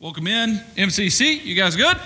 Welcome 0.00 0.28
in, 0.28 0.60
MCC. 0.76 1.44
You 1.44 1.56
guys 1.56 1.74
good? 1.74 1.96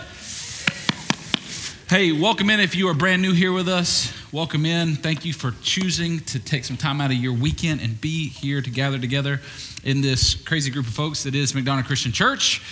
Hey, 1.91 2.11
welcome 2.11 2.49
in 2.49 2.59
if 2.59 2.75
you 2.75 2.89
are 2.89 2.95
brand 2.95 3.21
new 3.21 3.35
here 3.35 3.53
with 3.53 3.69
us. 3.69 4.11
Welcome 4.33 4.65
in. 4.65 4.97
Thank 4.97 5.27
you 5.27 5.35
for 5.35 5.53
choosing 5.61 6.21
to 6.21 6.39
take 6.39 6.65
some 6.65 6.79
time 6.79 7.03
out 7.03 7.11
of 7.11 7.19
your 7.19 7.35
weekend 7.35 7.83
and 7.83 8.01
be 8.01 8.31
here 8.31 8.63
to 8.63 8.71
gather 8.71 8.99
together 8.99 9.43
in 9.85 10.01
this 10.01 10.35
crazy 10.35 10.71
group 10.71 10.87
of 10.87 10.95
folks 10.95 11.25
that 11.25 11.35
is 11.35 11.53
McDonough 11.53 11.85
Christian 11.85 12.13
Church. 12.13 12.63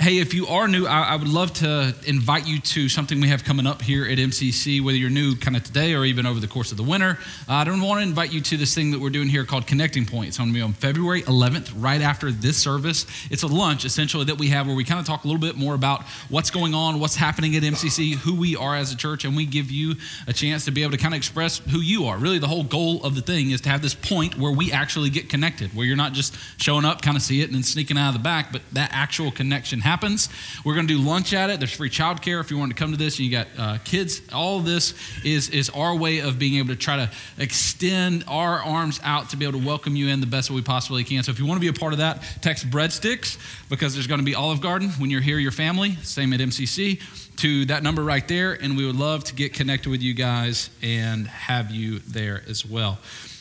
Hey, 0.00 0.18
if 0.18 0.32
you 0.32 0.46
are 0.46 0.68
new, 0.68 0.86
I, 0.86 1.02
I, 1.02 1.16
would 1.16 1.26
love 1.26 1.52
to 1.54 1.92
invite 2.06 2.46
you 2.46 2.60
to 2.60 2.88
something 2.88 3.20
we 3.20 3.30
have 3.30 3.42
coming 3.42 3.66
up 3.66 3.82
here 3.82 4.04
at 4.04 4.18
MCC, 4.18 4.80
whether 4.80 4.96
you're 4.96 5.10
new 5.10 5.34
kind 5.34 5.56
of 5.56 5.64
today 5.64 5.92
or 5.92 6.04
even 6.04 6.24
over 6.24 6.38
the 6.38 6.46
course 6.46 6.70
of 6.70 6.76
the 6.76 6.84
winter. 6.84 7.18
Uh, 7.48 7.54
I 7.54 7.64
don't 7.64 7.80
want 7.80 7.98
to 7.98 8.04
invite 8.04 8.32
you 8.32 8.40
to 8.40 8.56
this 8.56 8.72
thing 8.76 8.92
that 8.92 9.00
we're 9.00 9.10
doing 9.10 9.26
here 9.26 9.44
called 9.44 9.66
Connecting 9.66 10.06
Point. 10.06 10.28
It's 10.28 10.38
going 10.38 10.50
to 10.50 10.54
be 10.54 10.60
on 10.60 10.72
February 10.72 11.22
11th, 11.22 11.72
right 11.76 12.00
after 12.00 12.30
this 12.30 12.56
service. 12.56 13.06
It's 13.28 13.42
a 13.42 13.48
lunch, 13.48 13.84
essentially, 13.84 14.24
that 14.26 14.38
we 14.38 14.46
have 14.50 14.68
where 14.68 14.76
we 14.76 14.84
kind 14.84 15.00
of 15.00 15.04
talk 15.04 15.24
a 15.24 15.26
little 15.26 15.40
bit 15.40 15.56
more 15.56 15.74
about 15.74 16.04
what's 16.28 16.52
going 16.52 16.74
on, 16.74 17.00
what's 17.00 17.16
happening 17.16 17.56
at 17.56 17.64
MCC, 17.64 18.14
who 18.14 18.36
we 18.36 18.54
are 18.54 18.76
as 18.76 18.92
a 18.92 18.96
church, 18.96 19.24
and 19.24 19.34
we 19.34 19.46
give 19.46 19.68
you 19.68 19.96
a 20.28 20.32
chance 20.32 20.64
to 20.66 20.70
be 20.70 20.84
able 20.84 20.92
to 20.92 20.98
kind 20.98 21.12
of 21.12 21.18
express 21.18 21.58
who 21.58 21.80
you 21.80 22.04
are. 22.04 22.18
Really, 22.18 22.38
the 22.38 22.46
whole 22.46 22.62
goal 22.62 23.02
of 23.02 23.16
the 23.16 23.20
thing 23.20 23.50
is 23.50 23.62
to 23.62 23.68
have 23.68 23.82
this 23.82 23.96
point 23.96 24.38
where 24.38 24.52
we 24.52 24.70
actually 24.70 25.10
get 25.10 25.28
connected, 25.28 25.74
where 25.74 25.84
you're 25.84 25.96
not 25.96 26.12
just 26.12 26.36
showing 26.58 26.84
up, 26.84 27.02
kind 27.02 27.16
of 27.16 27.22
see 27.24 27.40
it, 27.40 27.46
and 27.46 27.56
then 27.56 27.64
sneaking 27.64 27.98
out 27.98 28.10
of 28.10 28.14
the 28.14 28.20
back, 28.20 28.52
but 28.52 28.62
that 28.70 28.90
actual 28.92 29.32
connection 29.32 29.80
happens. 29.88 30.28
We're 30.64 30.74
going 30.74 30.86
to 30.86 30.94
do 30.94 31.00
lunch 31.00 31.32
at 31.32 31.48
it. 31.48 31.60
There's 31.60 31.72
free 31.72 31.88
childcare 31.88 32.40
if 32.40 32.50
you 32.50 32.58
want 32.58 32.70
to 32.70 32.76
come 32.76 32.90
to 32.90 32.98
this 32.98 33.18
and 33.18 33.26
you 33.26 33.30
got 33.30 33.46
uh, 33.56 33.78
kids. 33.84 34.20
All 34.34 34.60
this 34.60 34.92
is, 35.24 35.48
is 35.48 35.70
our 35.70 35.96
way 35.96 36.18
of 36.18 36.38
being 36.38 36.56
able 36.56 36.68
to 36.68 36.76
try 36.76 36.96
to 36.96 37.10
extend 37.38 38.24
our 38.28 38.60
arms 38.60 39.00
out 39.02 39.30
to 39.30 39.38
be 39.38 39.46
able 39.46 39.58
to 39.58 39.66
welcome 39.66 39.96
you 39.96 40.08
in 40.08 40.20
the 40.20 40.26
best 40.26 40.50
way 40.50 40.56
we 40.56 40.62
possibly 40.62 41.04
can. 41.04 41.22
So 41.22 41.30
if 41.30 41.38
you 41.38 41.46
want 41.46 41.56
to 41.56 41.60
be 41.60 41.74
a 41.74 41.80
part 41.80 41.94
of 41.94 42.00
that, 42.00 42.22
text 42.42 42.68
breadsticks 42.68 43.38
because 43.70 43.94
there's 43.94 44.06
going 44.06 44.20
to 44.20 44.26
be 44.26 44.34
Olive 44.34 44.60
Garden 44.60 44.90
when 44.98 45.08
you're 45.08 45.22
here, 45.22 45.38
your 45.38 45.52
family, 45.52 45.96
same 46.02 46.34
at 46.34 46.40
MCC, 46.40 47.00
to 47.36 47.64
that 47.66 47.82
number 47.82 48.04
right 48.04 48.28
there. 48.28 48.52
And 48.52 48.76
we 48.76 48.84
would 48.84 48.96
love 48.96 49.24
to 49.24 49.34
get 49.34 49.54
connected 49.54 49.88
with 49.88 50.02
you 50.02 50.12
guys 50.12 50.68
and 50.82 51.26
have 51.26 51.70
you 51.70 52.00
there 52.00 52.42
as 52.46 52.66
well. 52.66 52.98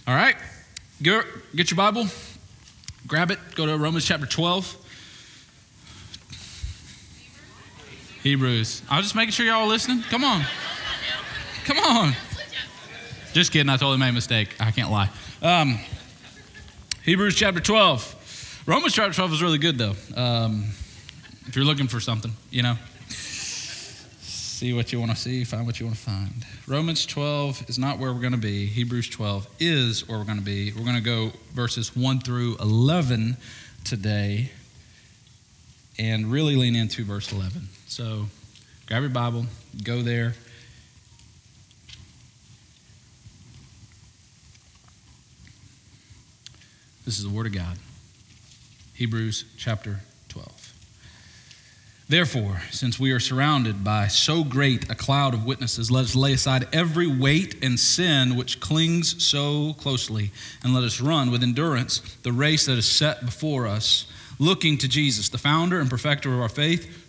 All 0.08 0.16
right, 0.16 0.38
get, 1.02 1.26
get 1.54 1.72
your 1.72 1.76
Bible, 1.76 2.08
grab 3.06 3.32
it, 3.32 3.40
go 3.56 3.66
to 3.66 3.78
Romans 3.78 4.06
chapter 4.06 4.26
12. 4.26 4.86
Hebrews. 8.28 8.82
I 8.90 8.98
was 8.98 9.06
just 9.06 9.16
making 9.16 9.32
sure 9.32 9.46
y'all 9.46 9.68
listening. 9.68 10.02
Come 10.10 10.26
on. 10.26 10.44
Come 11.64 11.78
on. 11.78 12.14
Just 13.32 13.54
kidding. 13.54 13.70
I 13.70 13.78
totally 13.78 14.00
made 14.00 14.10
a 14.10 14.12
mistake. 14.12 14.54
I 14.60 14.72
can't 14.72 14.92
lie. 14.92 15.10
Um, 15.42 15.80
Hebrews 17.04 17.36
chapter 17.36 17.62
12. 17.62 18.64
Romans 18.66 18.94
chapter 18.94 19.14
12 19.14 19.32
is 19.32 19.42
really 19.42 19.58
good, 19.60 19.78
though. 19.78 19.94
Um, 20.14 20.66
if 21.46 21.56
you're 21.56 21.64
looking 21.64 21.88
for 21.88 22.02
something, 22.02 22.34
you 22.52 22.64
know, 22.64 22.76
see 23.08 24.74
what 24.74 24.92
you 24.92 25.00
want 25.00 25.12
to 25.12 25.18
see, 25.18 25.46
find 25.46 25.66
what 25.66 25.80
you 25.80 25.86
want 25.86 25.98
to 25.98 26.04
find. 26.04 26.46
Romans 26.68 27.06
12 27.06 27.70
is 27.70 27.80
not 27.80 27.98
where 27.98 28.12
we're 28.12 28.20
going 28.20 28.34
to 28.34 28.38
be. 28.38 28.66
Hebrews 28.66 29.08
12 29.08 29.48
is 29.62 30.06
where 30.06 30.18
we're 30.18 30.26
going 30.26 30.40
to 30.40 30.44
be. 30.44 30.74
We're 30.74 30.84
going 30.84 30.98
to 30.98 31.02
go 31.02 31.32
verses 31.54 31.96
1 31.96 32.20
through 32.20 32.58
11 32.58 33.38
today 33.86 34.52
and 35.98 36.30
really 36.30 36.58
lean 36.58 36.76
into 36.76 37.06
verse 37.06 37.32
11. 37.32 37.70
So 37.88 38.26
grab 38.86 39.02
your 39.02 39.10
Bible, 39.10 39.46
go 39.82 40.02
there. 40.02 40.34
This 47.06 47.18
is 47.18 47.24
the 47.24 47.30
Word 47.30 47.46
of 47.48 47.54
God. 47.54 47.78
Hebrews 48.94 49.46
chapter 49.58 50.02
12. 50.28 50.74
Therefore, 52.10 52.62
since 52.72 53.00
we 53.00 53.12
are 53.12 53.22
surrounded 53.22 53.86
by 53.86 54.08
so 54.08 54.44
great 54.44 54.92
a 54.92 54.96
cloud 54.96 55.34
of 55.34 55.46
witnesses, 55.46 55.90
let 55.90 56.04
us 56.04 56.16
lay 56.16 56.34
aside 56.34 56.68
every 56.74 57.08
weight 57.08 57.64
and 57.64 57.80
sin 57.80 58.36
which 58.36 58.60
clings 58.60 59.24
so 59.24 59.74
closely, 59.74 60.32
and 60.62 60.74
let 60.74 60.84
us 60.84 61.00
run 61.00 61.32
with 61.32 61.42
endurance 61.42 62.00
the 62.24 62.34
race 62.34 62.66
that 62.66 62.78
is 62.78 62.86
set 62.86 63.26
before 63.26 63.66
us 63.66 64.08
looking 64.40 64.78
to 64.78 64.88
Jesus, 64.88 65.30
the 65.30 65.38
founder 65.38 65.80
and 65.80 65.90
perfecter 65.90 66.34
of 66.34 66.42
our 66.42 66.50
faith, 66.50 67.06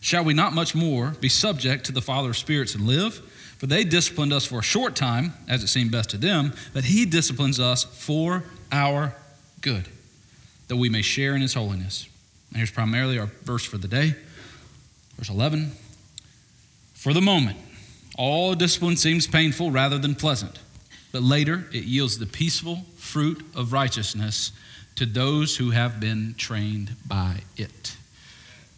Shall 0.00 0.24
we 0.24 0.34
not 0.34 0.52
much 0.52 0.74
more 0.74 1.16
be 1.20 1.28
subject 1.28 1.86
to 1.86 1.92
the 1.92 2.00
Father 2.00 2.30
of 2.30 2.36
spirits 2.36 2.74
and 2.74 2.86
live? 2.86 3.14
For 3.58 3.66
they 3.66 3.82
disciplined 3.82 4.32
us 4.32 4.46
for 4.46 4.60
a 4.60 4.62
short 4.62 4.94
time, 4.94 5.34
as 5.48 5.64
it 5.64 5.68
seemed 5.68 5.90
best 5.90 6.10
to 6.10 6.18
them, 6.18 6.54
but 6.72 6.84
He 6.84 7.04
disciplines 7.04 7.58
us 7.58 7.82
for 7.82 8.44
our 8.70 9.14
good, 9.60 9.88
that 10.68 10.76
we 10.76 10.88
may 10.88 11.02
share 11.02 11.34
in 11.34 11.42
His 11.42 11.54
holiness. 11.54 12.08
And 12.50 12.58
here's 12.58 12.70
primarily 12.70 13.18
our 13.18 13.26
verse 13.42 13.64
for 13.64 13.76
the 13.76 13.88
day, 13.88 14.14
verse 15.16 15.28
11. 15.28 15.72
For 16.94 17.12
the 17.12 17.20
moment, 17.20 17.58
all 18.16 18.54
discipline 18.54 18.96
seems 18.96 19.26
painful 19.26 19.70
rather 19.72 19.98
than 19.98 20.14
pleasant, 20.14 20.58
but 21.10 21.22
later 21.22 21.66
it 21.72 21.84
yields 21.84 22.18
the 22.18 22.26
peaceful 22.26 22.84
fruit 22.96 23.44
of 23.54 23.72
righteousness 23.72 24.52
to 24.94 25.06
those 25.06 25.56
who 25.56 25.70
have 25.70 26.00
been 26.00 26.34
trained 26.36 26.94
by 27.06 27.40
it. 27.56 27.96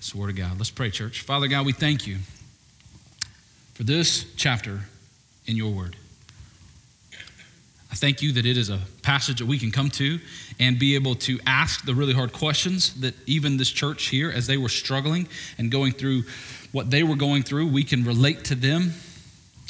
The 0.08 0.18
Word 0.18 0.30
of 0.30 0.36
God. 0.36 0.58
Let's 0.58 0.70
pray, 0.70 0.90
church. 0.90 1.20
Father 1.20 1.46
God, 1.46 1.64
we 1.64 1.72
thank 1.72 2.06
you 2.06 2.16
for 3.74 3.84
this 3.84 4.24
chapter 4.34 4.80
in 5.46 5.54
your 5.56 5.70
Word. 5.72 5.94
I 7.92 7.94
thank 7.94 8.20
you 8.20 8.32
that 8.32 8.44
it 8.44 8.56
is 8.56 8.70
a 8.70 8.80
passage 9.02 9.38
that 9.38 9.46
we 9.46 9.58
can 9.58 9.70
come 9.70 9.88
to 9.90 10.18
and 10.58 10.80
be 10.80 10.96
able 10.96 11.14
to 11.16 11.38
ask 11.46 11.84
the 11.84 11.94
really 11.94 12.14
hard 12.14 12.32
questions 12.32 12.98
that 13.02 13.14
even 13.28 13.56
this 13.56 13.70
church 13.70 14.06
here, 14.06 14.32
as 14.32 14.48
they 14.48 14.56
were 14.56 14.68
struggling 14.68 15.28
and 15.58 15.70
going 15.70 15.92
through 15.92 16.24
what 16.72 16.90
they 16.90 17.04
were 17.04 17.14
going 17.14 17.44
through, 17.44 17.68
we 17.68 17.84
can 17.84 18.02
relate 18.02 18.44
to 18.46 18.56
them 18.56 18.94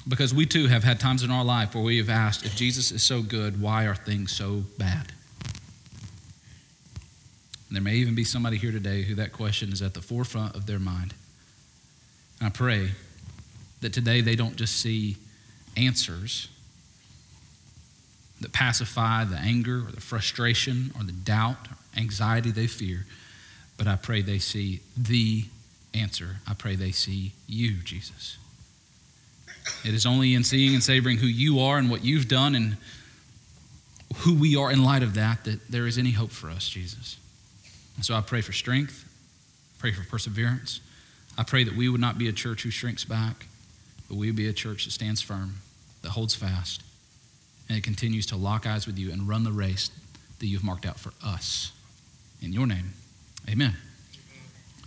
because 0.08 0.32
we 0.32 0.46
too 0.46 0.68
have 0.68 0.84
had 0.84 1.00
times 1.00 1.22
in 1.22 1.30
our 1.30 1.44
life 1.44 1.74
where 1.74 1.84
we 1.84 1.98
have 1.98 2.08
asked, 2.08 2.46
if 2.46 2.56
Jesus 2.56 2.92
is 2.92 3.02
so 3.02 3.20
good, 3.20 3.60
why 3.60 3.84
are 3.84 3.94
things 3.94 4.32
so 4.32 4.64
bad? 4.78 5.12
And 7.70 7.76
there 7.76 7.82
may 7.84 7.94
even 7.98 8.16
be 8.16 8.24
somebody 8.24 8.56
here 8.56 8.72
today 8.72 9.02
who 9.02 9.14
that 9.14 9.32
question 9.32 9.72
is 9.72 9.80
at 9.80 9.94
the 9.94 10.02
forefront 10.02 10.56
of 10.56 10.66
their 10.66 10.80
mind. 10.80 11.14
And 12.40 12.48
I 12.48 12.50
pray 12.50 12.90
that 13.80 13.92
today 13.92 14.22
they 14.22 14.34
don't 14.34 14.56
just 14.56 14.74
see 14.80 15.16
answers 15.76 16.48
that 18.40 18.52
pacify 18.52 19.22
the 19.22 19.36
anger 19.36 19.84
or 19.86 19.92
the 19.92 20.00
frustration 20.00 20.90
or 20.98 21.04
the 21.04 21.12
doubt 21.12 21.68
or 21.70 21.76
anxiety 21.96 22.50
they 22.50 22.66
fear, 22.66 23.06
but 23.76 23.86
I 23.86 23.94
pray 23.94 24.20
they 24.20 24.40
see 24.40 24.80
the 24.96 25.44
answer. 25.94 26.38
I 26.48 26.54
pray 26.54 26.74
they 26.74 26.90
see 26.90 27.30
you, 27.46 27.74
Jesus. 27.84 28.36
It 29.84 29.94
is 29.94 30.06
only 30.06 30.34
in 30.34 30.42
seeing 30.42 30.74
and 30.74 30.82
savoring 30.82 31.18
who 31.18 31.28
you 31.28 31.60
are 31.60 31.78
and 31.78 31.88
what 31.88 32.04
you've 32.04 32.26
done 32.26 32.56
and 32.56 32.78
who 34.16 34.34
we 34.34 34.56
are 34.56 34.72
in 34.72 34.82
light 34.82 35.04
of 35.04 35.14
that 35.14 35.44
that 35.44 35.68
there 35.68 35.86
is 35.86 35.98
any 35.98 36.10
hope 36.10 36.32
for 36.32 36.50
us, 36.50 36.68
Jesus. 36.68 37.16
And 38.00 38.04
so 38.06 38.14
I 38.14 38.22
pray 38.22 38.40
for 38.40 38.52
strength, 38.52 39.06
pray 39.78 39.92
for 39.92 40.02
perseverance. 40.08 40.80
I 41.36 41.42
pray 41.42 41.64
that 41.64 41.76
we 41.76 41.86
would 41.90 42.00
not 42.00 42.16
be 42.16 42.28
a 42.28 42.32
church 42.32 42.62
who 42.62 42.70
shrinks 42.70 43.04
back, 43.04 43.44
but 44.08 44.16
we 44.16 44.28
would 44.28 44.36
be 44.36 44.48
a 44.48 44.54
church 44.54 44.86
that 44.86 44.92
stands 44.92 45.20
firm, 45.20 45.56
that 46.00 46.08
holds 46.08 46.34
fast, 46.34 46.82
and 47.68 47.76
it 47.76 47.84
continues 47.84 48.24
to 48.24 48.36
lock 48.36 48.66
eyes 48.66 48.86
with 48.86 48.98
you 48.98 49.12
and 49.12 49.28
run 49.28 49.44
the 49.44 49.52
race 49.52 49.90
that 50.38 50.46
you've 50.46 50.64
marked 50.64 50.86
out 50.86 50.98
for 50.98 51.12
us. 51.22 51.72
In 52.40 52.54
your 52.54 52.66
name, 52.66 52.94
amen. 53.50 53.76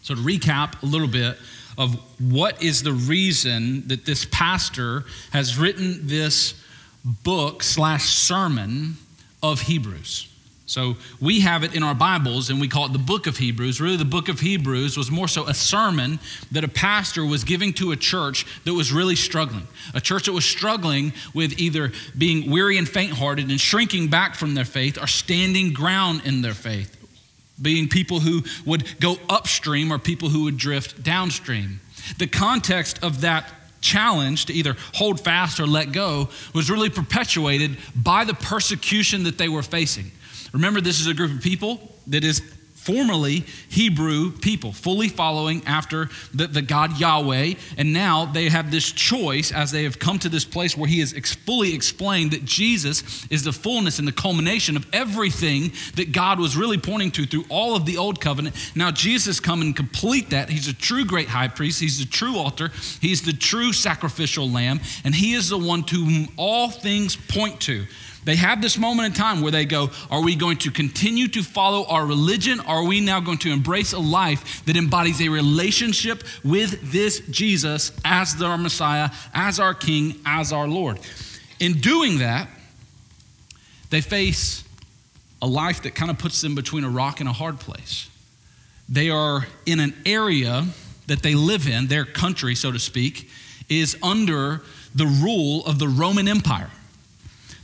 So, 0.01 0.15
to 0.15 0.21
recap 0.21 0.81
a 0.81 0.87
little 0.87 1.07
bit 1.07 1.37
of 1.77 1.93
what 2.19 2.63
is 2.63 2.81
the 2.81 2.93
reason 2.93 3.87
that 3.89 4.07
this 4.07 4.25
pastor 4.25 5.03
has 5.31 5.55
written 5.55 6.07
this 6.07 6.59
book 7.05 7.61
slash 7.61 8.05
sermon 8.05 8.95
of 9.43 9.61
Hebrews. 9.61 10.32
So 10.65 10.95
we 11.19 11.41
have 11.41 11.63
it 11.63 11.75
in 11.75 11.83
our 11.83 11.93
Bibles 11.93 12.49
and 12.49 12.61
we 12.61 12.69
call 12.69 12.85
it 12.85 12.93
the 12.93 12.99
book 12.99 13.27
of 13.27 13.37
Hebrews. 13.37 13.81
Really, 13.81 13.97
the 13.97 14.05
book 14.05 14.29
of 14.29 14.39
Hebrews 14.39 14.95
was 14.95 15.11
more 15.11 15.27
so 15.27 15.45
a 15.47 15.53
sermon 15.53 16.19
that 16.51 16.63
a 16.63 16.69
pastor 16.69 17.25
was 17.25 17.43
giving 17.43 17.73
to 17.73 17.91
a 17.91 17.97
church 17.97 18.45
that 18.63 18.73
was 18.73 18.93
really 18.93 19.15
struggling. 19.15 19.67
A 19.93 19.99
church 19.99 20.25
that 20.25 20.31
was 20.31 20.45
struggling 20.45 21.11
with 21.33 21.59
either 21.59 21.91
being 22.17 22.49
weary 22.49 22.77
and 22.77 22.87
faint 22.87 23.11
hearted 23.11 23.49
and 23.49 23.59
shrinking 23.59 24.07
back 24.07 24.35
from 24.35 24.55
their 24.55 24.65
faith 24.65 25.01
or 25.01 25.07
standing 25.07 25.73
ground 25.73 26.21
in 26.23 26.41
their 26.41 26.53
faith, 26.53 26.95
being 27.61 27.89
people 27.89 28.21
who 28.21 28.41
would 28.65 28.99
go 29.01 29.17
upstream 29.29 29.91
or 29.91 29.99
people 29.99 30.29
who 30.29 30.45
would 30.45 30.57
drift 30.57 31.03
downstream. 31.03 31.81
The 32.19 32.27
context 32.27 33.03
of 33.03 33.21
that 33.21 33.51
challenge 33.81 34.45
to 34.45 34.53
either 34.53 34.77
hold 34.93 35.19
fast 35.19 35.59
or 35.59 35.67
let 35.67 35.91
go 35.91 36.29
was 36.55 36.71
really 36.71 36.89
perpetuated 36.89 37.77
by 37.93 38.23
the 38.23 38.33
persecution 38.33 39.23
that 39.23 39.37
they 39.37 39.49
were 39.49 39.61
facing. 39.61 40.09
Remember, 40.53 40.79
this 40.79 40.99
is 41.01 41.07
a 41.07 41.13
group 41.13 41.31
of 41.31 41.41
people 41.41 41.93
that 42.07 42.23
is 42.23 42.41
formerly 42.83 43.45
Hebrew 43.69 44.31
people, 44.31 44.73
fully 44.73 45.07
following 45.07 45.65
after 45.65 46.09
the, 46.33 46.47
the 46.47 46.61
God 46.61 46.99
Yahweh. 46.99 47.53
And 47.77 47.93
now 47.93 48.25
they 48.25 48.49
have 48.49 48.71
this 48.71 48.91
choice 48.91 49.53
as 49.53 49.71
they 49.71 49.83
have 49.83 49.99
come 49.99 50.19
to 50.19 50.29
this 50.29 50.43
place 50.43 50.75
where 50.75 50.87
He 50.87 50.99
has 50.99 51.13
ex- 51.13 51.33
fully 51.33 51.73
explained 51.73 52.31
that 52.31 52.43
Jesus 52.43 53.25
is 53.29 53.43
the 53.43 53.53
fullness 53.53 53.99
and 53.99 54.07
the 54.07 54.11
culmination 54.11 54.75
of 54.75 54.85
everything 54.91 55.71
that 55.95 56.11
God 56.11 56.39
was 56.39 56.57
really 56.57 56.77
pointing 56.77 57.11
to 57.11 57.25
through 57.25 57.45
all 57.47 57.75
of 57.75 57.85
the 57.85 57.97
old 57.97 58.19
covenant. 58.19 58.55
Now 58.75 58.91
Jesus 58.91 59.39
come 59.39 59.61
and 59.61 59.73
complete 59.75 60.31
that. 60.31 60.49
He's 60.49 60.67
a 60.67 60.73
true 60.73 61.05
great 61.05 61.29
high 61.29 61.47
priest, 61.47 61.79
He's 61.79 61.99
the 61.99 62.05
true 62.05 62.37
altar, 62.37 62.69
He's 62.99 63.21
the 63.21 63.33
true 63.33 63.71
sacrificial 63.71 64.49
lamb, 64.49 64.81
and 65.05 65.15
He 65.15 65.33
is 65.33 65.49
the 65.49 65.57
one 65.57 65.83
to 65.85 66.03
whom 66.03 66.27
all 66.35 66.69
things 66.69 67.15
point 67.15 67.61
to. 67.61 67.85
They 68.25 68.35
have 68.37 68.61
this 68.61 68.77
moment 68.77 69.07
in 69.07 69.13
time 69.13 69.41
where 69.41 69.51
they 69.51 69.65
go, 69.65 69.89
Are 70.09 70.21
we 70.21 70.35
going 70.35 70.57
to 70.57 70.71
continue 70.71 71.27
to 71.29 71.43
follow 71.43 71.85
our 71.85 72.05
religion? 72.05 72.59
Are 72.61 72.83
we 72.83 73.01
now 73.01 73.19
going 73.19 73.39
to 73.39 73.51
embrace 73.51 73.93
a 73.93 73.99
life 73.99 74.63
that 74.65 74.77
embodies 74.77 75.21
a 75.21 75.29
relationship 75.29 76.23
with 76.43 76.91
this 76.91 77.19
Jesus 77.29 77.91
as 78.05 78.41
our 78.41 78.57
Messiah, 78.57 79.09
as 79.33 79.59
our 79.59 79.73
King, 79.73 80.15
as 80.25 80.53
our 80.53 80.67
Lord? 80.67 80.99
In 81.59 81.73
doing 81.79 82.19
that, 82.19 82.47
they 83.89 84.01
face 84.01 84.63
a 85.41 85.47
life 85.47 85.83
that 85.83 85.93
kind 85.93 86.09
of 86.09 86.17
puts 86.17 86.41
them 86.41 86.55
between 86.55 86.83
a 86.83 86.89
rock 86.89 87.19
and 87.19 87.27
a 87.27 87.33
hard 87.33 87.59
place. 87.59 88.09
They 88.87 89.09
are 89.09 89.45
in 89.65 89.79
an 89.79 89.93
area 90.05 90.65
that 91.07 91.21
they 91.21 91.35
live 91.35 91.67
in, 91.67 91.87
their 91.87 92.05
country, 92.05 92.55
so 92.55 92.71
to 92.71 92.79
speak, 92.79 93.29
is 93.69 93.97
under 94.01 94.61
the 94.95 95.05
rule 95.05 95.65
of 95.65 95.79
the 95.79 95.87
Roman 95.87 96.27
Empire. 96.27 96.69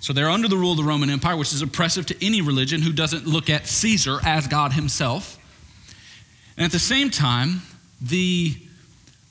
So 0.02 0.14
they're 0.14 0.30
under 0.30 0.48
the 0.48 0.58
rule 0.58 0.72
of 0.72 0.78
the 0.78 0.84
Roman 0.84 1.10
Empire, 1.10 1.36
which 1.36 1.54
is 1.54 1.62
oppressive 1.62 2.06
to 2.08 2.26
any 2.26 2.42
religion 2.42 2.82
who 2.82 2.94
doesn't 2.94 3.28
look 3.28 3.50
at 3.50 3.68
Caesar 3.68 4.20
as 4.26 4.48
God 4.48 4.74
himself. 4.74 5.38
And 6.56 6.66
at 6.66 6.72
the 6.72 6.80
same 6.80 7.10
time, 7.10 7.62
the 8.02 8.56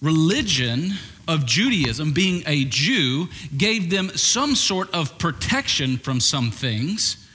religion 0.03 0.93
of 1.26 1.44
Judaism, 1.44 2.12
being 2.12 2.43
a 2.47 2.65
Jew, 2.65 3.29
gave 3.56 3.91
them 3.91 4.11
some 4.11 4.55
sort 4.55 4.93
of 4.94 5.19
protection 5.19 5.99
from 5.99 6.20
some 6.20 6.50
things. 6.50 7.26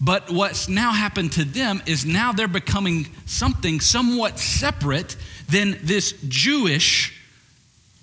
But 0.00 0.30
what's 0.30 0.68
now 0.68 0.92
happened 0.92 1.32
to 1.32 1.44
them 1.44 1.82
is 1.86 2.04
now 2.04 2.32
they're 2.32 2.48
becoming 2.48 3.08
something 3.26 3.80
somewhat 3.80 4.38
separate 4.38 5.16
than 5.48 5.78
this 5.82 6.12
Jewish 6.28 7.20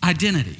identity, 0.03 0.57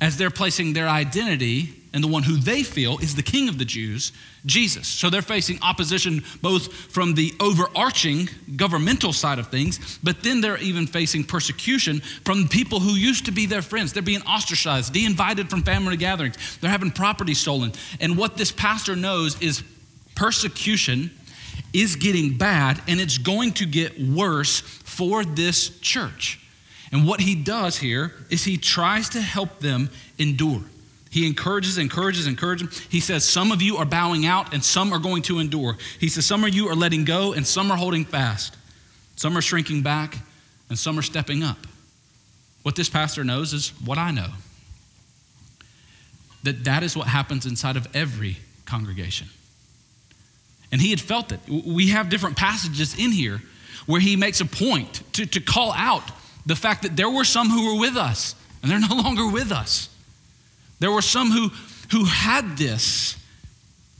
as 0.00 0.16
they're 0.16 0.30
placing 0.30 0.72
their 0.72 0.88
identity 0.88 1.74
and 1.96 2.04
the 2.04 2.08
one 2.08 2.22
who 2.22 2.36
they 2.36 2.62
feel 2.62 2.98
is 2.98 3.14
the 3.14 3.22
king 3.22 3.48
of 3.48 3.56
the 3.56 3.64
Jews, 3.64 4.12
Jesus. 4.44 4.86
So 4.86 5.08
they're 5.08 5.22
facing 5.22 5.58
opposition 5.62 6.22
both 6.42 6.70
from 6.70 7.14
the 7.14 7.32
overarching 7.40 8.28
governmental 8.54 9.14
side 9.14 9.38
of 9.38 9.48
things, 9.48 9.98
but 10.02 10.22
then 10.22 10.42
they're 10.42 10.58
even 10.58 10.86
facing 10.86 11.24
persecution 11.24 12.00
from 12.22 12.48
people 12.48 12.80
who 12.80 12.90
used 12.90 13.24
to 13.24 13.32
be 13.32 13.46
their 13.46 13.62
friends. 13.62 13.94
They're 13.94 14.02
being 14.02 14.20
ostracized, 14.24 14.92
de 14.92 15.06
invited 15.06 15.48
from 15.48 15.62
family 15.62 15.96
gatherings, 15.96 16.58
they're 16.60 16.70
having 16.70 16.90
property 16.90 17.32
stolen. 17.32 17.72
And 17.98 18.18
what 18.18 18.36
this 18.36 18.52
pastor 18.52 18.94
knows 18.94 19.40
is 19.40 19.64
persecution 20.14 21.10
is 21.72 21.96
getting 21.96 22.36
bad 22.36 22.78
and 22.88 23.00
it's 23.00 23.16
going 23.16 23.52
to 23.52 23.64
get 23.64 23.98
worse 23.98 24.60
for 24.60 25.24
this 25.24 25.78
church. 25.78 26.40
And 26.92 27.06
what 27.06 27.20
he 27.20 27.34
does 27.34 27.78
here 27.78 28.12
is 28.28 28.44
he 28.44 28.58
tries 28.58 29.08
to 29.10 29.22
help 29.22 29.60
them 29.60 29.88
endure. 30.18 30.62
He 31.16 31.26
encourages, 31.26 31.78
encourages, 31.78 32.26
encourages. 32.26 32.78
He 32.90 33.00
says, 33.00 33.26
Some 33.26 33.50
of 33.50 33.62
you 33.62 33.78
are 33.78 33.86
bowing 33.86 34.26
out 34.26 34.52
and 34.52 34.62
some 34.62 34.92
are 34.92 34.98
going 34.98 35.22
to 35.22 35.38
endure. 35.38 35.78
He 35.98 36.10
says, 36.10 36.26
Some 36.26 36.44
of 36.44 36.54
you 36.54 36.68
are 36.68 36.74
letting 36.74 37.06
go 37.06 37.32
and 37.32 37.46
some 37.46 37.72
are 37.72 37.76
holding 37.78 38.04
fast. 38.04 38.54
Some 39.16 39.34
are 39.34 39.40
shrinking 39.40 39.80
back 39.80 40.18
and 40.68 40.78
some 40.78 40.98
are 40.98 41.02
stepping 41.02 41.42
up. 41.42 41.56
What 42.64 42.76
this 42.76 42.90
pastor 42.90 43.24
knows 43.24 43.54
is 43.54 43.70
what 43.82 43.96
I 43.96 44.10
know 44.10 44.28
that 46.42 46.64
that 46.64 46.82
is 46.82 46.94
what 46.94 47.06
happens 47.08 47.46
inside 47.46 47.78
of 47.78 47.88
every 47.96 48.36
congregation. 48.66 49.28
And 50.70 50.82
he 50.82 50.90
had 50.90 51.00
felt 51.00 51.32
it. 51.32 51.40
We 51.48 51.88
have 51.88 52.10
different 52.10 52.36
passages 52.36 52.94
in 52.98 53.10
here 53.10 53.40
where 53.86 54.02
he 54.02 54.16
makes 54.16 54.42
a 54.42 54.44
point 54.44 55.02
to, 55.14 55.24
to 55.24 55.40
call 55.40 55.72
out 55.72 56.04
the 56.44 56.56
fact 56.56 56.82
that 56.82 56.94
there 56.94 57.08
were 57.08 57.24
some 57.24 57.48
who 57.48 57.72
were 57.72 57.80
with 57.80 57.96
us 57.96 58.34
and 58.60 58.70
they're 58.70 58.78
no 58.78 58.94
longer 59.02 59.26
with 59.26 59.50
us. 59.50 59.88
There 60.78 60.90
were 60.90 61.02
some 61.02 61.30
who, 61.30 61.50
who 61.90 62.04
had 62.04 62.56
this, 62.56 63.16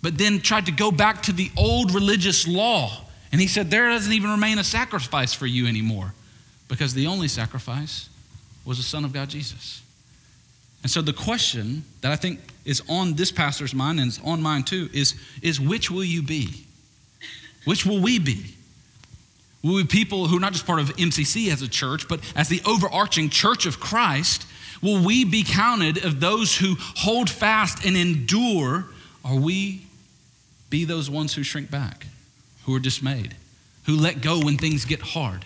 but 0.02 0.18
then 0.18 0.40
tried 0.40 0.66
to 0.66 0.72
go 0.72 0.90
back 0.90 1.22
to 1.24 1.32
the 1.32 1.50
old 1.56 1.94
religious 1.94 2.46
law. 2.46 3.02
And 3.32 3.40
he 3.40 3.46
said, 3.46 3.70
There 3.70 3.88
doesn't 3.88 4.12
even 4.12 4.30
remain 4.30 4.58
a 4.58 4.64
sacrifice 4.64 5.32
for 5.32 5.46
you 5.46 5.66
anymore 5.66 6.14
because 6.68 6.94
the 6.94 7.06
only 7.06 7.28
sacrifice 7.28 8.08
was 8.64 8.78
the 8.78 8.84
Son 8.84 9.04
of 9.04 9.12
God, 9.12 9.28
Jesus. 9.28 9.82
And 10.82 10.90
so 10.90 11.02
the 11.02 11.12
question 11.12 11.84
that 12.02 12.12
I 12.12 12.16
think 12.16 12.40
is 12.64 12.82
on 12.88 13.14
this 13.14 13.32
pastor's 13.32 13.74
mind 13.74 13.98
and 13.98 14.08
is 14.08 14.20
on 14.24 14.42
mine 14.42 14.62
too 14.62 14.88
is, 14.92 15.14
is 15.42 15.60
which 15.60 15.90
will 15.90 16.04
you 16.04 16.22
be? 16.22 16.66
Which 17.64 17.84
will 17.84 18.00
we 18.00 18.18
be? 18.18 18.54
Will 19.62 19.74
we 19.74 19.82
be 19.82 19.88
people 19.88 20.28
who 20.28 20.36
are 20.36 20.40
not 20.40 20.52
just 20.52 20.66
part 20.66 20.78
of 20.78 20.94
MCC 20.96 21.50
as 21.52 21.62
a 21.62 21.68
church, 21.68 22.06
but 22.08 22.20
as 22.36 22.48
the 22.48 22.60
overarching 22.64 23.30
church 23.30 23.66
of 23.66 23.80
Christ 23.80 24.46
Will 24.86 25.04
we 25.04 25.24
be 25.24 25.42
counted 25.42 26.04
of 26.04 26.20
those 26.20 26.56
who 26.56 26.76
hold 26.78 27.28
fast 27.28 27.84
and 27.84 27.96
endure? 27.96 28.84
Or 29.24 29.36
we 29.36 29.84
be 30.70 30.84
those 30.84 31.10
ones 31.10 31.34
who 31.34 31.42
shrink 31.42 31.72
back, 31.72 32.06
who 32.66 32.74
are 32.76 32.78
dismayed, 32.78 33.34
who 33.86 33.96
let 33.96 34.20
go 34.20 34.38
when 34.38 34.56
things 34.56 34.84
get 34.84 35.00
hard? 35.00 35.44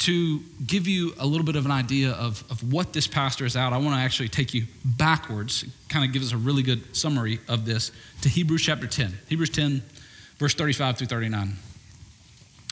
To 0.00 0.40
give 0.66 0.86
you 0.86 1.14
a 1.18 1.26
little 1.26 1.46
bit 1.46 1.56
of 1.56 1.64
an 1.64 1.70
idea 1.70 2.10
of, 2.10 2.44
of 2.50 2.70
what 2.70 2.92
this 2.92 3.06
pastor 3.06 3.46
is 3.46 3.56
out, 3.56 3.72
I 3.72 3.78
want 3.78 3.94
to 3.94 4.00
actually 4.02 4.28
take 4.28 4.52
you 4.52 4.66
backwards, 4.84 5.64
kind 5.88 6.04
of 6.04 6.12
give 6.12 6.20
us 6.20 6.32
a 6.32 6.36
really 6.36 6.62
good 6.62 6.94
summary 6.94 7.40
of 7.48 7.64
this, 7.64 7.92
to 8.20 8.28
Hebrews 8.28 8.60
chapter 8.60 8.86
10. 8.86 9.18
Hebrews 9.28 9.50
10, 9.50 9.82
verse 10.36 10.52
35 10.52 10.98
through 10.98 11.06
39. 11.06 11.56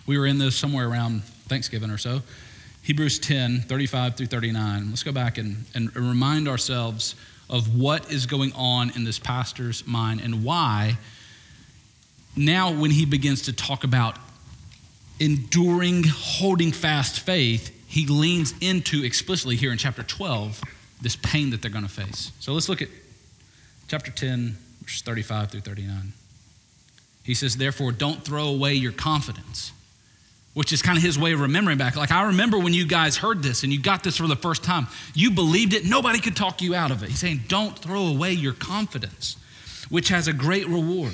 We 0.07 0.19
were 0.19 0.27
in 0.27 0.37
this 0.37 0.55
somewhere 0.55 0.87
around 0.87 1.25
Thanksgiving 1.49 1.89
or 1.89 1.97
so. 1.97 2.21
Hebrews 2.89 3.19
10, 3.19 3.61
35 3.69 4.17
through 4.17 4.27
39. 4.29 4.89
Let's 4.89 5.03
go 5.03 5.13
back 5.13 5.37
and, 5.37 5.67
and 5.75 5.95
remind 5.95 6.49
ourselves 6.49 7.17
of 7.51 7.79
what 7.79 8.11
is 8.11 8.25
going 8.25 8.51
on 8.55 8.93
in 8.97 9.05
this 9.05 9.19
pastor's 9.19 9.87
mind 9.87 10.23
and 10.23 10.43
why 10.43 10.97
now, 12.35 12.73
when 12.73 12.91
he 12.91 13.05
begins 13.05 13.43
to 13.43 13.53
talk 13.53 13.85
about 13.85 14.17
enduring, 15.21 16.05
holding 16.09 16.73
fast 16.73 17.21
faith, 17.21 17.75
he 17.87 18.07
leans 18.07 18.55
into 18.63 19.05
explicitly 19.05 19.57
here 19.57 19.71
in 19.71 19.77
chapter 19.77 20.03
12 20.03 20.63
this 21.03 21.17
pain 21.17 21.51
that 21.51 21.61
they're 21.61 21.71
going 21.71 21.85
to 21.85 21.91
face. 21.91 22.33
So 22.41 22.55
let's 22.55 22.71
look 22.71 22.81
at 22.81 22.89
chapter 23.89 24.11
10, 24.11 24.57
verses 24.83 25.03
35 25.03 25.51
through 25.51 25.61
39. 25.61 26.15
He 27.23 27.35
says, 27.35 27.59
Therefore, 27.59 27.93
don't 27.93 28.25
throw 28.25 28.49
away 28.49 28.73
your 28.73 28.93
confidence 28.93 29.73
which 30.59 30.73
is 30.73 30.83
kind 30.83 30.99
of 30.99 31.05
his 31.05 31.17
way 31.17 31.33
of 31.33 31.41
remembering 31.41 31.79
back. 31.79 31.95
Like, 31.95 32.11
I 32.11 32.25
remember 32.25 32.59
when 32.59 32.75
you 32.75 32.85
guys 32.85 33.17
heard 33.17 33.45
this 33.45 33.63
and 33.63 33.73
you 33.73 33.81
got 33.81 34.03
this 34.03 34.17
for 34.17 34.27
the 34.27 34.35
first 34.35 34.65
time. 34.65 34.89
You 35.15 35.31
believed 35.31 35.73
it, 35.73 35.85
nobody 35.85 36.19
could 36.19 36.35
talk 36.35 36.61
you 36.61 36.75
out 36.75 36.91
of 36.91 37.05
it. 37.05 37.11
He's 37.11 37.21
saying, 37.21 37.43
Don't 37.47 37.79
throw 37.79 38.09
away 38.09 38.33
your 38.33 38.55
confidence, 38.55 39.37
which 39.89 40.09
has 40.09 40.27
a 40.27 40.33
great 40.33 40.67
reward. 40.67 41.13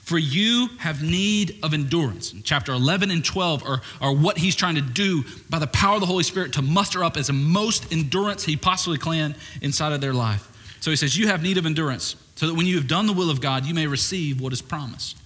For 0.00 0.16
you 0.16 0.70
have 0.78 1.02
need 1.02 1.58
of 1.62 1.74
endurance. 1.74 2.34
Chapter 2.42 2.72
11 2.72 3.10
and 3.10 3.22
12 3.22 3.64
are, 3.64 3.82
are 4.00 4.14
what 4.14 4.38
he's 4.38 4.56
trying 4.56 4.76
to 4.76 4.80
do 4.80 5.24
by 5.50 5.58
the 5.58 5.66
power 5.66 5.96
of 5.96 6.00
the 6.00 6.06
Holy 6.06 6.24
Spirit 6.24 6.54
to 6.54 6.62
muster 6.62 7.04
up 7.04 7.18
as 7.18 7.26
the 7.26 7.34
most 7.34 7.92
endurance 7.92 8.44
he 8.44 8.56
possibly 8.56 8.96
can 8.96 9.34
inside 9.60 9.92
of 9.92 10.00
their 10.00 10.14
life. 10.14 10.48
So 10.80 10.90
he 10.90 10.96
says, 10.96 11.18
You 11.18 11.28
have 11.28 11.42
need 11.42 11.58
of 11.58 11.66
endurance, 11.66 12.16
so 12.34 12.46
that 12.46 12.54
when 12.54 12.64
you 12.64 12.76
have 12.76 12.88
done 12.88 13.06
the 13.06 13.12
will 13.12 13.28
of 13.28 13.42
God, 13.42 13.66
you 13.66 13.74
may 13.74 13.86
receive 13.86 14.40
what 14.40 14.54
is 14.54 14.62
promised. 14.62 15.19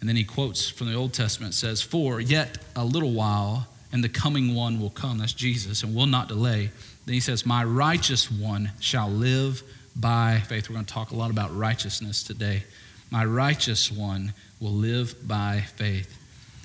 And 0.00 0.08
then 0.08 0.16
he 0.16 0.24
quotes 0.24 0.68
from 0.68 0.88
the 0.88 0.94
Old 0.94 1.12
Testament 1.12 1.54
says, 1.54 1.82
For 1.82 2.20
yet 2.20 2.58
a 2.74 2.84
little 2.84 3.12
while, 3.12 3.66
and 3.92 4.04
the 4.04 4.08
coming 4.08 4.54
one 4.54 4.80
will 4.80 4.90
come. 4.90 5.18
That's 5.18 5.32
Jesus, 5.32 5.82
and 5.82 5.94
will 5.94 6.06
not 6.06 6.28
delay. 6.28 6.70
Then 7.06 7.14
he 7.14 7.20
says, 7.20 7.46
My 7.46 7.64
righteous 7.64 8.30
one 8.30 8.72
shall 8.80 9.08
live 9.08 9.62
by 9.94 10.42
faith. 10.48 10.68
We're 10.68 10.74
going 10.74 10.84
to 10.84 10.92
talk 10.92 11.12
a 11.12 11.16
lot 11.16 11.30
about 11.30 11.56
righteousness 11.56 12.22
today. 12.22 12.64
My 13.10 13.24
righteous 13.24 13.90
one 13.90 14.34
will 14.60 14.72
live 14.72 15.26
by 15.26 15.64
faith. 15.76 16.18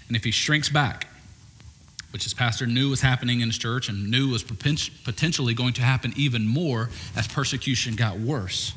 And 0.07 0.17
if 0.17 0.23
he 0.23 0.31
shrinks 0.31 0.69
back, 0.69 1.07
which 2.11 2.23
his 2.23 2.33
pastor 2.33 2.67
knew 2.67 2.89
was 2.89 3.01
happening 3.01 3.39
in 3.39 3.47
his 3.47 3.57
church 3.57 3.87
and 3.87 4.11
knew 4.11 4.29
was 4.29 4.43
potentially 4.43 5.53
going 5.53 5.73
to 5.73 5.81
happen 5.81 6.13
even 6.17 6.45
more 6.45 6.89
as 7.15 7.27
persecution 7.27 7.95
got 7.95 8.19
worse. 8.19 8.73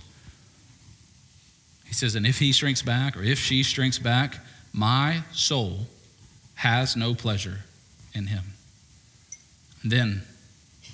He 1.94 1.98
says, 1.98 2.16
And 2.16 2.26
if 2.26 2.40
he 2.40 2.50
shrinks 2.50 2.82
back, 2.82 3.16
or 3.16 3.22
if 3.22 3.38
she 3.38 3.62
shrinks 3.62 4.00
back, 4.00 4.40
my 4.72 5.22
soul 5.30 5.86
has 6.56 6.96
no 6.96 7.14
pleasure 7.14 7.60
in 8.12 8.26
him. 8.26 8.42
And 9.84 9.92
then 9.92 10.22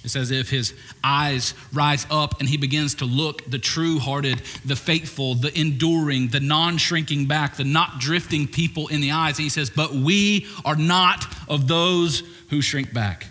it's 0.04 0.14
as 0.14 0.30
if 0.30 0.50
his 0.50 0.74
eyes 1.02 1.54
rise 1.72 2.06
up 2.10 2.38
and 2.38 2.46
he 2.46 2.58
begins 2.58 2.96
to 2.96 3.06
look 3.06 3.50
the 3.50 3.58
true 3.58 3.98
hearted, 3.98 4.42
the 4.66 4.76
faithful, 4.76 5.36
the 5.36 5.58
enduring, 5.58 6.28
the 6.28 6.40
non 6.40 6.76
shrinking 6.76 7.24
back, 7.24 7.56
the 7.56 7.64
not 7.64 7.98
drifting 7.98 8.46
people 8.46 8.88
in 8.88 9.00
the 9.00 9.12
eyes. 9.12 9.38
And 9.38 9.44
he 9.44 9.48
says, 9.48 9.70
But 9.70 9.94
we 9.94 10.48
are 10.66 10.76
not 10.76 11.24
of 11.48 11.66
those 11.66 12.22
who 12.50 12.60
shrink 12.60 12.92
back 12.92 13.26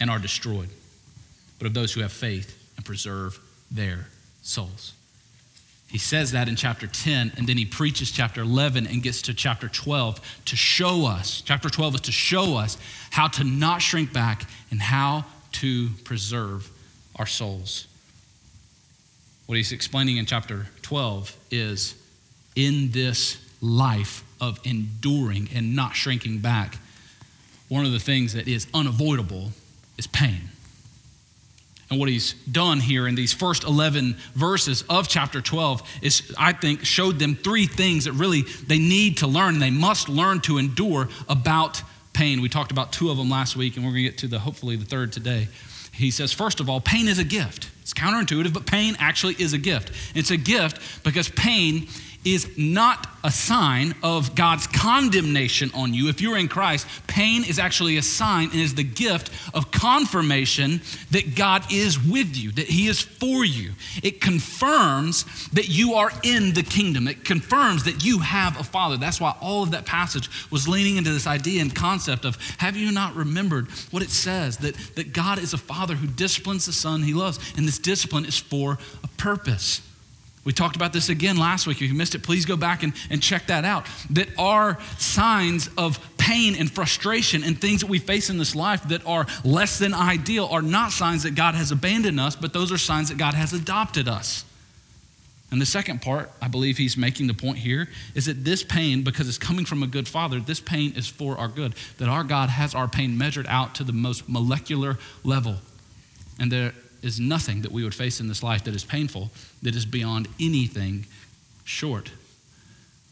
and 0.00 0.08
are 0.08 0.18
destroyed, 0.18 0.70
but 1.58 1.66
of 1.66 1.74
those 1.74 1.92
who 1.92 2.00
have 2.00 2.12
faith 2.12 2.58
and 2.78 2.86
preserve 2.86 3.38
their 3.70 4.06
souls. 4.40 4.94
He 5.88 5.98
says 5.98 6.32
that 6.32 6.48
in 6.48 6.56
chapter 6.56 6.86
10, 6.86 7.32
and 7.36 7.46
then 7.46 7.56
he 7.56 7.64
preaches 7.64 8.10
chapter 8.10 8.40
11 8.40 8.86
and 8.86 9.02
gets 9.02 9.22
to 9.22 9.34
chapter 9.34 9.68
12 9.68 10.20
to 10.46 10.56
show 10.56 11.06
us. 11.06 11.42
Chapter 11.44 11.70
12 11.70 11.96
is 11.96 12.00
to 12.02 12.12
show 12.12 12.56
us 12.56 12.76
how 13.10 13.28
to 13.28 13.44
not 13.44 13.80
shrink 13.80 14.12
back 14.12 14.48
and 14.70 14.80
how 14.80 15.24
to 15.52 15.90
preserve 16.04 16.68
our 17.16 17.26
souls. 17.26 17.86
What 19.46 19.56
he's 19.56 19.72
explaining 19.72 20.16
in 20.16 20.26
chapter 20.26 20.66
12 20.82 21.36
is 21.52 21.94
in 22.56 22.90
this 22.90 23.38
life 23.60 24.24
of 24.40 24.58
enduring 24.64 25.48
and 25.54 25.76
not 25.76 25.94
shrinking 25.94 26.38
back, 26.38 26.78
one 27.68 27.84
of 27.84 27.92
the 27.92 28.00
things 28.00 28.32
that 28.34 28.48
is 28.48 28.66
unavoidable 28.74 29.52
is 29.98 30.06
pain. 30.06 30.50
And 31.88 32.00
what 32.00 32.08
he's 32.08 32.32
done 32.50 32.80
here 32.80 33.06
in 33.06 33.14
these 33.14 33.32
first 33.32 33.62
11 33.62 34.16
verses 34.34 34.82
of 34.88 35.06
chapter 35.06 35.40
12 35.40 35.88
is, 36.02 36.34
I 36.36 36.52
think, 36.52 36.84
showed 36.84 37.18
them 37.18 37.36
three 37.36 37.66
things 37.66 38.06
that 38.06 38.12
really 38.12 38.42
they 38.42 38.78
need 38.78 39.18
to 39.18 39.28
learn. 39.28 39.60
They 39.60 39.70
must 39.70 40.08
learn 40.08 40.40
to 40.42 40.58
endure 40.58 41.08
about 41.28 41.82
pain. 42.12 42.40
We 42.40 42.48
talked 42.48 42.72
about 42.72 42.92
two 42.92 43.10
of 43.10 43.16
them 43.16 43.30
last 43.30 43.56
week, 43.56 43.76
and 43.76 43.84
we're 43.84 43.92
going 43.92 44.04
to 44.04 44.10
get 44.10 44.18
to 44.18 44.26
the 44.26 44.40
hopefully 44.40 44.74
the 44.74 44.84
third 44.84 45.12
today. 45.12 45.48
He 45.92 46.10
says, 46.10 46.32
first 46.32 46.60
of 46.60 46.68
all, 46.68 46.80
pain 46.80 47.06
is 47.06 47.18
a 47.18 47.24
gift. 47.24 47.70
It's 47.82 47.94
counterintuitive, 47.94 48.52
but 48.52 48.66
pain 48.66 48.96
actually 48.98 49.34
is 49.38 49.52
a 49.52 49.58
gift. 49.58 49.92
It's 50.14 50.32
a 50.32 50.36
gift 50.36 51.04
because 51.04 51.28
pain 51.28 51.86
is 52.26 52.58
not 52.58 53.06
a 53.22 53.30
sign 53.30 53.94
of 54.02 54.34
God's 54.34 54.66
condemnation 54.66 55.70
on 55.74 55.94
you. 55.94 56.08
If 56.08 56.20
you're 56.20 56.36
in 56.36 56.48
Christ, 56.48 56.86
pain 57.06 57.44
is 57.44 57.58
actually 57.58 57.96
a 57.96 58.02
sign 58.02 58.50
and 58.50 58.60
is 58.60 58.74
the 58.74 58.84
gift 58.84 59.30
of 59.54 59.70
confirmation 59.70 60.80
that 61.12 61.36
God 61.36 61.64
is 61.72 61.98
with 62.02 62.36
you, 62.36 62.50
that 62.52 62.66
He 62.66 62.88
is 62.88 63.00
for 63.00 63.44
you. 63.44 63.72
It 64.02 64.20
confirms 64.20 65.24
that 65.50 65.68
you 65.68 65.94
are 65.94 66.10
in 66.24 66.52
the 66.52 66.64
kingdom, 66.64 67.06
it 67.06 67.24
confirms 67.24 67.84
that 67.84 68.04
you 68.04 68.18
have 68.18 68.58
a 68.58 68.64
Father. 68.64 68.96
That's 68.96 69.20
why 69.20 69.34
all 69.40 69.62
of 69.62 69.70
that 69.70 69.86
passage 69.86 70.28
was 70.50 70.66
leaning 70.66 70.96
into 70.96 71.12
this 71.12 71.28
idea 71.28 71.62
and 71.62 71.74
concept 71.74 72.24
of 72.24 72.36
have 72.58 72.76
you 72.76 72.90
not 72.90 73.14
remembered 73.14 73.70
what 73.92 74.02
it 74.02 74.10
says 74.10 74.58
that, 74.58 74.74
that 74.96 75.12
God 75.12 75.38
is 75.38 75.52
a 75.52 75.58
Father 75.58 75.94
who 75.94 76.08
disciplines 76.08 76.66
the 76.66 76.72
Son 76.72 77.02
He 77.02 77.14
loves, 77.14 77.38
and 77.56 77.68
this 77.68 77.78
discipline 77.78 78.24
is 78.24 78.38
for 78.38 78.78
a 79.04 79.08
purpose. 79.16 79.85
We 80.46 80.52
talked 80.52 80.76
about 80.76 80.92
this 80.92 81.08
again 81.08 81.36
last 81.36 81.66
week. 81.66 81.82
If 81.82 81.88
you 81.88 81.94
missed 81.94 82.14
it, 82.14 82.22
please 82.22 82.46
go 82.46 82.56
back 82.56 82.84
and, 82.84 82.92
and 83.10 83.20
check 83.20 83.48
that 83.48 83.64
out. 83.64 83.84
That 84.10 84.28
are 84.38 84.78
signs 84.96 85.68
of 85.76 85.98
pain 86.18 86.54
and 86.54 86.70
frustration 86.70 87.42
and 87.42 87.60
things 87.60 87.80
that 87.80 87.88
we 87.88 87.98
face 87.98 88.30
in 88.30 88.38
this 88.38 88.54
life 88.54 88.84
that 88.84 89.04
are 89.04 89.26
less 89.44 89.80
than 89.80 89.92
ideal 89.92 90.46
are 90.46 90.62
not 90.62 90.92
signs 90.92 91.24
that 91.24 91.34
God 91.34 91.56
has 91.56 91.72
abandoned 91.72 92.20
us, 92.20 92.36
but 92.36 92.52
those 92.52 92.70
are 92.70 92.78
signs 92.78 93.08
that 93.08 93.18
God 93.18 93.34
has 93.34 93.52
adopted 93.52 94.06
us. 94.06 94.44
And 95.50 95.60
the 95.60 95.66
second 95.66 96.00
part, 96.00 96.30
I 96.40 96.46
believe 96.46 96.78
he's 96.78 96.96
making 96.96 97.26
the 97.26 97.34
point 97.34 97.58
here, 97.58 97.88
is 98.14 98.26
that 98.26 98.44
this 98.44 98.62
pain, 98.62 99.02
because 99.02 99.28
it's 99.28 99.38
coming 99.38 99.64
from 99.64 99.82
a 99.82 99.86
good 99.88 100.06
father, 100.06 100.38
this 100.38 100.60
pain 100.60 100.92
is 100.94 101.08
for 101.08 101.36
our 101.38 101.48
good. 101.48 101.74
That 101.98 102.08
our 102.08 102.22
God 102.22 102.50
has 102.50 102.72
our 102.72 102.86
pain 102.86 103.18
measured 103.18 103.46
out 103.48 103.74
to 103.76 103.84
the 103.84 103.92
most 103.92 104.28
molecular 104.28 104.96
level. 105.24 105.56
And 106.38 106.52
there 106.52 106.72
is 107.06 107.20
nothing 107.20 107.62
that 107.62 107.72
we 107.72 107.84
would 107.84 107.94
face 107.94 108.20
in 108.20 108.28
this 108.28 108.42
life 108.42 108.64
that 108.64 108.74
is 108.74 108.84
painful, 108.84 109.30
that 109.62 109.74
is 109.74 109.86
beyond 109.86 110.28
anything 110.40 111.06
short 111.64 112.10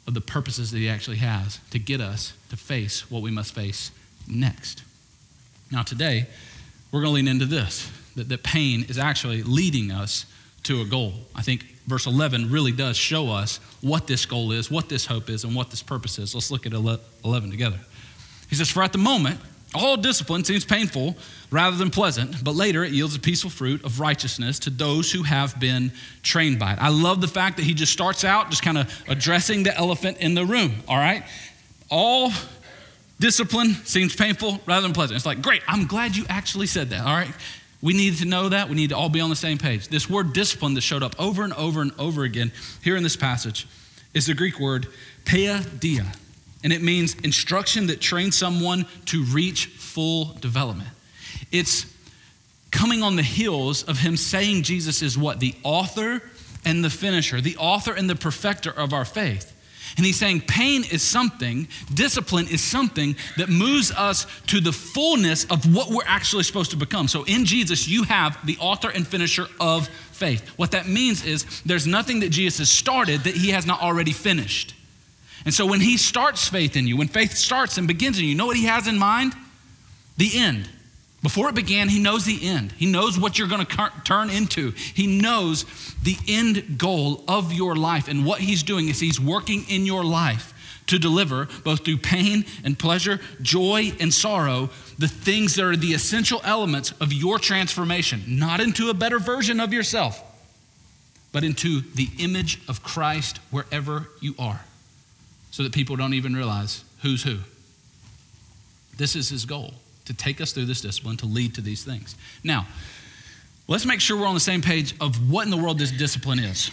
of 0.06 0.14
the 0.14 0.20
purposes 0.20 0.70
that 0.70 0.78
He 0.78 0.88
actually 0.88 1.18
has 1.18 1.60
to 1.70 1.78
get 1.78 2.00
us 2.00 2.34
to 2.50 2.56
face 2.56 3.10
what 3.10 3.22
we 3.22 3.30
must 3.30 3.54
face 3.54 3.90
next. 4.28 4.82
Now, 5.70 5.82
today, 5.82 6.26
we're 6.92 7.00
going 7.00 7.12
to 7.12 7.14
lean 7.14 7.28
into 7.28 7.46
this 7.46 7.90
that, 8.16 8.28
that 8.28 8.42
pain 8.42 8.84
is 8.88 8.98
actually 8.98 9.42
leading 9.42 9.90
us 9.90 10.26
to 10.64 10.80
a 10.80 10.84
goal. 10.84 11.12
I 11.34 11.42
think 11.42 11.64
verse 11.86 12.06
11 12.06 12.50
really 12.50 12.72
does 12.72 12.96
show 12.96 13.30
us 13.30 13.58
what 13.80 14.06
this 14.06 14.24
goal 14.26 14.52
is, 14.52 14.70
what 14.70 14.88
this 14.88 15.06
hope 15.06 15.28
is, 15.28 15.44
and 15.44 15.54
what 15.54 15.70
this 15.70 15.82
purpose 15.82 16.18
is. 16.18 16.34
Let's 16.34 16.50
look 16.50 16.66
at 16.66 16.72
11 16.72 17.50
together. 17.50 17.80
He 18.48 18.54
says, 18.54 18.70
For 18.70 18.82
at 18.82 18.92
the 18.92 18.98
moment, 18.98 19.40
all 19.74 19.96
discipline 19.96 20.44
seems 20.44 20.64
painful 20.64 21.16
rather 21.50 21.76
than 21.76 21.90
pleasant, 21.90 22.42
but 22.42 22.54
later 22.54 22.84
it 22.84 22.92
yields 22.92 23.14
a 23.16 23.20
peaceful 23.20 23.50
fruit 23.50 23.84
of 23.84 24.00
righteousness 24.00 24.58
to 24.60 24.70
those 24.70 25.12
who 25.12 25.22
have 25.22 25.58
been 25.58 25.92
trained 26.22 26.58
by 26.58 26.72
it. 26.72 26.78
I 26.80 26.88
love 26.88 27.20
the 27.20 27.28
fact 27.28 27.56
that 27.56 27.64
he 27.64 27.74
just 27.74 27.92
starts 27.92 28.24
out 28.24 28.50
just 28.50 28.62
kind 28.62 28.78
of 28.78 29.04
addressing 29.08 29.62
the 29.62 29.76
elephant 29.76 30.18
in 30.18 30.34
the 30.34 30.44
room, 30.44 30.74
all 30.88 30.96
right? 30.96 31.24
All 31.90 32.32
discipline 33.20 33.74
seems 33.84 34.14
painful 34.14 34.60
rather 34.66 34.82
than 34.82 34.92
pleasant. 34.92 35.16
It's 35.16 35.26
like, 35.26 35.42
great, 35.42 35.62
I'm 35.68 35.86
glad 35.86 36.16
you 36.16 36.24
actually 36.28 36.66
said 36.66 36.90
that, 36.90 37.06
all 37.06 37.14
right? 37.14 37.32
We 37.82 37.92
need 37.92 38.16
to 38.18 38.24
know 38.24 38.48
that. 38.48 38.68
We 38.68 38.76
need 38.76 38.90
to 38.90 38.96
all 38.96 39.10
be 39.10 39.20
on 39.20 39.28
the 39.28 39.36
same 39.36 39.58
page. 39.58 39.88
This 39.88 40.08
word 40.08 40.32
discipline 40.32 40.74
that 40.74 40.80
showed 40.80 41.02
up 41.02 41.14
over 41.18 41.44
and 41.44 41.52
over 41.52 41.82
and 41.82 41.92
over 41.98 42.24
again 42.24 42.50
here 42.82 42.96
in 42.96 43.02
this 43.02 43.16
passage 43.16 43.66
is 44.14 44.26
the 44.26 44.34
Greek 44.34 44.58
word 44.58 44.86
paideia 45.24 46.16
and 46.64 46.72
it 46.72 46.82
means 46.82 47.14
instruction 47.22 47.86
that 47.88 48.00
trains 48.00 48.36
someone 48.36 48.86
to 49.06 49.22
reach 49.24 49.66
full 49.66 50.32
development. 50.40 50.88
It's 51.52 51.86
coming 52.72 53.02
on 53.02 53.14
the 53.14 53.22
heels 53.22 53.84
of 53.84 53.98
him 53.98 54.16
saying 54.16 54.64
Jesus 54.64 55.02
is 55.02 55.16
what? 55.16 55.38
The 55.38 55.54
author 55.62 56.22
and 56.64 56.82
the 56.82 56.90
finisher, 56.90 57.40
the 57.40 57.58
author 57.58 57.92
and 57.92 58.08
the 58.08 58.16
perfecter 58.16 58.70
of 58.70 58.92
our 58.94 59.04
faith. 59.04 59.52
And 59.96 60.04
he's 60.04 60.18
saying 60.18 60.40
pain 60.40 60.82
is 60.90 61.02
something, 61.02 61.68
discipline 61.92 62.48
is 62.48 62.62
something 62.62 63.14
that 63.36 63.48
moves 63.48 63.92
us 63.92 64.26
to 64.46 64.60
the 64.60 64.72
fullness 64.72 65.44
of 65.44 65.72
what 65.72 65.90
we're 65.90 66.02
actually 66.06 66.42
supposed 66.42 66.72
to 66.72 66.76
become. 66.76 67.06
So 67.06 67.24
in 67.24 67.44
Jesus, 67.44 67.86
you 67.86 68.02
have 68.04 68.44
the 68.44 68.56
author 68.58 68.88
and 68.88 69.06
finisher 69.06 69.46
of 69.60 69.86
faith. 69.86 70.48
What 70.56 70.72
that 70.72 70.88
means 70.88 71.24
is 71.24 71.62
there's 71.64 71.86
nothing 71.86 72.20
that 72.20 72.30
Jesus 72.30 72.58
has 72.58 72.70
started 72.70 73.20
that 73.24 73.34
he 73.34 73.50
has 73.50 73.66
not 73.66 73.82
already 73.82 74.12
finished. 74.12 74.74
And 75.44 75.52
so 75.52 75.66
when 75.66 75.80
he 75.80 75.96
starts 75.96 76.48
faith 76.48 76.76
in 76.76 76.86
you, 76.86 76.96
when 76.96 77.08
faith 77.08 77.32
starts 77.32 77.76
and 77.76 77.86
begins 77.86 78.18
in 78.18 78.24
you, 78.24 78.30
you 78.30 78.36
know 78.36 78.46
what 78.46 78.56
he 78.56 78.64
has 78.64 78.86
in 78.86 78.98
mind? 78.98 79.34
The 80.16 80.30
end. 80.34 80.68
Before 81.22 81.48
it 81.48 81.54
began, 81.54 81.88
he 81.88 82.00
knows 82.00 82.24
the 82.24 82.46
end. 82.46 82.72
He 82.72 82.86
knows 82.86 83.18
what 83.18 83.38
you're 83.38 83.48
going 83.48 83.64
to 83.64 83.92
turn 84.04 84.30
into. 84.30 84.72
He 84.72 85.06
knows 85.06 85.64
the 86.02 86.16
end 86.28 86.78
goal 86.78 87.24
of 87.26 87.52
your 87.52 87.76
life. 87.76 88.08
And 88.08 88.26
what 88.26 88.40
he's 88.40 88.62
doing 88.62 88.88
is 88.88 89.00
he's 89.00 89.20
working 89.20 89.64
in 89.68 89.86
your 89.86 90.04
life 90.04 90.52
to 90.86 90.98
deliver, 90.98 91.48
both 91.64 91.84
through 91.84 91.96
pain 91.96 92.44
and 92.62 92.78
pleasure, 92.78 93.20
joy 93.40 93.92
and 94.00 94.12
sorrow, 94.12 94.68
the 94.98 95.08
things 95.08 95.54
that 95.54 95.64
are 95.64 95.76
the 95.76 95.94
essential 95.94 96.42
elements 96.44 96.92
of 97.00 97.10
your 97.10 97.38
transformation, 97.38 98.22
not 98.28 98.60
into 98.60 98.90
a 98.90 98.94
better 98.94 99.18
version 99.18 99.60
of 99.60 99.72
yourself, 99.72 100.22
but 101.32 101.42
into 101.42 101.80
the 101.94 102.08
image 102.18 102.60
of 102.68 102.82
Christ 102.82 103.38
wherever 103.50 104.08
you 104.20 104.34
are 104.38 104.60
so 105.54 105.62
that 105.62 105.72
people 105.72 105.94
don't 105.94 106.14
even 106.14 106.34
realize 106.34 106.82
who's 107.02 107.22
who. 107.22 107.38
This 108.96 109.14
is 109.14 109.28
his 109.28 109.44
goal 109.44 109.74
to 110.06 110.12
take 110.12 110.40
us 110.40 110.50
through 110.50 110.64
this 110.64 110.80
discipline 110.80 111.16
to 111.18 111.26
lead 111.26 111.54
to 111.54 111.60
these 111.60 111.84
things. 111.84 112.16
Now, 112.42 112.66
let's 113.68 113.86
make 113.86 114.00
sure 114.00 114.16
we're 114.16 114.26
on 114.26 114.34
the 114.34 114.40
same 114.40 114.62
page 114.62 114.96
of 115.00 115.30
what 115.30 115.44
in 115.44 115.52
the 115.52 115.56
world 115.56 115.78
this 115.78 115.92
discipline 115.92 116.40
is. 116.40 116.72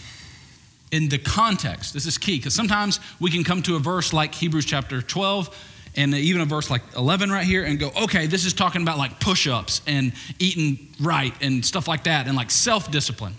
In 0.90 1.08
the 1.08 1.18
context, 1.18 1.94
this 1.94 2.06
is 2.06 2.18
key 2.18 2.38
because 2.38 2.56
sometimes 2.56 2.98
we 3.20 3.30
can 3.30 3.44
come 3.44 3.62
to 3.62 3.76
a 3.76 3.78
verse 3.78 4.12
like 4.12 4.34
Hebrews 4.34 4.64
chapter 4.64 5.00
12 5.00 5.56
and 5.94 6.12
even 6.12 6.40
a 6.40 6.44
verse 6.44 6.68
like 6.68 6.82
11 6.96 7.30
right 7.30 7.46
here 7.46 7.62
and 7.62 7.78
go, 7.78 7.92
okay, 8.02 8.26
this 8.26 8.44
is 8.44 8.52
talking 8.52 8.82
about 8.82 8.98
like 8.98 9.20
push 9.20 9.46
ups 9.46 9.80
and 9.86 10.12
eating 10.40 10.88
right 10.98 11.32
and 11.40 11.64
stuff 11.64 11.86
like 11.86 12.02
that 12.02 12.26
and 12.26 12.34
like 12.36 12.50
self 12.50 12.90
discipline. 12.90 13.34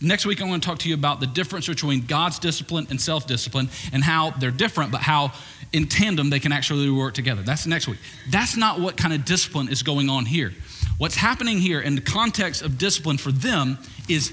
Next 0.00 0.26
week, 0.26 0.42
I 0.42 0.44
want 0.44 0.62
to 0.62 0.68
talk 0.68 0.78
to 0.80 0.88
you 0.88 0.94
about 0.94 1.20
the 1.20 1.26
difference 1.26 1.66
between 1.68 2.04
God's 2.04 2.38
discipline 2.38 2.86
and 2.90 3.00
self 3.00 3.26
discipline 3.26 3.70
and 3.92 4.04
how 4.04 4.30
they're 4.32 4.50
different, 4.50 4.92
but 4.92 5.00
how 5.00 5.32
in 5.72 5.86
tandem 5.86 6.30
they 6.30 6.40
can 6.40 6.52
actually 6.52 6.90
work 6.90 7.14
together. 7.14 7.42
That's 7.42 7.66
next 7.66 7.88
week. 7.88 7.98
That's 8.30 8.56
not 8.56 8.80
what 8.80 8.96
kind 8.96 9.14
of 9.14 9.24
discipline 9.24 9.68
is 9.68 9.82
going 9.82 10.10
on 10.10 10.26
here. 10.26 10.52
What's 10.98 11.16
happening 11.16 11.58
here 11.58 11.80
in 11.80 11.94
the 11.94 12.00
context 12.00 12.62
of 12.62 12.78
discipline 12.78 13.18
for 13.18 13.32
them 13.32 13.78
is 14.08 14.32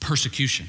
persecution. 0.00 0.66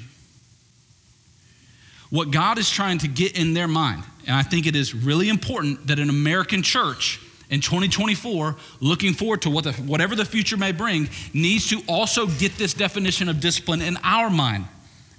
What 2.09 2.31
God 2.31 2.57
is 2.57 2.69
trying 2.69 2.97
to 2.99 3.07
get 3.07 3.37
in 3.37 3.53
their 3.53 3.67
mind, 3.67 4.03
and 4.27 4.35
I 4.35 4.43
think 4.43 4.67
it 4.67 4.75
is 4.75 4.93
really 4.93 5.29
important 5.29 5.87
that 5.87 5.97
an 5.97 6.09
American 6.09 6.61
church 6.61 7.20
in 7.51 7.59
2024, 7.59 8.55
looking 8.79 9.13
forward 9.13 9.41
to 9.43 9.49
what 9.49 9.65
the, 9.65 9.73
whatever 9.73 10.15
the 10.15 10.25
future 10.25 10.55
may 10.55 10.71
bring, 10.71 11.09
needs 11.33 11.67
to 11.69 11.81
also 11.87 12.25
get 12.25 12.57
this 12.57 12.73
definition 12.73 13.27
of 13.27 13.41
discipline 13.41 13.81
in 13.81 13.97
our 14.03 14.29
mind 14.29 14.65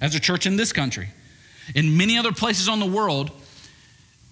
as 0.01 0.15
a 0.15 0.19
church 0.19 0.47
in 0.47 0.57
this 0.57 0.73
country. 0.73 1.07
In 1.75 1.95
many 1.95 2.17
other 2.17 2.31
places 2.33 2.67
on 2.67 2.79
the 2.79 2.87
world, 2.87 3.31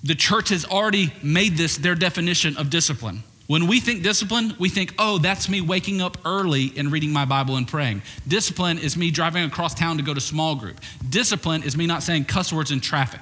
the 0.03 0.15
church 0.15 0.49
has 0.49 0.65
already 0.65 1.13
made 1.21 1.57
this 1.57 1.77
their 1.77 1.95
definition 1.95 2.57
of 2.57 2.71
discipline. 2.71 3.23
When 3.45 3.67
we 3.67 3.79
think 3.79 4.01
discipline, 4.01 4.55
we 4.57 4.69
think, 4.69 4.95
oh, 4.97 5.17
that's 5.19 5.47
me 5.47 5.61
waking 5.61 6.01
up 6.01 6.17
early 6.25 6.73
and 6.77 6.91
reading 6.91 7.11
my 7.11 7.25
Bible 7.25 7.57
and 7.57 7.67
praying. 7.67 8.01
Discipline 8.27 8.79
is 8.79 8.97
me 8.97 9.11
driving 9.11 9.43
across 9.43 9.75
town 9.75 9.97
to 9.97 10.03
go 10.03 10.13
to 10.13 10.21
small 10.21 10.55
group. 10.55 10.79
Discipline 11.07 11.61
is 11.63 11.77
me 11.77 11.85
not 11.85 12.01
saying 12.01 12.25
cuss 12.25 12.51
words 12.51 12.71
in 12.71 12.79
traffic. 12.79 13.21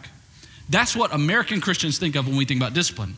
That's 0.69 0.95
what 0.95 1.13
American 1.13 1.59
Christians 1.59 1.97
think 1.97 2.15
of 2.15 2.27
when 2.27 2.37
we 2.37 2.45
think 2.45 2.61
about 2.61 2.73
discipline. 2.73 3.17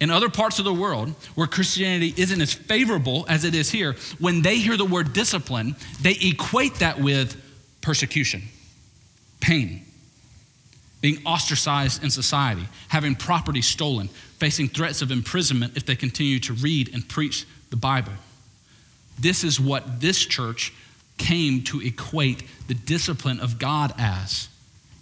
In 0.00 0.10
other 0.10 0.28
parts 0.28 0.58
of 0.58 0.64
the 0.64 0.72
world 0.72 1.10
where 1.34 1.46
Christianity 1.46 2.14
isn't 2.16 2.40
as 2.40 2.54
favorable 2.54 3.26
as 3.28 3.44
it 3.44 3.54
is 3.54 3.70
here, 3.70 3.96
when 4.18 4.42
they 4.42 4.58
hear 4.58 4.76
the 4.76 4.84
word 4.84 5.12
discipline, 5.12 5.74
they 6.00 6.16
equate 6.22 6.76
that 6.76 7.00
with 7.00 7.36
persecution, 7.80 8.42
pain, 9.40 9.82
being 11.00 11.18
ostracized 11.26 12.02
in 12.04 12.10
society, 12.10 12.66
having 12.88 13.14
property 13.16 13.62
stolen, 13.62 14.08
facing 14.38 14.68
threats 14.68 15.02
of 15.02 15.10
imprisonment 15.10 15.76
if 15.76 15.84
they 15.84 15.96
continue 15.96 16.38
to 16.40 16.52
read 16.52 16.94
and 16.94 17.08
preach 17.08 17.46
the 17.70 17.76
Bible. 17.76 18.12
This 19.18 19.42
is 19.42 19.58
what 19.58 20.00
this 20.00 20.24
church 20.24 20.72
came 21.16 21.62
to 21.64 21.80
equate 21.80 22.44
the 22.68 22.74
discipline 22.74 23.40
of 23.40 23.58
God 23.58 23.92
as. 23.98 24.48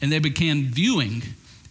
And 0.00 0.10
they 0.10 0.18
began 0.18 0.64
viewing 0.64 1.22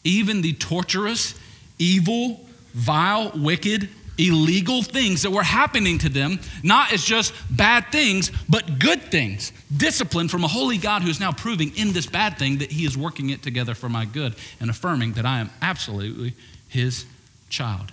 even 0.04 0.42
the 0.42 0.54
torturous, 0.54 1.34
evil, 1.80 2.45
vile, 2.76 3.32
wicked, 3.34 3.90
illegal 4.18 4.84
things 4.84 5.22
that 5.24 5.32
were 5.32 5.44
happening 5.44 5.98
to 5.98 6.10
them, 6.10 6.40
not 6.62 6.94
as 6.94 7.04
just 7.04 7.34
bad 7.50 7.92
things, 7.92 8.32
but 8.48 8.80
good 8.80 9.02
things. 9.04 9.52
Discipline 9.76 10.28
from 10.28 10.44
a 10.44 10.48
holy 10.48 10.78
God 10.78 11.02
who 11.02 11.10
is 11.10 11.20
now 11.20 11.32
proving 11.32 11.76
in 11.78 11.94
this 11.94 12.06
bad 12.06 12.38
thing 12.38 12.60
that 12.60 12.72
he 12.72 12.86
is 12.86 12.98
working 12.98 13.30
it 13.30 13.42
together 13.42 13.74
for 13.74 13.90
my 13.90 14.06
good 14.06 14.36
and 14.60 14.70
affirming 14.70 15.14
that 15.14 15.26
I 15.26 15.40
am 15.40 15.50
absolutely 15.62 16.34
his 16.68 17.06
child. 17.50 17.92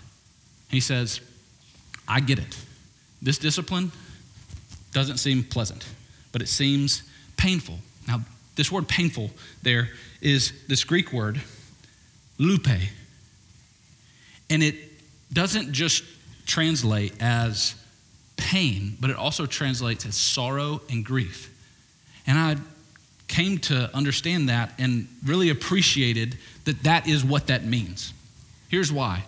He 0.68 0.80
says, 0.80 1.20
I 2.08 2.20
get 2.20 2.38
it. 2.38 2.56
This 3.20 3.38
discipline 3.38 3.92
doesn't 4.92 5.18
seem 5.18 5.44
pleasant, 5.44 5.86
but 6.32 6.42
it 6.42 6.48
seems 6.48 7.02
painful. 7.36 7.78
Now, 8.08 8.20
this 8.56 8.70
word 8.70 8.88
painful 8.88 9.30
there 9.62 9.90
is 10.20 10.52
this 10.66 10.84
Greek 10.84 11.12
word, 11.12 11.40
lupe 12.38 12.68
and 14.52 14.62
it 14.62 14.75
doesn't 15.32 15.73
just 15.73 16.04
translate 16.47 17.14
as 17.21 17.75
pain, 18.37 18.99
but 19.00 19.09
it 19.09 19.16
also 19.16 19.47
translates 19.47 20.04
as 20.04 20.14
sorrow 20.14 20.82
and 20.90 21.04
grief. 21.04 21.50
And 22.26 22.38
I 22.38 22.56
came 23.28 23.56
to 23.59 23.94
understand 23.97 24.50
that 24.50 24.75
and 24.78 25.09
really 25.25 25.49
appreciated 25.49 26.37
that 26.66 26.82
that 26.82 27.09
is 27.09 27.25
what 27.25 27.47
that 27.47 27.64
means. 27.64 28.12
Here's 28.68 28.92
why 28.92 29.25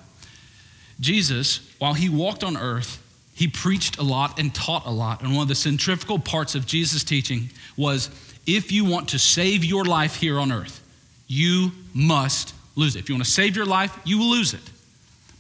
Jesus, 1.01 1.61
while 1.79 1.95
he 1.95 2.11
walked 2.11 2.45
on 2.45 2.57
earth, 2.57 3.03
he 3.35 3.49
preached 3.49 3.99
a 3.99 4.03
lot 4.03 4.39
and 4.39 4.55
taught 4.55 4.87
a 4.87 4.91
lot. 4.91 5.23
And 5.23 5.35
one 5.35 5.43
of 5.43 5.49
the 5.49 5.55
centrifugal 5.55 6.19
parts 6.19 6.55
of 6.55 6.67
Jesus' 6.67 7.03
teaching 7.03 7.49
was 7.79 8.11
if 8.47 8.71
you 8.71 8.85
want 8.85 9.09
to 9.09 9.19
save 9.19 9.65
your 9.65 9.85
life 9.87 10.17
here 10.17 10.39
on 10.39 10.53
earth, 10.53 10.83
you 11.27 11.73
must 11.95 12.55
lose 12.77 12.95
it. 12.95 13.01
If 13.01 13.09
you 13.09 13.15
want 13.15 13.25
to 13.25 13.31
save 13.31 13.57
your 13.57 13.65
life, 13.65 13.99
you 14.05 14.19
will 14.19 14.31
lose 14.31 14.53
it. 14.53 14.61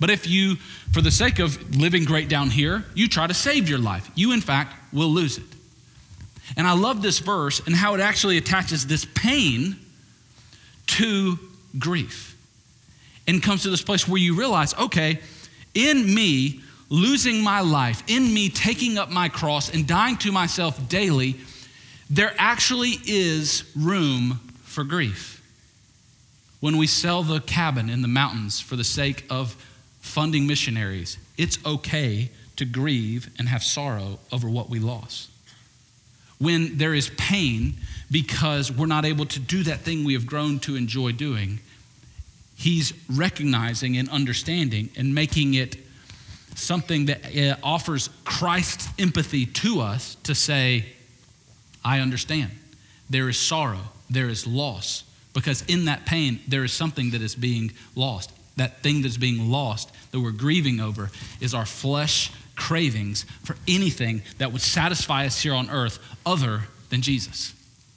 But 0.00 0.10
if 0.10 0.26
you, 0.26 0.56
for 0.92 1.00
the 1.00 1.10
sake 1.10 1.38
of 1.38 1.76
living 1.76 2.04
great 2.04 2.28
down 2.28 2.50
here, 2.50 2.84
you 2.94 3.08
try 3.08 3.26
to 3.26 3.34
save 3.34 3.68
your 3.68 3.78
life, 3.78 4.10
you 4.14 4.32
in 4.32 4.40
fact 4.40 4.74
will 4.92 5.08
lose 5.08 5.38
it. 5.38 5.44
And 6.56 6.66
I 6.66 6.72
love 6.72 7.00
this 7.00 7.20
verse 7.20 7.60
and 7.66 7.74
how 7.74 7.94
it 7.94 8.00
actually 8.00 8.36
attaches 8.36 8.86
this 8.86 9.04
pain 9.04 9.76
to 10.86 11.38
grief 11.78 12.36
and 13.26 13.42
comes 13.42 13.62
to 13.62 13.70
this 13.70 13.82
place 13.82 14.06
where 14.06 14.20
you 14.20 14.34
realize 14.34 14.74
okay, 14.74 15.20
in 15.74 16.14
me 16.14 16.60
losing 16.88 17.42
my 17.42 17.60
life, 17.60 18.02
in 18.06 18.32
me 18.32 18.48
taking 18.48 18.98
up 18.98 19.10
my 19.10 19.28
cross 19.28 19.72
and 19.72 19.86
dying 19.86 20.16
to 20.18 20.30
myself 20.30 20.88
daily, 20.88 21.36
there 22.10 22.34
actually 22.38 22.98
is 23.06 23.64
room 23.74 24.40
for 24.62 24.84
grief. 24.84 25.42
When 26.60 26.76
we 26.76 26.86
sell 26.86 27.22
the 27.22 27.40
cabin 27.40 27.90
in 27.90 28.02
the 28.02 28.08
mountains 28.08 28.60
for 28.60 28.76
the 28.76 28.84
sake 28.84 29.24
of 29.30 29.56
funding 30.14 30.46
missionaries, 30.46 31.18
it's 31.36 31.58
okay 31.66 32.30
to 32.54 32.64
grieve 32.64 33.28
and 33.36 33.48
have 33.48 33.64
sorrow 33.64 34.20
over 34.30 34.48
what 34.48 34.70
we 34.70 34.78
lost. 34.78 35.28
When 36.38 36.78
there 36.78 36.94
is 36.94 37.10
pain 37.16 37.74
because 38.12 38.70
we're 38.70 38.86
not 38.86 39.04
able 39.04 39.26
to 39.26 39.40
do 39.40 39.64
that 39.64 39.80
thing 39.80 40.04
we 40.04 40.12
have 40.12 40.24
grown 40.24 40.60
to 40.60 40.76
enjoy 40.76 41.10
doing, 41.10 41.58
he's 42.56 42.92
recognizing 43.10 43.96
and 43.96 44.08
understanding 44.08 44.88
and 44.96 45.12
making 45.16 45.54
it 45.54 45.78
something 46.54 47.06
that 47.06 47.36
uh, 47.36 47.56
offers 47.64 48.08
Christ's 48.22 48.88
empathy 49.00 49.46
to 49.46 49.80
us 49.80 50.14
to 50.22 50.34
say, 50.36 50.86
I 51.84 51.98
understand. 51.98 52.52
There 53.10 53.28
is 53.28 53.36
sorrow, 53.36 53.90
there 54.08 54.28
is 54.28 54.46
loss, 54.46 55.02
because 55.32 55.62
in 55.62 55.86
that 55.86 56.06
pain, 56.06 56.38
there 56.46 56.62
is 56.62 56.72
something 56.72 57.10
that 57.10 57.20
is 57.20 57.34
being 57.34 57.72
lost 57.96 58.30
that 58.56 58.82
thing 58.82 59.02
that's 59.02 59.16
being 59.16 59.50
lost 59.50 59.90
that 60.12 60.20
we're 60.20 60.30
grieving 60.30 60.80
over 60.80 61.10
is 61.40 61.54
our 61.54 61.66
flesh 61.66 62.30
cravings 62.56 63.24
for 63.44 63.56
anything 63.66 64.22
that 64.38 64.52
would 64.52 64.62
satisfy 64.62 65.26
us 65.26 65.40
here 65.42 65.54
on 65.54 65.68
earth 65.70 65.98
other 66.24 66.62
than 66.90 67.02
Jesus. 67.02 67.52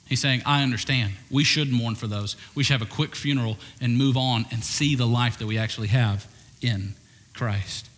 He's 0.08 0.20
saying, 0.20 0.42
I 0.46 0.62
understand. 0.62 1.12
We 1.30 1.44
should 1.44 1.70
mourn 1.70 1.94
for 1.94 2.06
those. 2.06 2.36
We 2.54 2.64
should 2.64 2.80
have 2.80 2.88
a 2.88 2.90
quick 2.90 3.14
funeral 3.14 3.58
and 3.80 3.96
move 3.96 4.16
on 4.16 4.46
and 4.50 4.64
see 4.64 4.94
the 4.94 5.06
life 5.06 5.38
that 5.38 5.46
we 5.46 5.58
actually 5.58 5.88
have 5.88 6.26
in 6.62 6.94
Christ. 7.34 7.88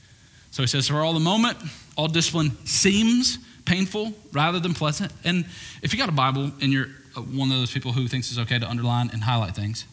So 0.50 0.62
he 0.62 0.66
says, 0.66 0.88
for 0.88 0.96
all 1.00 1.12
the 1.12 1.20
moment, 1.20 1.58
all 1.96 2.08
discipline 2.08 2.50
seems 2.66 3.38
painful 3.64 4.12
rather 4.32 4.58
than 4.58 4.74
pleasant. 4.74 5.12
And 5.22 5.46
if 5.82 5.92
you 5.92 5.98
got 5.98 6.08
a 6.08 6.12
Bible 6.12 6.50
and 6.60 6.72
you're 6.72 6.88
uh, 7.16 7.20
one 7.20 7.50
of 7.50 7.58
those 7.58 7.72
people 7.72 7.92
who 7.92 8.08
thinks 8.08 8.30
it's 8.30 8.40
okay 8.40 8.58
to 8.58 8.68
underline 8.68 9.10
and 9.12 9.22
highlight 9.22 9.54
things, 9.54 9.84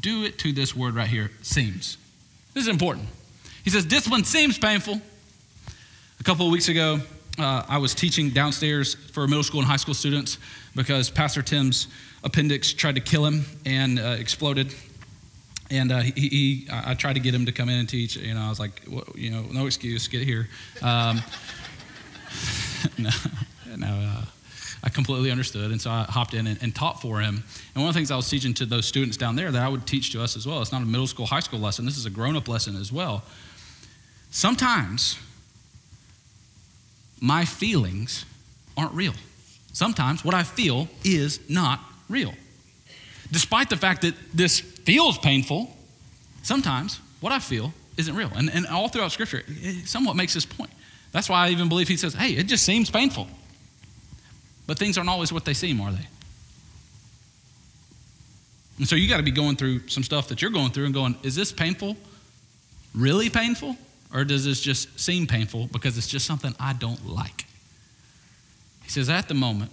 do 0.00 0.24
it 0.24 0.38
to 0.38 0.52
this 0.52 0.74
word 0.74 0.94
right 0.94 1.08
here 1.08 1.30
seems. 1.42 1.98
This 2.56 2.62
is 2.64 2.68
important. 2.70 3.06
He 3.64 3.68
says, 3.68 3.84
Discipline 3.84 4.24
seems 4.24 4.58
painful. 4.58 4.98
A 6.18 6.24
couple 6.24 6.46
of 6.46 6.52
weeks 6.52 6.70
ago, 6.70 7.00
uh, 7.38 7.64
I 7.68 7.76
was 7.76 7.94
teaching 7.94 8.30
downstairs 8.30 8.94
for 8.94 9.28
middle 9.28 9.42
school 9.42 9.60
and 9.60 9.68
high 9.68 9.76
school 9.76 9.92
students 9.92 10.38
because 10.74 11.10
Pastor 11.10 11.42
Tim's 11.42 11.88
appendix 12.24 12.72
tried 12.72 12.94
to 12.94 13.02
kill 13.02 13.26
him 13.26 13.44
and 13.66 13.98
uh, 13.98 14.16
exploded. 14.18 14.74
And 15.70 15.92
uh, 15.92 15.98
he, 15.98 16.12
he, 16.12 16.68
I 16.72 16.94
tried 16.94 17.12
to 17.12 17.20
get 17.20 17.34
him 17.34 17.44
to 17.44 17.52
come 17.52 17.68
in 17.68 17.78
and 17.78 17.86
teach. 17.86 18.16
You 18.16 18.32
know, 18.32 18.40
I 18.40 18.48
was 18.48 18.58
like, 18.58 18.80
well, 18.88 19.04
you 19.14 19.28
know, 19.28 19.42
no 19.52 19.66
excuse, 19.66 20.08
get 20.08 20.22
here. 20.22 20.48
Um, 20.80 21.22
no, 22.98 23.10
no. 23.76 24.22
I 24.82 24.88
completely 24.88 25.30
understood. 25.30 25.70
And 25.70 25.80
so 25.80 25.90
I 25.90 26.04
hopped 26.04 26.34
in 26.34 26.46
and, 26.46 26.62
and, 26.62 26.74
taught 26.74 27.00
for 27.00 27.20
him. 27.20 27.42
And 27.74 27.82
one 27.82 27.88
of 27.88 27.94
the 27.94 27.98
things 27.98 28.10
I 28.10 28.16
was 28.16 28.28
teaching 28.28 28.54
to 28.54 28.66
those 28.66 28.86
students 28.86 29.16
down 29.16 29.36
there 29.36 29.50
that 29.50 29.62
I 29.62 29.68
would 29.68 29.86
teach 29.86 30.12
to 30.12 30.22
us 30.22 30.36
as 30.36 30.46
well, 30.46 30.60
it's 30.60 30.72
not 30.72 30.82
a 30.82 30.86
middle 30.86 31.06
school, 31.06 31.26
high 31.26 31.40
school 31.40 31.58
lesson, 31.58 31.84
this 31.84 31.96
is 31.96 32.06
a 32.06 32.10
grown 32.10 32.36
up 32.36 32.48
lesson 32.48 32.76
as 32.76 32.92
well. 32.92 33.24
Sometimes 34.30 35.18
my 37.20 37.44
feelings 37.44 38.24
aren't 38.76 38.92
real. 38.92 39.14
Sometimes 39.72 40.24
what 40.24 40.34
I 40.34 40.42
feel 40.42 40.88
is 41.04 41.40
not 41.48 41.80
real. 42.08 42.34
Despite 43.32 43.70
the 43.70 43.76
fact 43.76 44.02
that 44.02 44.14
this 44.32 44.60
feels 44.60 45.18
painful, 45.18 45.74
sometimes 46.42 47.00
what 47.20 47.32
I 47.32 47.38
feel 47.38 47.72
isn't 47.96 48.14
real. 48.14 48.30
And, 48.36 48.50
and 48.50 48.66
all 48.66 48.88
throughout 48.88 49.12
Scripture, 49.12 49.42
it 49.48 49.88
somewhat 49.88 50.16
makes 50.16 50.34
this 50.34 50.46
point. 50.46 50.70
That's 51.12 51.28
why 51.28 51.46
I 51.46 51.50
even 51.50 51.68
believe 51.68 51.88
he 51.88 51.96
says, 51.96 52.14
hey, 52.14 52.32
it 52.32 52.44
just 52.44 52.64
seems 52.64 52.90
painful. 52.90 53.26
But 54.66 54.78
things 54.78 54.98
aren't 54.98 55.10
always 55.10 55.32
what 55.32 55.44
they 55.44 55.54
seem, 55.54 55.80
are 55.80 55.92
they? 55.92 56.06
And 58.78 58.88
so 58.88 58.96
you 58.96 59.08
got 59.08 59.16
to 59.18 59.22
be 59.22 59.30
going 59.30 59.56
through 59.56 59.88
some 59.88 60.02
stuff 60.02 60.28
that 60.28 60.42
you're 60.42 60.50
going 60.50 60.70
through 60.70 60.84
and 60.84 60.94
going, 60.94 61.16
is 61.22 61.34
this 61.34 61.52
painful? 61.52 61.96
Really 62.94 63.30
painful? 63.30 63.76
Or 64.12 64.24
does 64.24 64.44
this 64.44 64.60
just 64.60 64.98
seem 64.98 65.26
painful 65.26 65.68
because 65.68 65.96
it's 65.96 66.06
just 66.06 66.26
something 66.26 66.54
I 66.60 66.72
don't 66.72 67.06
like? 67.06 67.46
He 68.82 68.90
says, 68.90 69.08
at 69.08 69.28
the 69.28 69.34
moment, 69.34 69.72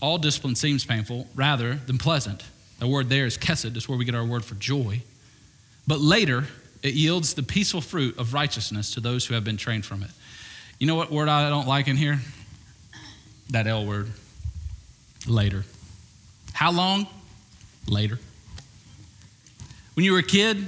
all 0.00 0.18
discipline 0.18 0.54
seems 0.54 0.84
painful 0.84 1.26
rather 1.34 1.74
than 1.74 1.98
pleasant. 1.98 2.44
The 2.78 2.86
word 2.88 3.08
there 3.08 3.26
is 3.26 3.38
kesed, 3.38 3.72
that's 3.72 3.88
where 3.88 3.98
we 3.98 4.04
get 4.04 4.14
our 4.14 4.24
word 4.24 4.44
for 4.44 4.54
joy. 4.56 5.02
But 5.86 6.00
later, 6.00 6.44
it 6.82 6.94
yields 6.94 7.34
the 7.34 7.42
peaceful 7.42 7.80
fruit 7.80 8.18
of 8.18 8.34
righteousness 8.34 8.94
to 8.94 9.00
those 9.00 9.26
who 9.26 9.34
have 9.34 9.44
been 9.44 9.56
trained 9.56 9.86
from 9.86 10.02
it. 10.02 10.10
You 10.78 10.86
know 10.86 10.96
what 10.96 11.10
word 11.10 11.28
I 11.28 11.48
don't 11.48 11.68
like 11.68 11.88
in 11.88 11.96
here? 11.96 12.20
That 13.50 13.66
L 13.66 13.86
word. 13.86 14.10
Later. 15.26 15.64
How 16.52 16.72
long? 16.72 17.06
Later. 17.86 18.18
When 19.94 20.04
you 20.04 20.12
were 20.12 20.18
a 20.18 20.22
kid, 20.22 20.64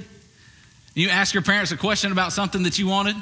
you 0.93 1.09
ask 1.09 1.33
your 1.33 1.43
parents 1.43 1.71
a 1.71 1.77
question 1.77 2.11
about 2.11 2.31
something 2.31 2.63
that 2.63 2.79
you 2.79 2.87
wanted. 2.87 3.15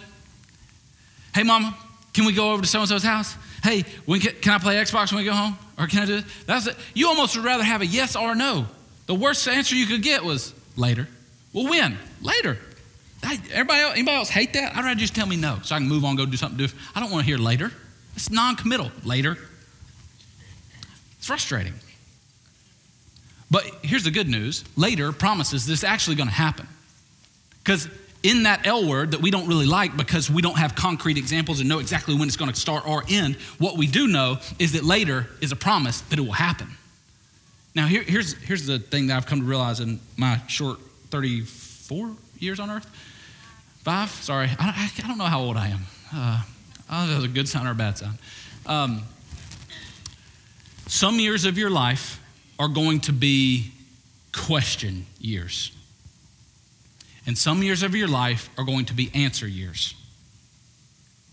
Hey, 1.34 1.44
mama, 1.44 1.76
can 2.14 2.26
we 2.26 2.34
go 2.34 2.52
over 2.52 2.62
to 2.62 2.68
so 2.68 2.80
and 2.80 2.90
so's 2.90 3.04
house? 3.04 3.36
Hey, 3.64 3.86
when 4.06 4.20
can, 4.20 4.36
can, 4.36 4.54
I 4.54 4.58
play 4.60 4.76
Xbox 4.76 5.12
when 5.12 5.20
we 5.20 5.26
go 5.26 5.34
home? 5.34 5.58
Or 5.80 5.88
can 5.88 6.04
I 6.04 6.06
do? 6.06 6.22
That's 6.46 6.68
it. 6.68 6.76
You 6.94 7.08
almost 7.08 7.36
would 7.36 7.46
rather 7.46 7.64
have 7.64 7.82
a 7.82 7.86
yes 7.86 8.16
or 8.16 8.34
a 8.34 8.36
no. 8.36 8.68
The 9.08 9.16
worst 9.16 9.48
answer 9.48 9.76
you 9.76 9.88
could 9.88 10.04
get 10.04 10.24
was 10.24 10.54
later. 10.76 11.08
Well, 11.54 11.68
when? 11.68 11.98
Later. 12.22 12.58
everybody 13.24 13.82
else, 13.82 13.94
anybody 13.94 14.18
else 14.18 14.30
hate 14.30 14.54
that? 14.54 14.76
I'd 14.76 14.84
rather 14.84 15.00
just 15.00 15.16
tell 15.16 15.26
me 15.26 15.38
no 15.38 15.60
so 15.64 15.76
I 15.76 15.80
can 15.80 15.88
move 15.88 16.06
on, 16.06 16.16
go 16.16 16.26
do 16.26 16.38
something 16.38 16.58
different. 16.58 16.86
I 16.96 17.00
don't 17.00 17.10
want 17.10 17.22
to 17.22 17.26
hear 17.26 17.38
later. 17.38 17.72
It's 18.16 18.30
non 18.30 18.56
committal. 18.56 18.92
Later. 19.04 19.38
It's 21.24 21.28
frustrating. 21.30 21.74
But 23.50 23.64
here's 23.82 24.04
the 24.04 24.12
good 24.12 24.28
news 24.28 24.66
later 24.76 25.14
promises 25.14 25.66
this 25.66 25.80
is 25.80 25.84
actually 25.86 26.18
going 26.18 26.28
to 26.28 26.36
happen. 26.36 26.68
Because 27.64 27.88
in 28.24 28.44
that 28.44 28.68
L 28.68 28.86
word 28.86 29.12
that 29.12 29.22
we 29.22 29.32
don't 29.32 29.48
really 29.48 29.66
like 29.66 29.96
because 29.96 30.30
we 30.30 30.42
don't 30.42 30.58
have 30.58 30.76
concrete 30.76 31.18
examples 31.18 31.62
and 31.62 31.70
know 31.70 31.80
exactly 31.80 32.14
when 32.14 32.28
it's 32.28 32.36
going 32.36 32.52
to 32.52 32.60
start 32.60 32.86
or 32.86 33.06
end, 33.08 33.38
what 33.58 33.78
we 33.78 33.88
do 33.88 34.06
know 34.10 34.40
is 34.60 34.74
that 34.74 34.84
later 34.84 35.30
is 35.40 35.54
a 35.54 35.56
promise 35.56 36.02
that 36.02 36.20
it 36.20 36.22
will 36.24 36.34
happen. 36.34 36.68
Now, 37.74 37.88
here, 37.88 38.04
here's, 38.04 38.34
here's 38.34 38.66
the 38.66 38.80
thing 38.80 39.08
that 39.08 39.16
I've 39.16 39.26
come 39.26 39.40
to 39.40 39.46
realize 39.46 39.80
in 39.80 40.02
my 40.18 40.42
short 40.48 40.82
34 41.10 42.18
years 42.40 42.60
on 42.60 42.70
earth. 42.70 42.86
Five? 43.84 44.10
Sorry. 44.10 44.50
I, 44.60 44.92
I 45.02 45.08
don't 45.08 45.18
know 45.18 45.24
how 45.24 45.40
old 45.40 45.56
I 45.56 45.70
am. 45.70 45.84
Uh, 46.14 46.42
I 46.90 47.00
don't 47.00 47.08
know 47.08 47.14
if 47.14 47.22
that's 47.22 47.32
a 47.32 47.34
good 47.34 47.48
sign 47.48 47.66
or 47.66 47.72
a 47.72 47.76
bad 47.76 47.98
sign. 47.98 48.20
Um, 48.66 49.04
some 50.88 51.20
years 51.20 51.46
of 51.46 51.58
your 51.58 51.70
life 51.70 52.20
are 52.60 52.68
going 52.68 53.00
to 53.02 53.14
be 53.14 53.72
question 54.32 55.06
years. 55.20 55.72
And 57.26 57.38
some 57.38 57.64
years 57.64 57.84
of 57.84 57.96
your 57.96 58.08
life 58.08 58.50
are 58.58 58.66
going 58.66 58.86
to 58.86 58.94
be 58.94 59.10
answer 59.14 59.48
years. 59.48 59.96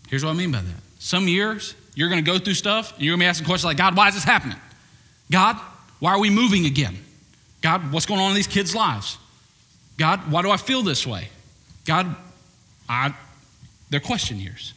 Here's 0.09 0.23
what 0.23 0.31
I 0.31 0.33
mean 0.33 0.51
by 0.51 0.61
that. 0.61 0.81
Some 0.99 1.27
years, 1.27 1.75
you're 1.95 2.09
going 2.09 2.23
to 2.23 2.31
go 2.31 2.37
through 2.39 2.53
stuff 2.53 2.93
and 2.93 3.01
you're 3.01 3.13
going 3.13 3.19
to 3.19 3.23
be 3.25 3.29
asking 3.29 3.45
questions 3.45 3.65
like, 3.65 3.77
God, 3.77 3.97
why 3.97 4.07
is 4.07 4.13
this 4.13 4.23
happening? 4.23 4.57
God, 5.29 5.57
why 5.99 6.11
are 6.11 6.19
we 6.19 6.29
moving 6.29 6.65
again? 6.65 6.97
God, 7.61 7.91
what's 7.91 8.05
going 8.05 8.19
on 8.19 8.29
in 8.29 8.35
these 8.35 8.47
kids' 8.47 8.75
lives? 8.75 9.17
God, 9.97 10.31
why 10.31 10.41
do 10.41 10.49
I 10.49 10.57
feel 10.57 10.81
this 10.81 11.05
way? 11.05 11.29
God, 11.85 12.15
I, 12.89 13.13
they're 13.89 13.99
question 13.99 14.39
years. 14.39 14.73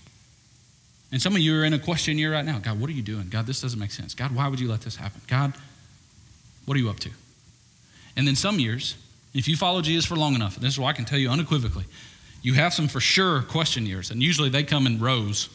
And 1.14 1.22
some 1.22 1.36
of 1.36 1.38
you 1.38 1.60
are 1.60 1.64
in 1.64 1.72
a 1.72 1.78
question 1.78 2.18
year 2.18 2.32
right 2.32 2.44
now. 2.44 2.58
God, 2.58 2.80
what 2.80 2.90
are 2.90 2.92
you 2.92 3.00
doing? 3.00 3.28
God, 3.28 3.46
this 3.46 3.60
doesn't 3.60 3.78
make 3.78 3.92
sense. 3.92 4.14
God, 4.14 4.34
why 4.34 4.48
would 4.48 4.58
you 4.58 4.68
let 4.68 4.80
this 4.80 4.96
happen? 4.96 5.20
God, 5.28 5.52
what 6.64 6.76
are 6.76 6.80
you 6.80 6.90
up 6.90 6.98
to? 6.98 7.10
And 8.16 8.26
then 8.26 8.34
some 8.34 8.58
years, 8.58 8.96
if 9.32 9.46
you 9.46 9.56
follow 9.56 9.80
Jesus 9.80 10.04
for 10.04 10.16
long 10.16 10.34
enough, 10.34 10.56
this 10.56 10.72
is 10.72 10.80
what 10.80 10.88
I 10.88 10.92
can 10.92 11.04
tell 11.04 11.16
you 11.16 11.30
unequivocally, 11.30 11.84
you 12.42 12.54
have 12.54 12.74
some 12.74 12.88
for 12.88 12.98
sure 12.98 13.42
question 13.42 13.86
years, 13.86 14.10
and 14.10 14.20
usually 14.24 14.48
they 14.48 14.64
come 14.64 14.88
in 14.88 14.98
rows. 14.98 15.48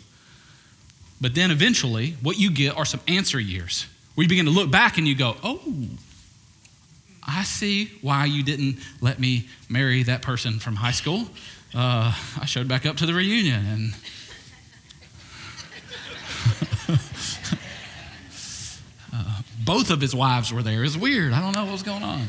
But 1.19 1.35
then 1.35 1.51
eventually, 1.51 2.15
what 2.21 2.39
you 2.39 2.51
get 2.51 2.77
are 2.77 2.85
some 2.85 3.01
answer 3.09 3.37
years 3.37 3.85
where 4.15 4.23
you 4.23 4.29
begin 4.29 4.45
to 4.45 4.51
look 4.51 4.71
back 4.71 4.97
and 4.97 5.05
you 5.05 5.13
go, 5.13 5.35
oh, 5.43 5.59
I 7.21 7.43
see 7.43 7.91
why 8.01 8.27
you 8.27 8.43
didn't 8.43 8.77
let 9.01 9.19
me 9.19 9.49
marry 9.67 10.03
that 10.03 10.21
person 10.21 10.57
from 10.57 10.77
high 10.77 10.91
school. 10.91 11.25
Uh, 11.75 12.15
I 12.39 12.45
showed 12.45 12.69
back 12.69 12.85
up 12.85 12.95
to 12.95 13.05
the 13.05 13.13
reunion 13.13 13.65
and. 13.65 13.93
Both 19.69 19.91
of 19.91 20.01
his 20.01 20.15
wives 20.15 20.51
were 20.51 20.63
there. 20.63 20.83
It's 20.83 20.97
weird. 20.97 21.31
I 21.31 21.39
don't 21.41 21.53
know 21.53 21.63
what 21.63 21.73
was 21.73 21.83
going 21.83 22.01
on. 22.01 22.25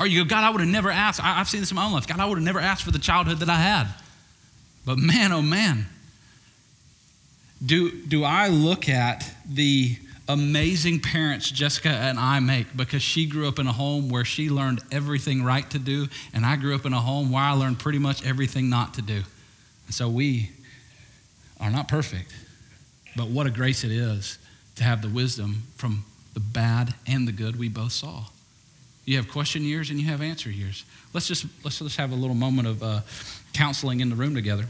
Or 0.00 0.06
you 0.06 0.24
go, 0.24 0.30
God, 0.30 0.44
I 0.44 0.48
would 0.48 0.62
have 0.62 0.70
never 0.70 0.90
asked. 0.90 1.22
I, 1.22 1.34
have 1.34 1.46
seen 1.46 1.60
this 1.60 1.70
in 1.70 1.74
my 1.74 1.84
own 1.84 1.92
life. 1.92 2.06
God, 2.06 2.20
I 2.20 2.24
would 2.24 2.38
have 2.38 2.44
never 2.44 2.58
asked 2.58 2.84
for 2.84 2.90
the 2.90 2.98
childhood 2.98 3.40
that 3.40 3.50
I 3.50 3.56
had. 3.56 3.86
But 4.86 4.96
man, 4.96 5.32
oh 5.32 5.42
man, 5.42 5.84
do, 7.64 8.02
do 8.06 8.24
I 8.24 8.48
look 8.48 8.88
at 8.88 9.30
the 9.46 9.98
amazing 10.26 11.00
parents 11.00 11.50
Jessica 11.50 11.90
and 11.90 12.18
I 12.18 12.40
make 12.40 12.74
because 12.74 13.02
she 13.02 13.26
grew 13.26 13.46
up 13.46 13.58
in 13.58 13.66
a 13.66 13.72
home 13.72 14.08
where 14.08 14.24
she 14.24 14.48
learned 14.48 14.80
everything 14.90 15.44
right 15.44 15.68
to 15.68 15.78
do, 15.78 16.08
and 16.32 16.46
I 16.46 16.56
grew 16.56 16.74
up 16.74 16.86
in 16.86 16.94
a 16.94 17.00
home 17.02 17.30
where 17.30 17.42
I 17.42 17.52
learned 17.52 17.78
pretty 17.78 17.98
much 17.98 18.24
everything 18.24 18.70
not 18.70 18.94
to 18.94 19.02
do. 19.02 19.22
And 19.84 19.94
so 19.94 20.08
we 20.08 20.48
are 21.60 21.68
not 21.68 21.88
perfect, 21.88 22.32
but 23.18 23.28
what 23.28 23.46
a 23.46 23.50
grace 23.50 23.82
it 23.82 23.90
is 23.90 24.38
to 24.76 24.84
have 24.84 25.02
the 25.02 25.08
wisdom 25.08 25.64
from 25.74 26.04
the 26.34 26.40
bad 26.40 26.94
and 27.06 27.26
the 27.26 27.32
good 27.32 27.58
we 27.58 27.68
both 27.68 27.90
saw. 27.90 28.24
You 29.04 29.16
have 29.16 29.28
question 29.28 29.62
years 29.62 29.90
and 29.90 29.98
you 29.98 30.06
have 30.06 30.22
answer 30.22 30.50
years. 30.50 30.84
Let's 31.12 31.26
just 31.26 31.46
let's 31.64 31.80
just 31.80 31.96
have 31.96 32.12
a 32.12 32.14
little 32.14 32.36
moment 32.36 32.68
of 32.68 32.82
uh, 32.82 33.00
counseling 33.52 34.00
in 34.00 34.08
the 34.08 34.14
room 34.14 34.34
together. 34.34 34.66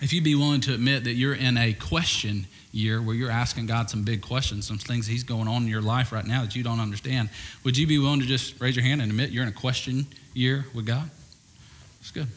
If 0.00 0.12
you'd 0.12 0.24
be 0.24 0.34
willing 0.34 0.62
to 0.62 0.74
admit 0.74 1.04
that 1.04 1.12
you're 1.12 1.34
in 1.34 1.58
a 1.58 1.74
question 1.74 2.46
year 2.72 3.02
where 3.02 3.14
you're 3.14 3.30
asking 3.30 3.66
God 3.66 3.90
some 3.90 4.04
big 4.04 4.22
questions, 4.22 4.66
some 4.66 4.78
things 4.78 5.06
He's 5.06 5.22
going 5.22 5.48
on 5.48 5.62
in 5.64 5.68
your 5.68 5.82
life 5.82 6.12
right 6.12 6.24
now 6.24 6.42
that 6.42 6.56
you 6.56 6.62
don't 6.62 6.80
understand, 6.80 7.28
would 7.62 7.76
you 7.76 7.86
be 7.86 7.98
willing 7.98 8.20
to 8.20 8.26
just 8.26 8.58
raise 8.60 8.74
your 8.74 8.84
hand 8.84 9.02
and 9.02 9.10
admit 9.10 9.30
you're 9.30 9.42
in 9.42 9.48
a 9.50 9.52
question 9.52 10.06
year 10.32 10.64
with 10.74 10.86
God? 10.86 11.10
That's 12.00 12.10
good. 12.10 12.28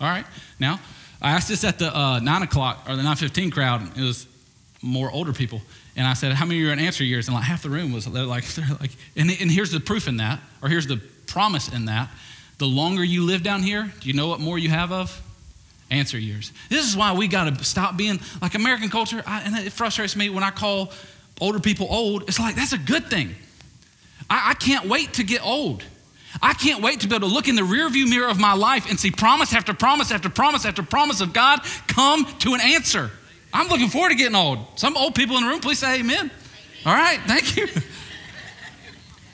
All 0.00 0.08
right. 0.08 0.26
Now, 0.58 0.80
I 1.22 1.30
asked 1.30 1.48
this 1.48 1.64
at 1.64 1.78
the 1.78 1.96
uh, 1.96 2.20
9 2.20 2.42
o'clock 2.42 2.84
or 2.88 2.96
the 2.96 3.02
9.15 3.02 3.52
crowd. 3.52 3.96
It 3.96 4.02
was 4.02 4.26
more 4.84 5.10
older 5.10 5.32
people. 5.32 5.62
And 5.96 6.06
I 6.06 6.12
said, 6.12 6.32
How 6.32 6.44
many 6.44 6.60
of 6.60 6.62
you 6.62 6.70
are 6.70 6.72
in 6.72 6.78
answer 6.78 7.02
years? 7.02 7.26
And 7.26 7.34
like 7.34 7.44
half 7.44 7.62
the 7.62 7.70
room 7.70 7.92
was 7.92 8.06
like, 8.06 8.46
they're 8.54 8.66
like 8.80 8.92
and, 9.16 9.30
and 9.40 9.50
here's 9.50 9.70
the 9.70 9.80
proof 9.80 10.06
in 10.06 10.18
that, 10.18 10.40
or 10.62 10.68
here's 10.68 10.86
the 10.86 11.00
promise 11.26 11.72
in 11.72 11.86
that. 11.86 12.10
The 12.58 12.66
longer 12.66 13.02
you 13.02 13.24
live 13.24 13.42
down 13.42 13.62
here, 13.62 13.92
do 14.00 14.08
you 14.08 14.14
know 14.14 14.28
what 14.28 14.38
more 14.38 14.58
you 14.58 14.68
have 14.68 14.92
of? 14.92 15.20
Answer 15.90 16.18
years. 16.18 16.52
This 16.68 16.88
is 16.88 16.96
why 16.96 17.12
we 17.14 17.26
got 17.26 17.56
to 17.56 17.64
stop 17.64 17.96
being 17.96 18.20
like 18.40 18.54
American 18.54 18.90
culture. 18.90 19.22
I, 19.26 19.42
and 19.42 19.56
it 19.56 19.72
frustrates 19.72 20.14
me 20.14 20.30
when 20.30 20.44
I 20.44 20.50
call 20.50 20.92
older 21.40 21.58
people 21.58 21.88
old. 21.90 22.28
It's 22.28 22.38
like, 22.38 22.54
that's 22.54 22.72
a 22.72 22.78
good 22.78 23.06
thing. 23.08 23.34
I, 24.30 24.50
I 24.50 24.54
can't 24.54 24.88
wait 24.88 25.14
to 25.14 25.24
get 25.24 25.44
old. 25.44 25.82
I 26.40 26.52
can't 26.52 26.82
wait 26.82 27.00
to 27.00 27.08
be 27.08 27.14
able 27.14 27.28
to 27.28 27.34
look 27.34 27.48
in 27.48 27.54
the 27.54 27.62
rearview 27.62 28.08
mirror 28.08 28.28
of 28.28 28.40
my 28.40 28.54
life 28.54 28.88
and 28.88 28.98
see 28.98 29.10
promise 29.10 29.54
after 29.54 29.74
promise 29.74 30.10
after 30.10 30.28
promise 30.28 30.64
after 30.64 30.82
promise 30.82 31.20
of 31.20 31.32
God 31.32 31.60
come 31.86 32.24
to 32.40 32.54
an 32.54 32.60
answer. 32.60 33.10
I'm 33.54 33.68
looking 33.68 33.88
forward 33.88 34.10
to 34.10 34.16
getting 34.16 34.34
old. 34.34 34.58
Some 34.74 34.96
old 34.96 35.14
people 35.14 35.36
in 35.36 35.44
the 35.44 35.48
room, 35.48 35.60
please 35.60 35.78
say 35.78 36.00
amen. 36.00 36.16
amen. 36.18 36.30
All 36.84 36.92
right, 36.92 37.20
thank 37.26 37.56
you. 37.56 37.68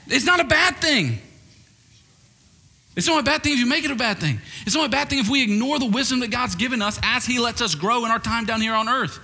It's 0.07 0.25
not 0.25 0.39
a 0.39 0.43
bad 0.43 0.75
thing. 0.77 1.19
It's 2.95 3.07
not 3.07 3.21
a 3.21 3.23
bad 3.23 3.43
thing 3.43 3.53
if 3.53 3.59
you 3.59 3.65
make 3.65 3.85
it 3.85 3.91
a 3.91 3.95
bad 3.95 4.19
thing. 4.19 4.41
It's 4.65 4.75
not 4.75 4.85
a 4.85 4.89
bad 4.89 5.09
thing 5.09 5.19
if 5.19 5.29
we 5.29 5.41
ignore 5.41 5.79
the 5.79 5.85
wisdom 5.85 6.19
that 6.19 6.29
God's 6.29 6.55
given 6.55 6.81
us 6.81 6.99
as 7.01 7.25
He 7.25 7.39
lets 7.39 7.61
us 7.61 7.75
grow 7.75 8.03
in 8.05 8.11
our 8.11 8.19
time 8.19 8.45
down 8.45 8.59
here 8.59 8.73
on 8.73 8.89
earth. 8.89 9.19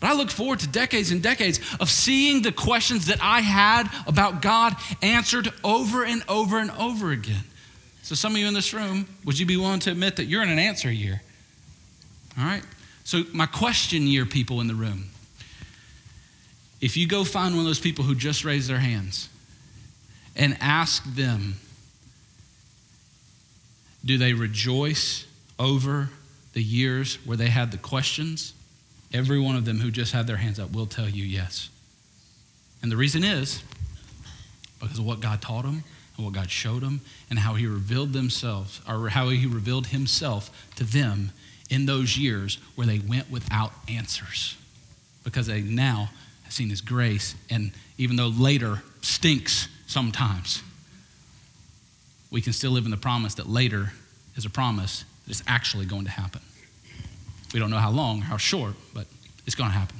But 0.00 0.10
I 0.10 0.12
look 0.12 0.30
forward 0.30 0.60
to 0.60 0.68
decades 0.68 1.10
and 1.10 1.22
decades 1.22 1.60
of 1.80 1.88
seeing 1.88 2.42
the 2.42 2.52
questions 2.52 3.06
that 3.06 3.18
I 3.22 3.40
had 3.40 3.90
about 4.06 4.42
God 4.42 4.76
answered 5.02 5.50
over 5.64 6.04
and 6.04 6.22
over 6.28 6.58
and 6.58 6.70
over 6.72 7.10
again. 7.10 7.44
So, 8.02 8.14
some 8.14 8.32
of 8.32 8.38
you 8.38 8.46
in 8.46 8.54
this 8.54 8.72
room, 8.72 9.08
would 9.24 9.38
you 9.38 9.46
be 9.46 9.56
willing 9.56 9.80
to 9.80 9.90
admit 9.90 10.16
that 10.16 10.26
you're 10.26 10.42
in 10.42 10.50
an 10.50 10.58
answer 10.58 10.90
year? 10.90 11.22
All 12.38 12.44
right? 12.44 12.62
So, 13.08 13.24
my 13.32 13.46
question 13.46 14.06
year 14.06 14.26
people 14.26 14.60
in 14.60 14.66
the 14.66 14.74
room 14.74 15.08
if 16.78 16.98
you 16.98 17.08
go 17.08 17.24
find 17.24 17.54
one 17.54 17.60
of 17.60 17.64
those 17.64 17.80
people 17.80 18.04
who 18.04 18.14
just 18.14 18.44
raised 18.44 18.68
their 18.68 18.80
hands 18.80 19.30
and 20.36 20.58
ask 20.60 21.02
them, 21.14 21.54
do 24.04 24.18
they 24.18 24.34
rejoice 24.34 25.24
over 25.58 26.10
the 26.52 26.62
years 26.62 27.16
where 27.24 27.38
they 27.38 27.46
had 27.46 27.70
the 27.70 27.78
questions? 27.78 28.52
Every 29.10 29.40
one 29.40 29.56
of 29.56 29.64
them 29.64 29.78
who 29.78 29.90
just 29.90 30.12
had 30.12 30.26
their 30.26 30.36
hands 30.36 30.60
up 30.60 30.72
will 30.72 30.84
tell 30.84 31.08
you 31.08 31.24
yes. 31.24 31.70
And 32.82 32.92
the 32.92 32.96
reason 32.98 33.24
is 33.24 33.62
because 34.80 34.98
of 34.98 35.06
what 35.06 35.20
God 35.20 35.40
taught 35.40 35.64
them 35.64 35.82
and 36.18 36.26
what 36.26 36.34
God 36.34 36.50
showed 36.50 36.82
them 36.82 37.00
and 37.30 37.38
how 37.38 37.54
he 37.54 37.66
revealed 37.66 38.12
themselves 38.12 38.82
or 38.86 39.08
how 39.08 39.30
he 39.30 39.46
revealed 39.46 39.86
himself 39.86 40.50
to 40.76 40.84
them 40.84 41.32
in 41.70 41.86
those 41.86 42.16
years 42.16 42.58
where 42.74 42.86
they 42.86 42.98
went 42.98 43.30
without 43.30 43.72
answers 43.88 44.56
because 45.24 45.46
they 45.46 45.60
now 45.60 46.08
have 46.44 46.52
seen 46.52 46.70
his 46.70 46.80
grace. 46.80 47.34
And 47.50 47.72
even 47.98 48.16
though 48.16 48.28
later 48.28 48.82
stinks 49.02 49.68
sometimes, 49.86 50.62
we 52.30 52.40
can 52.40 52.52
still 52.52 52.70
live 52.70 52.84
in 52.84 52.90
the 52.90 52.96
promise 52.96 53.34
that 53.34 53.48
later 53.48 53.92
is 54.36 54.44
a 54.44 54.50
promise 54.50 55.04
that 55.24 55.30
is 55.30 55.42
actually 55.46 55.86
going 55.86 56.04
to 56.04 56.10
happen. 56.10 56.40
We 57.52 57.60
don't 57.60 57.70
know 57.70 57.78
how 57.78 57.90
long, 57.90 58.20
how 58.20 58.36
short, 58.36 58.74
but 58.94 59.06
it's 59.46 59.54
going 59.54 59.70
to 59.70 59.76
happen. 59.76 59.96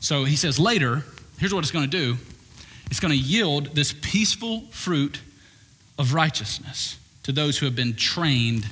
So 0.00 0.24
he 0.24 0.36
says 0.36 0.58
later, 0.58 1.04
here's 1.38 1.52
what 1.52 1.60
it's 1.60 1.70
going 1.70 1.88
to 1.88 1.90
do 1.90 2.16
it's 2.90 3.00
going 3.00 3.12
to 3.12 3.18
yield 3.18 3.74
this 3.74 3.92
peaceful 3.92 4.62
fruit 4.70 5.20
of 5.98 6.14
righteousness 6.14 6.98
to 7.24 7.32
those 7.32 7.58
who 7.58 7.66
have 7.66 7.74
been 7.74 7.94
trained 7.96 8.68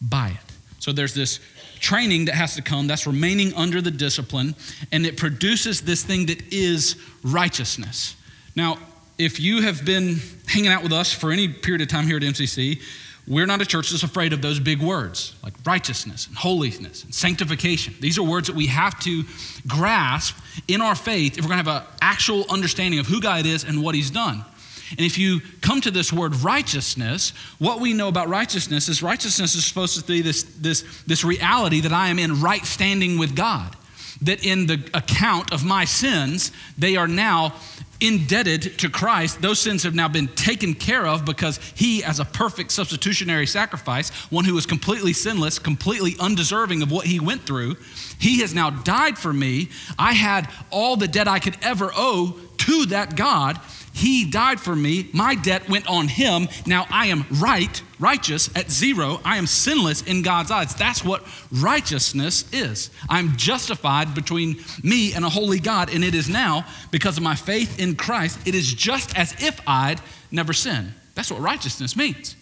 by 0.00 0.28
it. 0.30 0.47
So 0.78 0.92
there's 0.92 1.14
this 1.14 1.40
training 1.80 2.26
that 2.26 2.34
has 2.34 2.54
to 2.54 2.62
come 2.62 2.86
that's 2.86 3.06
remaining 3.06 3.54
under 3.54 3.80
the 3.80 3.90
discipline, 3.90 4.54
and 4.92 5.06
it 5.06 5.16
produces 5.16 5.80
this 5.80 6.02
thing 6.02 6.26
that 6.26 6.52
is 6.52 6.96
righteousness. 7.22 8.16
Now, 8.54 8.78
if 9.18 9.40
you 9.40 9.62
have 9.62 9.84
been 9.84 10.16
hanging 10.46 10.70
out 10.70 10.82
with 10.82 10.92
us 10.92 11.12
for 11.12 11.32
any 11.32 11.48
period 11.48 11.82
of 11.82 11.88
time 11.88 12.06
here 12.06 12.16
at 12.16 12.22
MCC, 12.22 12.80
we're 13.26 13.46
not 13.46 13.60
a 13.60 13.66
church 13.66 13.90
that's 13.90 14.04
afraid 14.04 14.32
of 14.32 14.40
those 14.40 14.58
big 14.58 14.80
words 14.80 15.34
like 15.42 15.52
righteousness 15.66 16.26
and 16.28 16.36
holiness 16.36 17.04
and 17.04 17.14
sanctification. 17.14 17.94
These 18.00 18.16
are 18.16 18.22
words 18.22 18.46
that 18.46 18.56
we 18.56 18.66
have 18.68 18.98
to 19.00 19.24
grasp 19.66 20.36
in 20.66 20.80
our 20.80 20.94
faith 20.94 21.36
if 21.36 21.44
we're 21.44 21.50
going 21.50 21.62
to 21.62 21.70
have 21.70 21.82
an 21.82 21.88
actual 22.00 22.46
understanding 22.48 23.00
of 23.00 23.06
who 23.06 23.20
God 23.20 23.44
is 23.44 23.64
and 23.64 23.82
what 23.82 23.94
He's 23.94 24.10
done. 24.10 24.44
And 24.90 25.00
if 25.00 25.18
you 25.18 25.40
come 25.60 25.80
to 25.82 25.90
this 25.90 26.12
word 26.12 26.34
righteousness, 26.36 27.30
what 27.58 27.80
we 27.80 27.92
know 27.92 28.08
about 28.08 28.28
righteousness 28.28 28.88
is 28.88 29.02
righteousness 29.02 29.54
is 29.54 29.66
supposed 29.66 29.98
to 29.98 30.06
be 30.06 30.22
this, 30.22 30.44
this, 30.44 31.02
this 31.06 31.24
reality 31.24 31.80
that 31.80 31.92
I 31.92 32.08
am 32.08 32.18
in 32.18 32.40
right 32.40 32.64
standing 32.64 33.18
with 33.18 33.36
God. 33.36 33.76
That 34.22 34.44
in 34.44 34.66
the 34.66 34.90
account 34.94 35.52
of 35.52 35.64
my 35.64 35.84
sins, 35.84 36.50
they 36.76 36.96
are 36.96 37.06
now 37.06 37.54
indebted 38.00 38.78
to 38.78 38.88
Christ. 38.88 39.42
Those 39.42 39.58
sins 39.58 39.82
have 39.82 39.94
now 39.94 40.08
been 40.08 40.28
taken 40.28 40.74
care 40.74 41.06
of 41.06 41.24
because 41.24 41.58
He, 41.74 42.02
as 42.04 42.20
a 42.20 42.24
perfect 42.24 42.72
substitutionary 42.72 43.46
sacrifice, 43.46 44.10
one 44.30 44.44
who 44.44 44.56
is 44.56 44.66
completely 44.66 45.12
sinless, 45.12 45.58
completely 45.58 46.14
undeserving 46.20 46.82
of 46.82 46.90
what 46.90 47.06
He 47.06 47.20
went 47.20 47.42
through, 47.42 47.76
He 48.18 48.40
has 48.40 48.54
now 48.54 48.70
died 48.70 49.18
for 49.18 49.32
me. 49.32 49.68
I 49.98 50.12
had 50.12 50.48
all 50.70 50.96
the 50.96 51.08
debt 51.08 51.28
I 51.28 51.38
could 51.38 51.56
ever 51.62 51.90
owe 51.94 52.38
to 52.58 52.86
that 52.86 53.16
God. 53.16 53.60
He 53.98 54.24
died 54.24 54.60
for 54.60 54.76
me. 54.76 55.10
My 55.12 55.34
debt 55.34 55.68
went 55.68 55.88
on 55.88 56.06
him. 56.06 56.48
Now 56.66 56.86
I 56.88 57.06
am 57.06 57.26
right, 57.32 57.82
righteous 57.98 58.48
at 58.54 58.70
zero. 58.70 59.20
I 59.24 59.38
am 59.38 59.46
sinless 59.48 60.02
in 60.02 60.22
God's 60.22 60.52
eyes. 60.52 60.72
That's 60.76 61.04
what 61.04 61.26
righteousness 61.50 62.44
is. 62.52 62.90
I'm 63.08 63.36
justified 63.36 64.14
between 64.14 64.62
me 64.84 65.14
and 65.14 65.24
a 65.24 65.28
holy 65.28 65.58
God. 65.58 65.92
And 65.92 66.04
it 66.04 66.14
is 66.14 66.28
now, 66.28 66.64
because 66.92 67.16
of 67.16 67.24
my 67.24 67.34
faith 67.34 67.80
in 67.80 67.96
Christ, 67.96 68.38
it 68.46 68.54
is 68.54 68.72
just 68.72 69.18
as 69.18 69.32
if 69.42 69.60
I'd 69.66 70.00
never 70.30 70.52
sinned. 70.52 70.92
That's 71.16 71.32
what 71.32 71.40
righteousness 71.40 71.96
means. 71.96 72.36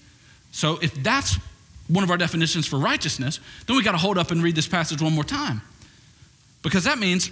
So 0.53 0.79
if 0.83 0.93
that's 1.03 1.39
one 1.89 2.05
of 2.05 2.11
our 2.11 2.19
definitions 2.19 2.67
for 2.67 2.79
righteousness, 2.79 3.41
then 3.67 3.77
we 3.77 3.83
got 3.83 3.93
to 3.93 3.99
hold 3.99 4.19
up 4.19 4.31
and 4.31 4.43
read 4.43 4.57
this 4.57 4.69
passage 4.69 5.01
one 5.01 5.15
more 5.15 5.25
time. 5.25 5.63
Because 6.63 6.85
that 6.85 6.99
means, 6.99 7.31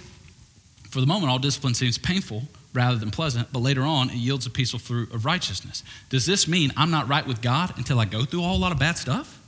for 0.89 0.99
the 0.99 1.05
moment, 1.05 1.31
all 1.31 1.37
discipline 1.37 1.75
seems 1.75 1.99
painful 1.99 2.41
rather 2.75 2.97
than 2.97 3.11
pleasant, 3.11 3.51
but 3.51 3.59
later 3.59 3.83
on 3.83 4.09
it 4.09 4.15
yields 4.15 4.45
a 4.45 4.49
peaceful 4.49 4.79
fruit 4.79 5.13
of 5.13 5.25
righteousness. 5.25 5.83
Does 6.09 6.25
this 6.25 6.47
mean 6.47 6.71
I'm 6.75 6.91
not 6.91 7.07
right 7.07 7.25
with 7.25 7.41
God 7.41 7.73
until 7.77 7.99
I 7.99 8.05
go 8.05 8.25
through 8.25 8.41
a 8.41 8.47
whole 8.47 8.59
lot 8.59 8.71
of 8.71 8.79
bad 8.79 8.97
stuff? 8.97 9.39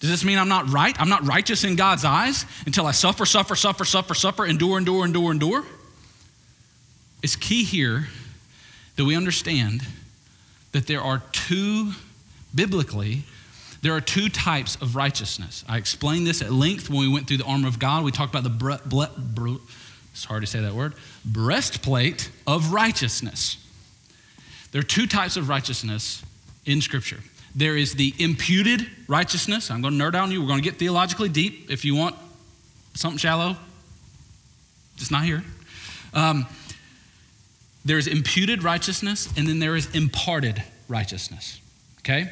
Does 0.00 0.10
this 0.10 0.24
mean 0.24 0.38
I'm 0.38 0.48
not 0.48 0.68
right? 0.68 1.00
I'm 1.00 1.08
not 1.08 1.24
righteous 1.24 1.62
in 1.62 1.76
God's 1.76 2.04
eyes 2.04 2.44
until 2.66 2.86
I 2.86 2.90
suffer, 2.90 3.24
suffer, 3.24 3.54
suffer, 3.54 3.84
suffer, 3.84 4.14
suffer, 4.14 4.44
endure, 4.44 4.78
endure, 4.78 5.04
endure, 5.04 5.30
endure? 5.30 5.64
It's 7.22 7.36
key 7.36 7.62
here 7.62 8.08
that 8.96 9.04
we 9.04 9.14
understand 9.14 9.86
that 10.72 10.88
there 10.88 11.00
are 11.00 11.22
two, 11.30 11.92
biblically, 12.52 13.22
there 13.82 13.94
are 13.94 14.00
two 14.00 14.28
types 14.28 14.76
of 14.76 14.96
righteousness. 14.96 15.64
I 15.68 15.76
explained 15.76 16.26
this 16.26 16.42
at 16.42 16.52
length 16.52 16.88
when 16.88 17.00
we 17.00 17.08
went 17.08 17.28
through 17.28 17.38
the 17.38 17.44
armor 17.44 17.68
of 17.68 17.78
God. 17.78 18.04
We 18.04 18.10
talked 18.10 18.34
about 18.34 18.44
the 18.44 18.50
bre- 18.50 18.82
ble- 18.84 19.10
bre- 19.16 19.62
it's 20.12 20.24
hard 20.24 20.42
to 20.42 20.46
say 20.46 20.60
that 20.60 20.74
word, 20.74 20.94
breastplate 21.24 22.30
of 22.46 22.72
righteousness. 22.72 23.56
There 24.70 24.80
are 24.80 24.84
two 24.84 25.06
types 25.06 25.36
of 25.36 25.48
righteousness 25.48 26.22
in 26.64 26.80
Scripture. 26.80 27.20
There 27.54 27.76
is 27.76 27.94
the 27.94 28.14
imputed 28.18 28.86
righteousness. 29.08 29.70
I'm 29.70 29.82
going 29.82 29.98
to 29.98 30.04
nerd 30.04 30.14
on 30.14 30.30
you. 30.30 30.40
We're 30.40 30.48
going 30.48 30.62
to 30.62 30.64
get 30.64 30.78
theologically 30.78 31.28
deep. 31.28 31.70
If 31.70 31.84
you 31.84 31.94
want 31.94 32.16
something 32.94 33.18
shallow, 33.18 33.56
it's 34.96 35.10
not 35.10 35.24
here. 35.24 35.42
Um, 36.14 36.46
there 37.84 37.98
is 37.98 38.06
imputed 38.06 38.62
righteousness, 38.62 39.28
and 39.36 39.46
then 39.46 39.58
there 39.58 39.76
is 39.76 39.94
imparted 39.94 40.62
righteousness. 40.88 41.60
Okay? 42.00 42.30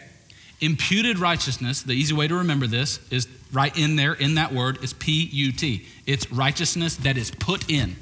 Imputed 0.60 1.18
righteousness, 1.18 1.82
the 1.82 1.94
easy 1.94 2.14
way 2.14 2.28
to 2.28 2.36
remember 2.36 2.66
this 2.66 3.00
is 3.10 3.26
right 3.52 3.76
in 3.78 3.96
there 3.96 4.12
in 4.12 4.34
that 4.34 4.52
word 4.52 4.84
is 4.84 4.92
P 4.92 5.28
U 5.32 5.52
T. 5.52 5.86
It's 6.06 6.30
righteousness 6.30 6.96
that 6.96 7.16
is 7.16 7.30
put 7.30 7.70
in, 7.70 7.96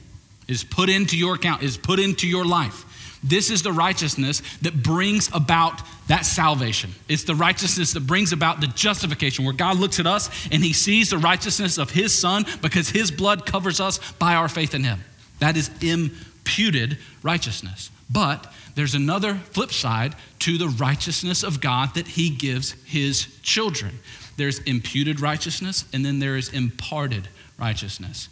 is 0.49 0.65
put 0.65 0.89
into 0.89 1.17
your 1.17 1.37
account, 1.37 1.63
is 1.63 1.77
put 1.77 2.01
into 2.01 2.27
your 2.27 2.45
life. 2.45 2.85
This 3.23 3.51
is 3.51 3.63
the 3.63 3.73
righteousness 3.73 4.43
that 4.63 4.83
brings 4.83 5.29
about 5.35 5.81
that 6.07 6.25
salvation. 6.25 6.91
It's 7.09 7.25
the 7.25 7.35
righteousness 7.35 7.93
that 7.95 8.07
brings 8.07 8.33
about 8.33 8.61
the 8.61 8.69
justification, 8.69 9.45
where 9.45 9.55
God 9.55 9.77
looks 9.77 9.99
at 9.99 10.07
us 10.07 10.31
and 10.53 10.63
he 10.63 10.73
sees 10.73 11.11
the 11.11 11.19
righteousness 11.19 11.79
of 11.79 11.91
his 11.91 12.17
son 12.17 12.45
because 12.63 12.89
his 12.89 13.11
blood 13.11 13.45
covers 13.45 13.81
us 13.81 13.99
by 14.13 14.35
our 14.35 14.49
faith 14.49 14.75
in 14.75 14.85
him. 14.85 15.01
That 15.41 15.57
is 15.57 15.71
imputed 15.81 16.99
righteousness. 17.23 17.91
But 18.11 18.53
there's 18.79 18.95
another 18.95 19.35
flip 19.35 19.73
side 19.73 20.15
to 20.39 20.57
the 20.57 20.69
righteousness 20.69 21.43
of 21.43 21.61
God 21.61 21.97
that 21.97 22.07
he 22.07 22.31
gives 22.31 22.77
his 22.85 23.27
children. 23.43 23.99
There's 24.37 24.61
imputed 24.61 25.19
righteousness, 25.19 25.85
and 25.93 26.05
then 26.05 26.21
there 26.21 26.37
is 26.37 26.51
imparted 26.51 27.27
righteousness. 27.59 28.29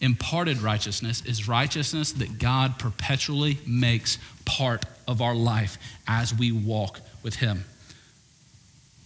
Imparted 0.00 0.60
righteousness 0.60 1.24
is 1.24 1.46
righteousness 1.46 2.10
that 2.10 2.40
God 2.40 2.76
perpetually 2.76 3.60
makes 3.68 4.18
part 4.44 4.84
of 5.06 5.22
our 5.22 5.36
life 5.36 5.78
as 6.08 6.34
we 6.34 6.50
walk 6.50 6.98
with 7.22 7.36
him. 7.36 7.64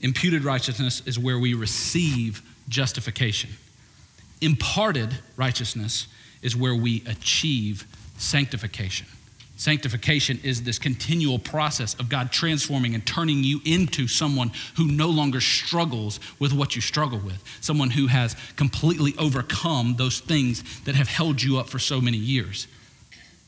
Imputed 0.00 0.42
righteousness 0.42 1.02
is 1.04 1.18
where 1.18 1.38
we 1.38 1.52
receive 1.52 2.40
justification. 2.70 3.50
Imparted 4.40 5.10
righteousness 5.36 6.06
is 6.40 6.56
where 6.56 6.74
we 6.74 7.02
achieve 7.06 7.86
sanctification. 8.16 9.06
Sanctification 9.58 10.38
is 10.44 10.62
this 10.62 10.78
continual 10.78 11.40
process 11.40 11.94
of 11.94 12.08
God 12.08 12.30
transforming 12.30 12.94
and 12.94 13.04
turning 13.04 13.42
you 13.42 13.60
into 13.64 14.06
someone 14.06 14.52
who 14.76 14.86
no 14.86 15.08
longer 15.08 15.40
struggles 15.40 16.20
with 16.38 16.52
what 16.52 16.76
you 16.76 16.80
struggle 16.80 17.18
with, 17.18 17.42
someone 17.60 17.90
who 17.90 18.06
has 18.06 18.36
completely 18.54 19.14
overcome 19.18 19.96
those 19.96 20.20
things 20.20 20.62
that 20.82 20.94
have 20.94 21.08
held 21.08 21.42
you 21.42 21.58
up 21.58 21.68
for 21.68 21.80
so 21.80 22.00
many 22.00 22.16
years. 22.16 22.68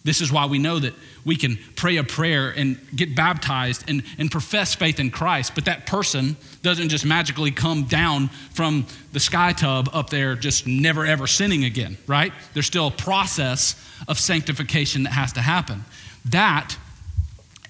This 0.02 0.20
is 0.20 0.32
why 0.32 0.46
we 0.46 0.58
know 0.58 0.78
that 0.78 0.94
we 1.26 1.36
can 1.36 1.58
pray 1.76 1.98
a 1.98 2.04
prayer 2.04 2.50
and 2.50 2.80
get 2.96 3.14
baptized 3.14 3.84
and, 3.88 4.02
and 4.18 4.30
profess 4.30 4.74
faith 4.74 4.98
in 4.98 5.10
Christ, 5.10 5.54
but 5.54 5.66
that 5.66 5.86
person 5.86 6.36
doesn't 6.62 6.88
just 6.88 7.04
magically 7.04 7.50
come 7.50 7.84
down 7.84 8.28
from 8.54 8.86
the 9.12 9.20
sky 9.20 9.52
tub 9.52 9.90
up 9.92 10.08
there, 10.08 10.36
just 10.36 10.66
never 10.66 11.04
ever 11.04 11.26
sinning 11.26 11.64
again, 11.64 11.98
right? 12.06 12.32
There's 12.54 12.66
still 12.66 12.88
a 12.88 12.92
process 12.92 13.76
of 14.08 14.18
sanctification 14.18 15.02
that 15.02 15.12
has 15.12 15.34
to 15.34 15.40
happen. 15.40 15.84
That 16.26 16.76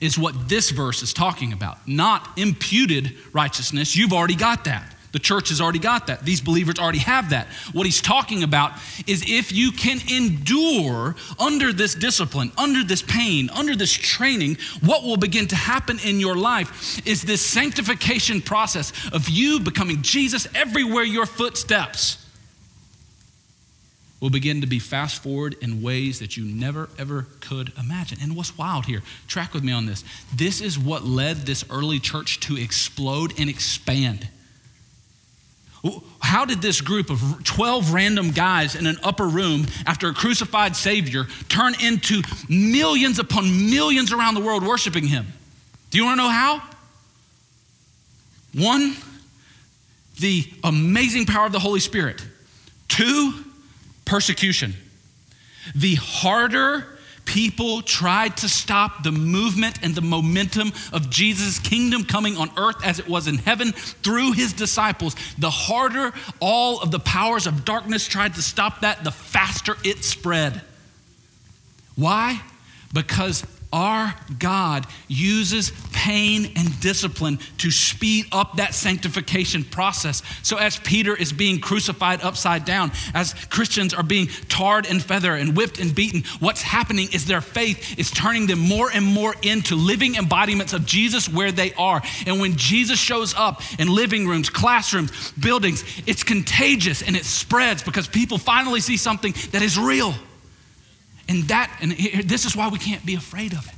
is 0.00 0.18
what 0.18 0.48
this 0.48 0.70
verse 0.70 1.02
is 1.02 1.12
talking 1.12 1.52
about, 1.52 1.86
not 1.86 2.38
imputed 2.38 3.16
righteousness. 3.32 3.96
You've 3.96 4.12
already 4.12 4.36
got 4.36 4.64
that. 4.64 4.94
The 5.12 5.18
church 5.18 5.48
has 5.48 5.60
already 5.60 5.80
got 5.80 6.06
that. 6.06 6.24
These 6.24 6.40
believers 6.40 6.78
already 6.78 7.00
have 7.00 7.30
that. 7.30 7.48
What 7.72 7.84
he's 7.84 8.00
talking 8.00 8.44
about 8.44 8.72
is 9.06 9.24
if 9.26 9.52
you 9.52 9.72
can 9.72 9.98
endure 10.08 11.16
under 11.38 11.72
this 11.72 11.94
discipline, 11.96 12.52
under 12.56 12.84
this 12.84 13.02
pain, 13.02 13.50
under 13.50 13.74
this 13.74 13.92
training, 13.92 14.58
what 14.80 15.02
will 15.02 15.16
begin 15.16 15.48
to 15.48 15.56
happen 15.56 15.98
in 16.04 16.20
your 16.20 16.36
life 16.36 17.04
is 17.06 17.22
this 17.22 17.42
sanctification 17.44 18.40
process 18.40 18.92
of 19.12 19.28
you 19.28 19.58
becoming 19.58 20.02
Jesus 20.02 20.46
everywhere 20.54 21.04
your 21.04 21.26
foot 21.26 21.56
steps 21.56 22.19
will 24.20 24.30
begin 24.30 24.60
to 24.60 24.66
be 24.66 24.78
fast 24.78 25.22
forward 25.22 25.56
in 25.60 25.82
ways 25.82 26.18
that 26.18 26.36
you 26.36 26.44
never 26.44 26.88
ever 26.98 27.26
could 27.40 27.72
imagine. 27.78 28.18
And 28.22 28.36
what's 28.36 28.56
wild 28.56 28.86
here, 28.86 29.02
track 29.26 29.54
with 29.54 29.64
me 29.64 29.72
on 29.72 29.86
this. 29.86 30.04
This 30.34 30.60
is 30.60 30.78
what 30.78 31.04
led 31.04 31.38
this 31.38 31.64
early 31.70 31.98
church 31.98 32.40
to 32.40 32.56
explode 32.56 33.38
and 33.38 33.48
expand. 33.48 34.28
How 36.20 36.44
did 36.44 36.60
this 36.60 36.82
group 36.82 37.08
of 37.08 37.42
12 37.44 37.94
random 37.94 38.32
guys 38.32 38.74
in 38.74 38.86
an 38.86 38.98
upper 39.02 39.26
room 39.26 39.66
after 39.86 40.08
a 40.08 40.14
crucified 40.14 40.76
Savior 40.76 41.24
turn 41.48 41.74
into 41.82 42.22
millions 42.50 43.18
upon 43.18 43.70
millions 43.70 44.12
around 44.12 44.34
the 44.34 44.40
world 44.40 44.62
worshiping 44.62 45.06
Him? 45.06 45.26
Do 45.90 45.98
you 45.98 46.04
want 46.04 46.18
to 46.18 46.24
know 46.24 46.30
how? 46.30 46.62
One, 48.52 48.94
the 50.18 50.44
amazing 50.62 51.24
power 51.24 51.46
of 51.46 51.52
the 51.52 51.58
Holy 51.58 51.80
Spirit. 51.80 52.22
Two, 52.88 53.32
persecution. 54.10 54.74
The 55.76 55.94
harder 55.94 56.98
people 57.26 57.80
tried 57.80 58.36
to 58.38 58.48
stop 58.48 59.04
the 59.04 59.12
movement 59.12 59.78
and 59.84 59.94
the 59.94 60.00
momentum 60.00 60.72
of 60.92 61.10
Jesus' 61.10 61.60
kingdom 61.60 62.04
coming 62.04 62.36
on 62.36 62.50
earth 62.56 62.84
as 62.84 62.98
it 62.98 63.08
was 63.08 63.28
in 63.28 63.38
heaven 63.38 63.70
through 63.70 64.32
his 64.32 64.52
disciples, 64.52 65.14
the 65.38 65.48
harder 65.48 66.12
all 66.40 66.80
of 66.80 66.90
the 66.90 66.98
powers 66.98 67.46
of 67.46 67.64
darkness 67.64 68.08
tried 68.08 68.34
to 68.34 68.42
stop 68.42 68.80
that, 68.80 69.04
the 69.04 69.12
faster 69.12 69.76
it 69.84 70.02
spread. 70.02 70.60
Why? 71.94 72.42
Because 72.92 73.46
our 73.72 74.14
God 74.38 74.86
uses 75.06 75.72
pain 75.92 76.52
and 76.56 76.80
discipline 76.80 77.38
to 77.58 77.70
speed 77.70 78.26
up 78.32 78.56
that 78.56 78.74
sanctification 78.74 79.62
process. 79.62 80.22
So, 80.42 80.56
as 80.56 80.78
Peter 80.78 81.14
is 81.14 81.32
being 81.32 81.60
crucified 81.60 82.22
upside 82.22 82.64
down, 82.64 82.90
as 83.14 83.34
Christians 83.46 83.94
are 83.94 84.02
being 84.02 84.26
tarred 84.48 84.86
and 84.86 85.02
feathered 85.02 85.40
and 85.40 85.56
whipped 85.56 85.78
and 85.78 85.94
beaten, 85.94 86.24
what's 86.40 86.62
happening 86.62 87.08
is 87.12 87.26
their 87.26 87.40
faith 87.40 87.98
is 87.98 88.10
turning 88.10 88.46
them 88.46 88.58
more 88.58 88.90
and 88.92 89.04
more 89.04 89.34
into 89.42 89.76
living 89.76 90.16
embodiments 90.16 90.72
of 90.72 90.84
Jesus 90.84 91.28
where 91.28 91.52
they 91.52 91.72
are. 91.74 92.02
And 92.26 92.40
when 92.40 92.56
Jesus 92.56 92.98
shows 92.98 93.34
up 93.34 93.62
in 93.78 93.88
living 93.88 94.26
rooms, 94.26 94.50
classrooms, 94.50 95.32
buildings, 95.32 95.84
it's 96.06 96.24
contagious 96.24 97.02
and 97.02 97.14
it 97.14 97.24
spreads 97.24 97.82
because 97.82 98.08
people 98.08 98.38
finally 98.38 98.80
see 98.80 98.96
something 98.96 99.32
that 99.52 99.62
is 99.62 99.78
real. 99.78 100.14
And 101.30 101.44
that, 101.44 101.78
and 101.80 101.92
this 102.28 102.44
is 102.44 102.56
why 102.56 102.68
we 102.68 102.78
can't 102.78 103.06
be 103.06 103.14
afraid 103.14 103.52
of 103.52 103.64
it. 103.68 103.74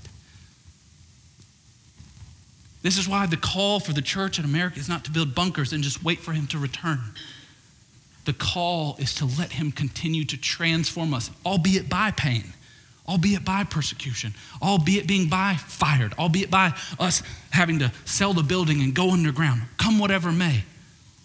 This 2.81 2.97
is 2.97 3.07
why 3.07 3.27
the 3.27 3.37
call 3.37 3.79
for 3.79 3.93
the 3.93 4.01
church 4.01 4.38
in 4.38 4.47
America 4.47 4.81
is 4.81 4.88
not 4.88 5.05
to 5.05 5.11
build 5.11 5.35
bunkers 5.35 5.75
and 5.75 5.85
just 5.85 6.03
wait 6.03 6.21
for 6.21 6.33
him 6.33 6.47
to 6.47 6.59
return. 6.59 6.99
The 8.25 8.33
call 8.33 8.97
is 8.99 9.15
to 9.17 9.27
let 9.27 9.53
him 9.53 9.71
continue 9.71 10.25
to 10.25 10.37
transform 10.38 11.12
us, 11.12 11.31
albeit 11.45 11.91
by 11.91 12.11
pain, 12.12 12.55
albeit 13.07 13.45
by 13.45 13.65
persecution, 13.65 14.33
albeit 14.62 15.07
being 15.07 15.29
by 15.29 15.57
fired, 15.57 16.15
albeit 16.19 16.51
by 16.51 16.73
us 16.99 17.23
having 17.51 17.81
to 17.81 17.93
sell 18.07 18.33
the 18.33 18.43
building 18.43 18.81
and 18.81 18.95
go 18.95 19.11
underground, 19.11 19.61
come 19.77 19.99
whatever 19.99 20.33
may. 20.33 20.65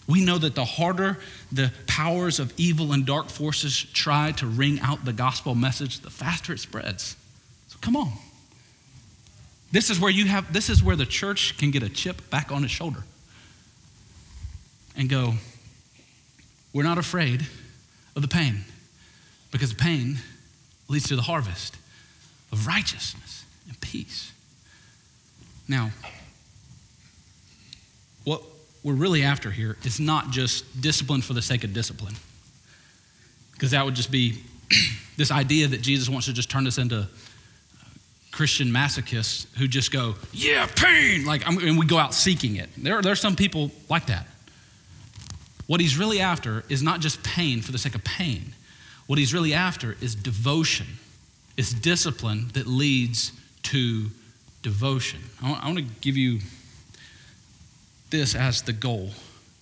We 0.07 0.23
know 0.23 0.37
that 0.37 0.55
the 0.55 0.65
harder 0.65 1.17
the 1.51 1.71
powers 1.85 2.39
of 2.39 2.53
evil 2.57 2.93
and 2.93 3.05
dark 3.05 3.29
forces 3.29 3.77
try 3.77 4.31
to 4.33 4.47
wring 4.47 4.79
out 4.79 5.03
the 5.03 5.13
gospel 5.13 5.53
message, 5.53 5.99
the 5.99 6.09
faster 6.09 6.53
it 6.53 6.59
spreads. 6.59 7.15
So 7.67 7.77
come 7.81 7.95
on. 7.95 8.13
This 9.71 9.89
is 9.89 9.99
where 9.99 10.11
you 10.11 10.25
have 10.25 10.53
this 10.53 10.69
is 10.69 10.81
where 10.81 10.95
the 10.95 11.05
church 11.05 11.57
can 11.57 11.71
get 11.71 11.83
a 11.83 11.89
chip 11.89 12.29
back 12.29 12.51
on 12.51 12.63
its 12.63 12.71
shoulder 12.71 13.03
and 14.95 15.09
go, 15.09 15.33
we're 16.73 16.83
not 16.83 16.97
afraid 16.97 17.45
of 18.15 18.21
the 18.21 18.27
pain 18.27 18.63
because 19.51 19.69
the 19.69 19.75
pain 19.75 20.17
leads 20.87 21.07
to 21.09 21.15
the 21.15 21.21
harvest 21.21 21.75
of 22.51 22.65
righteousness 22.65 23.45
and 23.67 23.79
peace. 23.81 24.31
Now, 25.67 25.91
what 28.23 28.41
we're 28.87 28.93
really 28.93 29.21
after 29.21 29.51
here 29.51 29.75
is 29.83 29.99
not 29.99 30.31
just 30.31 30.81
discipline 30.81 31.21
for 31.21 31.33
the 31.33 31.41
sake 31.41 31.65
of 31.65 31.73
discipline. 31.73 32.15
Because 33.51 33.71
that 33.71 33.83
would 33.83 33.95
just 33.95 34.09
be 34.09 34.41
this 35.17 35.29
idea 35.29 35.67
that 35.67 35.81
Jesus 35.81 36.07
wants 36.07 36.27
to 36.27 36.33
just 36.33 36.49
turn 36.49 36.65
us 36.65 36.77
into 36.77 37.05
Christian 38.31 38.69
masochists 38.69 39.45
who 39.57 39.67
just 39.67 39.91
go, 39.91 40.15
yeah, 40.31 40.65
pain, 40.73 41.25
like, 41.25 41.45
and 41.45 41.77
we 41.77 41.85
go 41.85 41.97
out 41.97 42.13
seeking 42.13 42.55
it. 42.55 42.69
There, 42.77 43.01
there 43.01 43.11
are 43.11 43.17
some 43.17 43.35
people 43.35 43.71
like 43.89 44.05
that. 44.05 44.25
What 45.65 45.81
he's 45.81 45.97
really 45.97 46.21
after 46.21 46.63
is 46.69 46.81
not 46.81 47.01
just 47.01 47.21
pain 47.23 47.61
for 47.61 47.73
the 47.73 47.77
sake 47.77 47.93
of 47.93 48.05
pain. 48.05 48.53
What 49.07 49.19
he's 49.19 49.33
really 49.33 49.53
after 49.53 49.97
is 49.99 50.15
devotion. 50.15 50.87
It's 51.57 51.73
discipline 51.73 52.51
that 52.53 52.67
leads 52.67 53.33
to 53.63 54.05
devotion. 54.61 55.19
I 55.43 55.49
want, 55.49 55.63
I 55.63 55.67
want 55.67 55.77
to 55.79 55.85
give 55.99 56.15
you 56.15 56.39
this 58.09 58.35
as 58.35 58.61
the 58.61 58.73
goal. 58.73 59.09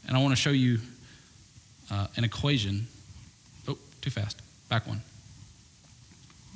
And 0.07 0.15
I 0.15 0.21
want 0.21 0.31
to 0.31 0.41
show 0.41 0.51
you 0.51 0.79
uh, 1.91 2.07
an 2.15 2.23
equation. 2.23 2.87
Oh, 3.67 3.77
too 4.01 4.09
fast. 4.09 4.41
Back 4.69 4.87
one. 4.87 5.01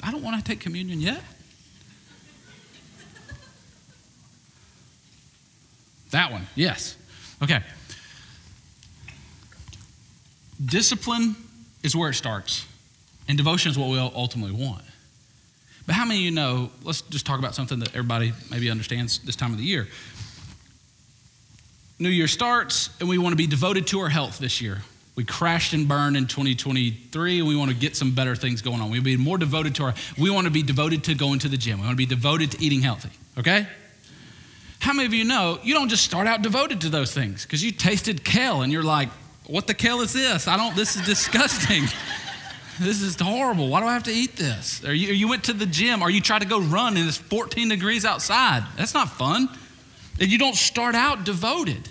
I 0.04 0.12
don't 0.12 0.24
want 0.24 0.38
to 0.38 0.44
take 0.44 0.60
communion 0.60 1.02
yet. 1.02 1.22
That 6.12 6.32
one, 6.32 6.48
yes. 6.56 6.96
Okay. 7.42 7.60
Discipline 10.64 11.36
is 11.84 11.96
where 11.96 12.10
it 12.10 12.16
starts, 12.16 12.66
and 13.28 13.38
devotion 13.38 13.72
is 13.72 13.78
what 13.78 13.90
we 13.90 13.98
ultimately 14.00 14.52
want. 14.52 14.84
But 15.86 15.96
how 15.96 16.06
many 16.06 16.20
of 16.20 16.26
you 16.26 16.32
know? 16.32 16.72
Let's 16.84 17.02
just 17.02 17.26
talk 17.26 17.40
about 17.40 17.56
something 17.56 17.80
that 17.80 17.90
everybody 17.90 18.34
maybe 18.52 18.70
understands 18.70 19.20
this 19.20 19.36
time 19.36 19.52
of 19.52 19.58
the 19.58 19.64
year. 19.64 19.88
New 22.02 22.10
Year 22.10 22.30
starts, 22.30 22.90
and 23.02 23.10
we 23.10 23.18
want 23.18 23.34
to 23.34 23.38
be 23.38 23.46
devoted 23.46 23.88
to 23.88 24.00
our 24.00 24.08
health 24.08 24.40
this 24.40 24.62
year. 24.62 24.78
We 25.16 25.26
crashed 25.26 25.74
and 25.74 25.86
burned 25.86 26.16
in 26.16 26.28
2023, 26.28 27.40
and 27.40 27.48
we 27.48 27.58
want 27.58 27.72
to 27.72 27.76
get 27.76 27.98
some 27.98 28.16
better 28.16 28.38
things 28.38 28.62
going 28.62 28.80
on. 28.80 28.90
We 28.90 29.02
be 29.02 29.18
more 29.18 29.38
devoted 29.38 29.76
to 29.76 29.84
our, 29.84 29.94
we 30.18 30.30
want 30.30 30.46
to 30.46 30.52
be 30.52 30.64
devoted 30.64 31.04
to 31.06 31.16
going 31.16 31.40
to 31.40 31.50
the 31.50 31.58
gym. 31.58 31.80
We 31.80 31.86
want 31.86 31.94
to 31.94 31.98
be 31.98 32.06
devoted 32.06 32.52
to 32.52 32.64
eating 32.64 32.82
healthy, 32.82 33.10
okay? 33.38 33.68
How 34.80 34.94
many 34.94 35.08
of 35.08 35.14
you 35.14 35.26
know 35.26 35.60
you 35.62 35.74
don't 35.74 35.90
just 35.90 36.06
start 36.06 36.26
out 36.26 36.42
devoted 36.42 36.80
to 36.82 36.90
those 36.90 37.14
things 37.14 37.44
because 37.44 37.62
you 37.62 37.74
tasted 37.74 38.24
kale 38.24 38.62
and 38.62 38.72
you're 38.72 38.82
like, 38.82 39.10
what 39.46 39.68
the 39.68 39.74
kale 39.74 40.00
is 40.00 40.14
this? 40.14 40.48
I 40.48 40.56
don't, 40.56 40.74
this 40.78 40.96
is 40.96 41.06
disgusting. 41.06 41.84
this 42.80 43.02
is 43.02 43.20
horrible. 43.20 43.68
Why 43.68 43.82
do 43.82 43.88
I 43.88 43.94
have 43.94 44.04
to 44.04 44.14
eat 44.14 44.38
this? 44.38 44.86
Or 44.86 44.94
you, 44.94 45.10
or 45.10 45.14
you 45.14 45.28
went 45.28 45.44
to 45.46 45.54
the 45.54 45.66
gym 45.66 46.02
or 46.02 46.10
you 46.10 46.22
try 46.22 46.40
to 46.40 46.46
go 46.46 46.62
run 46.62 46.96
and 46.96 47.06
it's 47.06 47.18
14 47.18 47.68
degrees 47.68 48.06
outside. 48.06 48.64
That's 48.78 48.94
not 48.94 49.10
fun. 49.10 49.50
And 50.20 50.30
you 50.30 50.38
don't 50.38 50.56
start 50.56 50.96
out 50.96 51.24
devoted. 51.24 51.90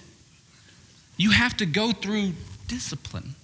You 1.16 1.30
have 1.30 1.56
to 1.58 1.66
go 1.66 1.92
through 1.92 2.32
discipline 2.68 3.34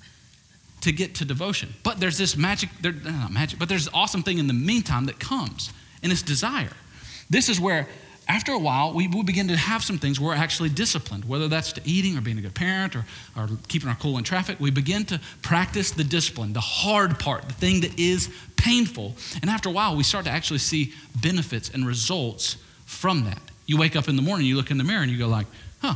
to 0.82 0.92
get 0.92 1.14
to 1.16 1.24
devotion. 1.24 1.74
But 1.82 1.98
there's 1.98 2.18
this 2.18 2.36
magic, 2.36 2.68
there, 2.82 2.92
not 2.92 3.32
magic, 3.32 3.58
but 3.58 3.68
there's 3.68 3.86
this 3.86 3.94
awesome 3.94 4.22
thing 4.22 4.38
in 4.38 4.46
the 4.46 4.52
meantime 4.52 5.06
that 5.06 5.18
comes, 5.18 5.72
and 6.02 6.12
it's 6.12 6.22
desire. 6.22 6.72
This 7.30 7.48
is 7.48 7.58
where, 7.58 7.88
after 8.28 8.52
a 8.52 8.58
while, 8.58 8.92
we 8.92 9.08
begin 9.08 9.48
to 9.48 9.56
have 9.56 9.82
some 9.82 9.98
things 9.98 10.20
where 10.20 10.28
we're 10.28 10.42
actually 10.42 10.68
disciplined, 10.68 11.24
whether 11.24 11.48
that's 11.48 11.72
to 11.72 11.80
eating 11.86 12.18
or 12.18 12.20
being 12.20 12.38
a 12.38 12.42
good 12.42 12.54
parent 12.54 12.94
or, 12.94 13.06
or 13.34 13.48
keeping 13.66 13.88
our 13.88 13.96
cool 13.96 14.18
in 14.18 14.24
traffic. 14.24 14.60
We 14.60 14.70
begin 14.70 15.06
to 15.06 15.20
practice 15.40 15.90
the 15.90 16.04
discipline, 16.04 16.52
the 16.52 16.60
hard 16.60 17.18
part, 17.18 17.48
the 17.48 17.54
thing 17.54 17.80
that 17.80 17.98
is 17.98 18.28
painful. 18.56 19.14
And 19.40 19.50
after 19.50 19.70
a 19.70 19.72
while, 19.72 19.96
we 19.96 20.04
start 20.04 20.26
to 20.26 20.30
actually 20.30 20.58
see 20.58 20.92
benefits 21.22 21.70
and 21.70 21.86
results 21.86 22.58
from 22.84 23.24
that. 23.24 23.40
You 23.66 23.78
wake 23.78 23.96
up 23.96 24.08
in 24.08 24.16
the 24.16 24.22
morning, 24.22 24.46
you 24.46 24.56
look 24.56 24.70
in 24.70 24.78
the 24.78 24.84
mirror, 24.84 25.02
and 25.02 25.10
you 25.10 25.18
go 25.18 25.28
like, 25.28 25.46
huh, 25.80 25.94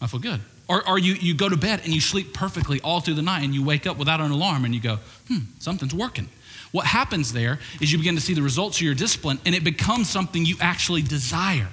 I 0.00 0.06
feel 0.06 0.20
good. 0.20 0.40
Or, 0.68 0.88
or 0.88 0.98
you, 0.98 1.14
you 1.14 1.34
go 1.34 1.48
to 1.48 1.56
bed 1.56 1.80
and 1.84 1.92
you 1.92 2.00
sleep 2.00 2.32
perfectly 2.32 2.80
all 2.80 3.00
through 3.00 3.14
the 3.14 3.22
night 3.22 3.42
and 3.42 3.54
you 3.54 3.62
wake 3.62 3.86
up 3.86 3.98
without 3.98 4.20
an 4.20 4.30
alarm 4.30 4.64
and 4.64 4.74
you 4.74 4.80
go, 4.80 4.98
hmm, 5.28 5.40
something's 5.58 5.94
working. 5.94 6.28
What 6.70 6.86
happens 6.86 7.32
there 7.32 7.58
is 7.80 7.92
you 7.92 7.98
begin 7.98 8.14
to 8.14 8.20
see 8.20 8.32
the 8.32 8.42
results 8.42 8.78
of 8.78 8.82
your 8.82 8.94
discipline 8.94 9.38
and 9.44 9.54
it 9.54 9.64
becomes 9.64 10.08
something 10.08 10.46
you 10.46 10.56
actually 10.60 11.02
desire. 11.02 11.68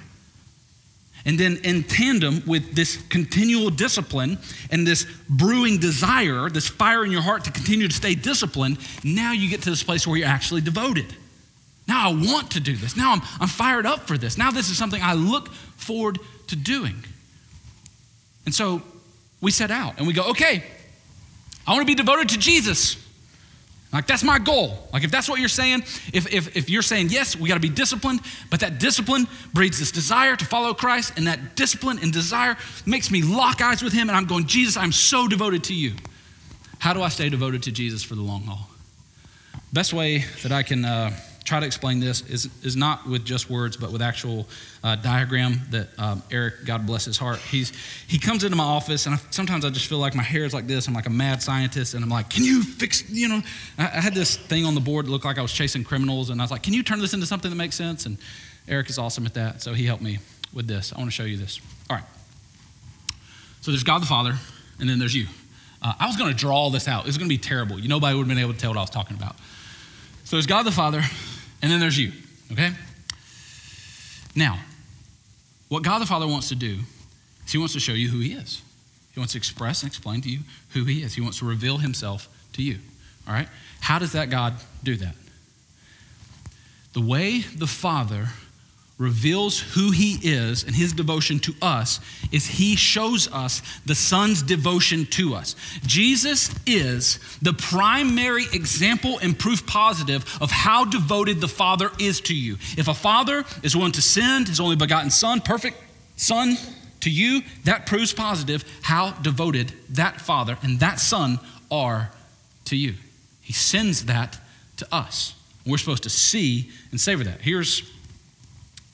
And 1.24 1.38
then, 1.38 1.58
in 1.64 1.82
tandem 1.82 2.42
with 2.46 2.74
this 2.74 2.96
continual 3.08 3.68
discipline 3.70 4.38
and 4.70 4.86
this 4.86 5.06
brewing 5.28 5.78
desire, 5.78 6.48
this 6.48 6.66
fire 6.66 7.04
in 7.04 7.10
your 7.10 7.20
heart 7.20 7.44
to 7.44 7.50
continue 7.50 7.88
to 7.88 7.94
stay 7.94 8.14
disciplined, 8.14 8.78
now 9.04 9.32
you 9.32 9.50
get 9.50 9.62
to 9.62 9.70
this 9.70 9.82
place 9.82 10.06
where 10.06 10.16
you're 10.16 10.28
actually 10.28 10.62
devoted. 10.62 11.14
Now 11.90 12.08
I 12.08 12.14
want 12.14 12.52
to 12.52 12.60
do 12.60 12.76
this. 12.76 12.96
Now 12.96 13.12
I'm, 13.12 13.20
I'm 13.40 13.48
fired 13.48 13.84
up 13.84 14.06
for 14.06 14.16
this. 14.16 14.38
Now 14.38 14.52
this 14.52 14.70
is 14.70 14.78
something 14.78 15.02
I 15.02 15.14
look 15.14 15.52
forward 15.76 16.20
to 16.46 16.54
doing. 16.54 16.94
And 18.46 18.54
so 18.54 18.80
we 19.40 19.50
set 19.50 19.72
out 19.72 19.98
and 19.98 20.06
we 20.06 20.12
go, 20.12 20.30
okay, 20.30 20.62
I 21.66 21.72
want 21.72 21.82
to 21.82 21.86
be 21.86 21.96
devoted 21.96 22.28
to 22.28 22.38
Jesus. 22.38 22.96
Like, 23.92 24.06
that's 24.06 24.22
my 24.22 24.38
goal. 24.38 24.88
Like, 24.92 25.02
if 25.02 25.10
that's 25.10 25.28
what 25.28 25.40
you're 25.40 25.48
saying, 25.48 25.80
if, 26.12 26.32
if, 26.32 26.56
if 26.56 26.70
you're 26.70 26.80
saying, 26.80 27.08
yes, 27.10 27.34
we 27.34 27.48
got 27.48 27.56
to 27.56 27.60
be 27.60 27.68
disciplined, 27.68 28.20
but 28.50 28.60
that 28.60 28.78
discipline 28.78 29.26
breeds 29.52 29.80
this 29.80 29.90
desire 29.90 30.36
to 30.36 30.44
follow 30.44 30.74
Christ, 30.74 31.14
and 31.16 31.26
that 31.26 31.56
discipline 31.56 31.98
and 32.00 32.12
desire 32.12 32.56
makes 32.86 33.10
me 33.10 33.20
lock 33.22 33.60
eyes 33.60 33.82
with 33.82 33.92
Him, 33.92 34.08
and 34.08 34.16
I'm 34.16 34.26
going, 34.26 34.46
Jesus, 34.46 34.76
I'm 34.76 34.92
so 34.92 35.26
devoted 35.26 35.64
to 35.64 35.74
you. 35.74 35.94
How 36.78 36.92
do 36.92 37.02
I 37.02 37.08
stay 37.08 37.28
devoted 37.30 37.64
to 37.64 37.72
Jesus 37.72 38.04
for 38.04 38.14
the 38.14 38.22
long 38.22 38.42
haul? 38.42 38.68
Best 39.72 39.92
way 39.92 40.24
that 40.44 40.52
I 40.52 40.62
can 40.62 40.84
uh, 40.84 41.10
try 41.44 41.60
to 41.60 41.66
explain 41.66 42.00
this 42.00 42.22
is, 42.28 42.48
is 42.62 42.76
not 42.76 43.08
with 43.08 43.24
just 43.24 43.50
words, 43.50 43.76
but 43.76 43.90
with 43.92 44.02
actual 44.02 44.46
uh, 44.84 44.96
diagram 44.96 45.60
that 45.70 45.88
um, 45.98 46.22
Eric, 46.30 46.64
God 46.64 46.86
bless 46.86 47.04
his 47.04 47.16
heart, 47.16 47.38
he's, 47.38 47.72
he 48.06 48.18
comes 48.18 48.44
into 48.44 48.56
my 48.56 48.64
office, 48.64 49.06
and 49.06 49.14
I, 49.14 49.18
sometimes 49.30 49.64
I 49.64 49.70
just 49.70 49.86
feel 49.86 49.98
like 49.98 50.14
my 50.14 50.22
hair 50.22 50.44
is 50.44 50.54
like 50.54 50.66
this. 50.66 50.86
I'm 50.86 50.94
like 50.94 51.06
a 51.06 51.10
mad 51.10 51.42
scientist, 51.42 51.94
and 51.94 52.04
I'm 52.04 52.10
like, 52.10 52.30
can 52.30 52.44
you 52.44 52.62
fix, 52.62 53.08
you 53.10 53.28
know, 53.28 53.42
I, 53.78 53.84
I 53.84 54.00
had 54.00 54.14
this 54.14 54.36
thing 54.36 54.64
on 54.64 54.74
the 54.74 54.80
board 54.80 55.06
that 55.06 55.10
looked 55.10 55.24
like 55.24 55.38
I 55.38 55.42
was 55.42 55.52
chasing 55.52 55.84
criminals, 55.84 56.30
and 56.30 56.40
I 56.40 56.44
was 56.44 56.50
like, 56.50 56.62
can 56.62 56.74
you 56.74 56.82
turn 56.82 57.00
this 57.00 57.14
into 57.14 57.26
something 57.26 57.50
that 57.50 57.56
makes 57.56 57.76
sense? 57.76 58.06
And 58.06 58.18
Eric 58.68 58.90
is 58.90 58.98
awesome 58.98 59.26
at 59.26 59.34
that, 59.34 59.62
so 59.62 59.72
he 59.72 59.86
helped 59.86 60.02
me 60.02 60.18
with 60.52 60.66
this. 60.66 60.92
I 60.92 60.98
want 60.98 61.08
to 61.08 61.14
show 61.14 61.24
you 61.24 61.36
this. 61.36 61.60
All 61.88 61.96
right. 61.96 62.04
So 63.60 63.70
there's 63.70 63.84
God 63.84 64.02
the 64.02 64.06
Father, 64.06 64.34
and 64.78 64.88
then 64.88 64.98
there's 64.98 65.14
you. 65.14 65.26
Uh, 65.82 65.94
I 65.98 66.06
was 66.06 66.16
going 66.16 66.30
to 66.30 66.36
draw 66.36 66.54
all 66.54 66.70
this 66.70 66.88
out. 66.88 67.04
It 67.04 67.06
was 67.06 67.18
going 67.18 67.28
to 67.28 67.34
be 67.34 67.38
terrible. 67.38 67.78
Nobody 67.78 68.14
would 68.14 68.22
have 68.22 68.28
been 68.28 68.38
able 68.38 68.52
to 68.52 68.58
tell 68.58 68.70
what 68.70 68.78
I 68.78 68.82
was 68.82 68.90
talking 68.90 69.16
about. 69.16 69.36
So 70.30 70.36
there's 70.36 70.46
God 70.46 70.62
the 70.62 70.70
Father, 70.70 71.02
and 71.60 71.72
then 71.72 71.80
there's 71.80 71.98
you, 71.98 72.12
okay? 72.52 72.70
Now, 74.36 74.60
what 75.68 75.82
God 75.82 75.98
the 76.00 76.06
Father 76.06 76.28
wants 76.28 76.50
to 76.50 76.54
do 76.54 76.78
is 77.44 77.50
He 77.50 77.58
wants 77.58 77.74
to 77.74 77.80
show 77.80 77.94
you 77.94 78.08
who 78.08 78.20
He 78.20 78.34
is. 78.34 78.62
He 79.12 79.18
wants 79.18 79.32
to 79.32 79.38
express 79.38 79.82
and 79.82 79.90
explain 79.90 80.20
to 80.20 80.30
you 80.30 80.38
who 80.68 80.84
He 80.84 81.02
is. 81.02 81.16
He 81.16 81.20
wants 81.20 81.40
to 81.40 81.46
reveal 81.46 81.78
Himself 81.78 82.28
to 82.52 82.62
you, 82.62 82.78
all 83.26 83.34
right? 83.34 83.48
How 83.80 83.98
does 83.98 84.12
that 84.12 84.30
God 84.30 84.54
do 84.84 84.94
that? 84.98 85.16
The 86.92 87.00
way 87.00 87.40
the 87.40 87.66
Father 87.66 88.28
reveals 89.00 89.58
who 89.58 89.90
he 89.90 90.18
is 90.22 90.62
and 90.62 90.76
his 90.76 90.92
devotion 90.92 91.38
to 91.40 91.54
us 91.62 92.00
is 92.30 92.46
he 92.46 92.76
shows 92.76 93.32
us 93.32 93.62
the 93.86 93.94
Son's 93.94 94.42
devotion 94.42 95.06
to 95.06 95.34
us. 95.34 95.56
Jesus 95.86 96.54
is 96.66 97.18
the 97.40 97.54
primary 97.54 98.44
example 98.52 99.18
and 99.22 99.36
proof 99.36 99.66
positive 99.66 100.22
of 100.42 100.50
how 100.50 100.84
devoted 100.84 101.40
the 101.40 101.48
Father 101.48 101.90
is 101.98 102.20
to 102.20 102.34
you. 102.36 102.58
If 102.76 102.88
a 102.88 102.94
father 102.94 103.42
is 103.62 103.74
willing 103.74 103.92
to 103.92 104.02
send 104.02 104.48
his 104.48 104.60
only 104.60 104.76
begotten 104.76 105.10
Son, 105.10 105.40
perfect 105.40 105.78
Son, 106.16 106.56
to 107.00 107.10
you, 107.10 107.40
that 107.64 107.86
proves 107.86 108.12
positive 108.12 108.62
how 108.82 109.12
devoted 109.12 109.72
that 109.88 110.20
Father 110.20 110.58
and 110.62 110.78
that 110.80 111.00
Son 111.00 111.40
are 111.70 112.10
to 112.66 112.76
you. 112.76 112.94
He 113.40 113.54
sends 113.54 114.04
that 114.04 114.38
to 114.76 114.86
us. 114.94 115.34
We're 115.64 115.78
supposed 115.78 116.02
to 116.02 116.10
see 116.10 116.70
and 116.90 117.00
savor 117.00 117.24
that. 117.24 117.40
Here's 117.40 117.90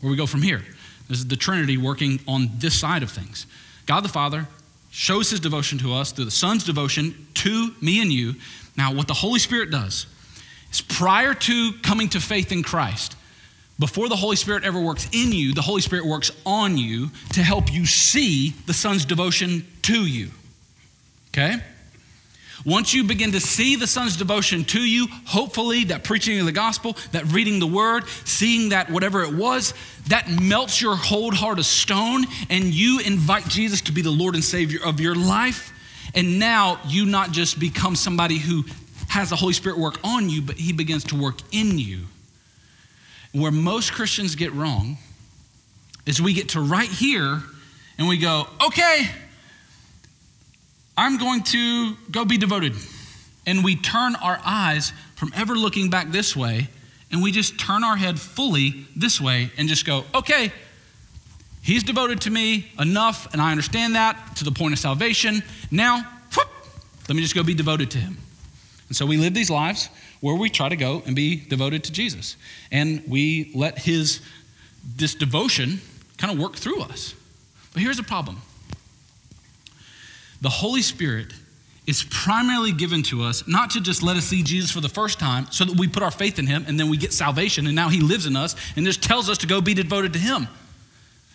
where 0.00 0.10
we 0.10 0.16
go 0.16 0.26
from 0.26 0.42
here. 0.42 0.62
This 1.08 1.18
is 1.18 1.26
the 1.26 1.36
Trinity 1.36 1.76
working 1.76 2.20
on 2.26 2.50
this 2.58 2.78
side 2.78 3.02
of 3.02 3.10
things. 3.10 3.46
God 3.86 4.02
the 4.02 4.08
Father 4.08 4.46
shows 4.90 5.30
his 5.30 5.40
devotion 5.40 5.78
to 5.78 5.94
us 5.94 6.12
through 6.12 6.24
the 6.24 6.30
Son's 6.30 6.64
devotion 6.64 7.26
to 7.34 7.74
me 7.80 8.00
and 8.00 8.12
you. 8.12 8.34
Now, 8.76 8.92
what 8.92 9.08
the 9.08 9.14
Holy 9.14 9.38
Spirit 9.38 9.70
does 9.70 10.06
is 10.72 10.80
prior 10.80 11.34
to 11.34 11.72
coming 11.82 12.08
to 12.10 12.20
faith 12.20 12.50
in 12.50 12.62
Christ, 12.62 13.16
before 13.78 14.08
the 14.08 14.16
Holy 14.16 14.36
Spirit 14.36 14.64
ever 14.64 14.80
works 14.80 15.06
in 15.12 15.32
you, 15.32 15.52
the 15.52 15.62
Holy 15.62 15.82
Spirit 15.82 16.06
works 16.06 16.30
on 16.46 16.78
you 16.78 17.10
to 17.34 17.42
help 17.42 17.72
you 17.72 17.84
see 17.84 18.50
the 18.64 18.72
Son's 18.72 19.04
devotion 19.04 19.66
to 19.82 20.06
you. 20.06 20.30
Okay? 21.30 21.56
Once 22.64 22.94
you 22.94 23.04
begin 23.04 23.32
to 23.32 23.40
see 23.40 23.76
the 23.76 23.86
Son's 23.86 24.16
devotion 24.16 24.64
to 24.64 24.80
you, 24.80 25.06
hopefully 25.26 25.84
that 25.84 26.04
preaching 26.04 26.40
of 26.40 26.46
the 26.46 26.52
gospel, 26.52 26.96
that 27.12 27.24
reading 27.32 27.58
the 27.58 27.66
word, 27.66 28.08
seeing 28.24 28.70
that 28.70 28.90
whatever 28.90 29.22
it 29.22 29.34
was, 29.34 29.74
that 30.08 30.28
melts 30.28 30.80
your 30.80 30.96
cold 30.96 31.34
heart 31.34 31.58
of 31.58 31.66
stone, 31.66 32.24
and 32.48 32.64
you 32.64 33.00
invite 33.00 33.46
Jesus 33.48 33.80
to 33.82 33.92
be 33.92 34.02
the 34.02 34.10
Lord 34.10 34.34
and 34.34 34.42
Savior 34.42 34.80
of 34.84 35.00
your 35.00 35.14
life. 35.14 35.72
And 36.14 36.38
now 36.38 36.80
you 36.86 37.04
not 37.04 37.32
just 37.32 37.60
become 37.60 37.94
somebody 37.94 38.38
who 38.38 38.64
has 39.08 39.30
the 39.30 39.36
Holy 39.36 39.52
Spirit 39.52 39.78
work 39.78 39.98
on 40.02 40.30
you, 40.30 40.40
but 40.42 40.56
He 40.56 40.72
begins 40.72 41.04
to 41.04 41.20
work 41.20 41.36
in 41.52 41.78
you. 41.78 42.06
Where 43.32 43.52
most 43.52 43.92
Christians 43.92 44.34
get 44.34 44.52
wrong 44.52 44.96
is 46.06 46.22
we 46.22 46.32
get 46.32 46.50
to 46.50 46.60
right 46.60 46.88
here 46.88 47.42
and 47.98 48.08
we 48.08 48.18
go, 48.18 48.46
okay, 48.64 49.08
I'm 50.96 51.18
going 51.18 51.42
to 51.44 51.94
go 52.10 52.24
be 52.24 52.38
devoted. 52.38 52.74
And 53.46 53.62
we 53.62 53.76
turn 53.76 54.16
our 54.16 54.40
eyes 54.44 54.92
from 55.14 55.32
ever 55.34 55.54
looking 55.54 55.90
back 55.90 56.10
this 56.10 56.34
way, 56.34 56.68
and 57.12 57.22
we 57.22 57.30
just 57.30 57.58
turn 57.58 57.84
our 57.84 57.96
head 57.96 58.18
fully 58.18 58.86
this 58.96 59.20
way 59.20 59.50
and 59.56 59.68
just 59.68 59.86
go, 59.86 60.04
okay, 60.14 60.52
he's 61.62 61.82
devoted 61.82 62.22
to 62.22 62.30
me 62.30 62.70
enough, 62.78 63.32
and 63.32 63.40
I 63.40 63.50
understand 63.50 63.94
that 63.94 64.36
to 64.36 64.44
the 64.44 64.50
point 64.50 64.72
of 64.72 64.78
salvation. 64.78 65.42
Now, 65.70 66.02
whoop, 66.36 66.48
let 67.08 67.14
me 67.14 67.22
just 67.22 67.34
go 67.34 67.44
be 67.44 67.54
devoted 67.54 67.90
to 67.92 67.98
him. 67.98 68.16
And 68.88 68.96
so 68.96 69.06
we 69.06 69.16
live 69.16 69.34
these 69.34 69.50
lives 69.50 69.88
where 70.20 70.34
we 70.34 70.48
try 70.48 70.68
to 70.68 70.76
go 70.76 71.02
and 71.06 71.14
be 71.14 71.36
devoted 71.36 71.84
to 71.84 71.92
Jesus. 71.92 72.36
And 72.70 73.02
we 73.06 73.50
let 73.54 73.78
his 73.78 74.20
this 74.96 75.14
devotion 75.14 75.80
kind 76.16 76.32
of 76.32 76.38
work 76.38 76.54
through 76.54 76.80
us. 76.82 77.14
But 77.72 77.82
here's 77.82 77.96
the 77.96 78.02
problem 78.02 78.40
the 80.40 80.48
Holy 80.48 80.82
Spirit 80.82 81.32
is 81.86 82.04
primarily 82.10 82.72
given 82.72 83.02
to 83.04 83.22
us 83.22 83.46
not 83.46 83.70
to 83.70 83.80
just 83.80 84.02
let 84.02 84.16
us 84.16 84.24
see 84.24 84.42
Jesus 84.42 84.70
for 84.70 84.80
the 84.80 84.88
first 84.88 85.20
time 85.20 85.46
so 85.50 85.64
that 85.64 85.78
we 85.78 85.86
put 85.86 86.02
our 86.02 86.10
faith 86.10 86.38
in 86.38 86.46
him 86.46 86.64
and 86.66 86.78
then 86.78 86.90
we 86.90 86.96
get 86.96 87.12
salvation 87.12 87.66
and 87.66 87.76
now 87.76 87.88
he 87.88 88.00
lives 88.00 88.26
in 88.26 88.36
us 88.36 88.56
and 88.76 88.84
just 88.84 89.02
tells 89.02 89.30
us 89.30 89.38
to 89.38 89.46
go 89.46 89.60
be 89.60 89.74
devoted 89.74 90.12
to 90.14 90.18
him. 90.18 90.48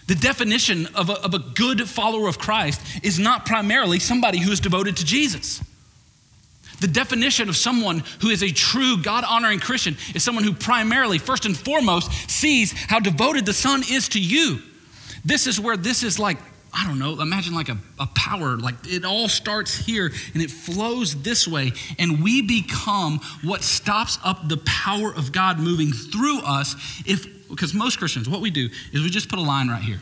The 0.08 0.16
definition 0.16 0.88
of 0.88 1.10
a, 1.10 1.14
of 1.24 1.34
a 1.34 1.40
good 1.40 1.88
follower 1.88 2.28
of 2.28 2.38
Christ 2.38 2.82
is 3.02 3.18
not 3.18 3.46
primarily 3.46 4.00
somebody 4.00 4.40
who 4.40 4.52
is 4.52 4.60
devoted 4.60 4.98
to 4.98 5.06
Jesus. 5.06 5.64
The 6.82 6.88
definition 6.88 7.48
of 7.48 7.56
someone 7.56 8.04
who 8.22 8.30
is 8.30 8.42
a 8.42 8.52
true 8.52 8.98
God 9.02 9.24
honoring 9.24 9.60
Christian 9.60 9.96
is 10.16 10.24
someone 10.24 10.44
who 10.44 10.52
primarily, 10.52 11.20
first 11.20 11.46
and 11.46 11.56
foremost, 11.56 12.12
sees 12.30 12.74
how 12.74 13.00
devoted 13.00 13.46
the 13.46 13.54
Son 13.54 13.84
is 13.90 14.10
to 14.10 14.20
you. 14.20 14.60
This 15.24 15.46
is 15.46 15.60
where 15.60 15.78
this 15.78 16.02
is 16.04 16.18
like 16.18 16.40
I 16.74 16.88
don't 16.88 17.00
know, 17.00 17.20
imagine 17.20 17.54
like 17.54 17.68
a, 17.68 17.78
a 18.00 18.08
power, 18.08 18.56
like 18.56 18.76
it 18.86 19.04
all 19.04 19.28
starts 19.28 19.76
here 19.76 20.12
and 20.34 20.42
it 20.42 20.50
flows 20.50 21.22
this 21.22 21.48
way, 21.48 21.74
and 22.00 22.24
we 22.24 22.42
become 22.42 23.20
what 23.44 23.62
stops 23.62 24.18
up 24.24 24.48
the 24.48 24.58
power 24.58 25.14
of 25.14 25.32
God 25.32 25.60
moving 25.60 25.92
through 25.92 26.40
us. 26.40 26.76
If 27.06 27.28
because 27.50 27.74
most 27.74 28.00
Christians, 28.00 28.30
what 28.30 28.40
we 28.40 28.50
do 28.50 28.70
is 28.94 29.04
we 29.04 29.10
just 29.10 29.28
put 29.28 29.38
a 29.38 29.42
line 29.42 29.68
right 29.68 29.82
here. 29.82 30.00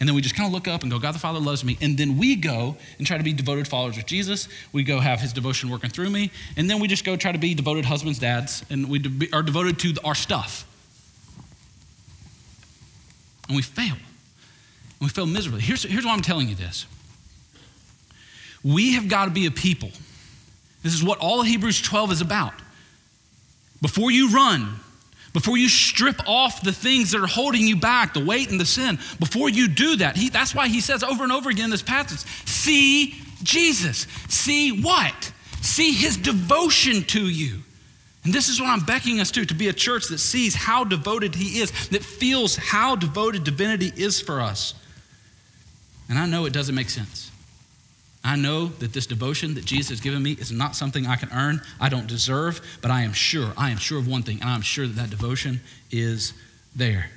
And 0.00 0.08
then 0.08 0.14
we 0.14 0.20
just 0.20 0.36
kind 0.36 0.46
of 0.46 0.52
look 0.52 0.68
up 0.68 0.82
and 0.82 0.92
go, 0.92 0.98
God 0.98 1.14
the 1.14 1.18
Father 1.18 1.40
loves 1.40 1.64
me. 1.64 1.76
And 1.80 1.98
then 1.98 2.18
we 2.18 2.36
go 2.36 2.76
and 2.98 3.06
try 3.06 3.16
to 3.18 3.24
be 3.24 3.32
devoted 3.32 3.66
followers 3.66 3.96
of 3.96 4.06
Jesus. 4.06 4.48
We 4.72 4.84
go 4.84 5.00
have 5.00 5.20
his 5.20 5.32
devotion 5.32 5.70
working 5.70 5.90
through 5.90 6.10
me. 6.10 6.30
And 6.56 6.70
then 6.70 6.78
we 6.78 6.86
just 6.86 7.04
go 7.04 7.16
try 7.16 7.32
to 7.32 7.38
be 7.38 7.54
devoted 7.54 7.84
husbands, 7.84 8.20
dads, 8.20 8.64
and 8.70 8.88
we 8.88 9.00
are 9.32 9.42
devoted 9.42 9.78
to 9.80 9.94
our 10.04 10.14
stuff. 10.14 10.66
And 13.48 13.56
we 13.56 13.62
fail 13.62 13.96
we 15.00 15.08
fail 15.08 15.26
miserably. 15.26 15.60
Here's, 15.60 15.82
here's 15.82 16.04
why 16.04 16.12
I'm 16.12 16.22
telling 16.22 16.48
you 16.48 16.54
this. 16.54 16.86
We 18.64 18.94
have 18.94 19.08
got 19.08 19.26
to 19.26 19.30
be 19.30 19.46
a 19.46 19.50
people. 19.50 19.90
This 20.82 20.94
is 20.94 21.02
what 21.02 21.18
all 21.18 21.42
Hebrews 21.42 21.80
12 21.82 22.12
is 22.12 22.20
about. 22.20 22.54
Before 23.80 24.10
you 24.10 24.30
run, 24.30 24.80
before 25.32 25.56
you 25.56 25.68
strip 25.68 26.20
off 26.26 26.62
the 26.62 26.72
things 26.72 27.12
that 27.12 27.22
are 27.22 27.28
holding 27.28 27.66
you 27.66 27.76
back, 27.76 28.14
the 28.14 28.24
weight 28.24 28.50
and 28.50 28.60
the 28.60 28.66
sin, 28.66 28.98
before 29.20 29.48
you 29.48 29.68
do 29.68 29.96
that, 29.96 30.16
he, 30.16 30.30
that's 30.30 30.54
why 30.54 30.68
he 30.68 30.80
says 30.80 31.04
over 31.04 31.22
and 31.22 31.32
over 31.32 31.50
again 31.50 31.66
in 31.66 31.70
this 31.70 31.82
passage 31.82 32.20
see 32.44 33.14
Jesus. 33.42 34.06
See 34.28 34.82
what? 34.82 35.32
See 35.60 35.92
his 35.92 36.16
devotion 36.16 37.02
to 37.04 37.28
you. 37.28 37.62
And 38.24 38.34
this 38.34 38.48
is 38.48 38.60
what 38.60 38.68
I'm 38.68 38.84
beckoning 38.84 39.20
us 39.20 39.30
to 39.32 39.44
to 39.44 39.54
be 39.54 39.68
a 39.68 39.72
church 39.72 40.08
that 40.08 40.18
sees 40.18 40.54
how 40.54 40.84
devoted 40.84 41.34
he 41.34 41.60
is, 41.60 41.70
that 41.88 42.02
feels 42.02 42.56
how 42.56 42.96
devoted 42.96 43.44
divinity 43.44 43.92
is 43.96 44.20
for 44.20 44.40
us. 44.40 44.74
And 46.08 46.18
I 46.18 46.26
know 46.26 46.46
it 46.46 46.52
doesn't 46.52 46.74
make 46.74 46.90
sense. 46.90 47.30
I 48.24 48.36
know 48.36 48.66
that 48.66 48.92
this 48.92 49.06
devotion 49.06 49.54
that 49.54 49.64
Jesus 49.64 49.90
has 49.90 50.00
given 50.00 50.22
me 50.22 50.32
is 50.32 50.50
not 50.50 50.74
something 50.74 51.06
I 51.06 51.16
can 51.16 51.30
earn, 51.32 51.62
I 51.80 51.88
don't 51.88 52.06
deserve, 52.06 52.60
but 52.82 52.90
I 52.90 53.02
am 53.02 53.12
sure, 53.12 53.52
I 53.56 53.70
am 53.70 53.78
sure 53.78 53.98
of 53.98 54.08
one 54.08 54.22
thing, 54.22 54.40
and 54.40 54.50
I'm 54.50 54.60
sure 54.60 54.86
that 54.86 54.96
that 54.96 55.10
devotion 55.10 55.60
is 55.90 56.32
there. 56.74 57.10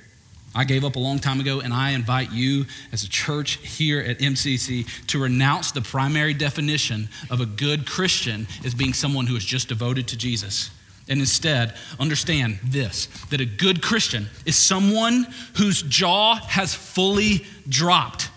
I 0.54 0.64
gave 0.64 0.84
up 0.84 0.96
a 0.96 0.98
long 0.98 1.18
time 1.18 1.40
ago, 1.40 1.60
and 1.60 1.72
I 1.72 1.90
invite 1.90 2.30
you 2.30 2.66
as 2.92 3.04
a 3.04 3.08
church 3.08 3.56
here 3.56 4.00
at 4.00 4.18
MCC 4.18 4.86
to 5.08 5.18
renounce 5.18 5.72
the 5.72 5.80
primary 5.80 6.34
definition 6.34 7.08
of 7.30 7.40
a 7.40 7.46
good 7.46 7.86
Christian 7.86 8.46
as 8.64 8.74
being 8.74 8.92
someone 8.92 9.26
who 9.26 9.36
is 9.36 9.44
just 9.44 9.68
devoted 9.68 10.08
to 10.08 10.16
Jesus. 10.16 10.70
And 11.08 11.20
instead, 11.20 11.74
understand 11.98 12.58
this 12.62 13.08
that 13.30 13.40
a 13.40 13.46
good 13.46 13.82
Christian 13.82 14.28
is 14.46 14.56
someone 14.56 15.26
whose 15.56 15.82
jaw 15.82 16.36
has 16.36 16.74
fully 16.74 17.44
dropped 17.68 18.30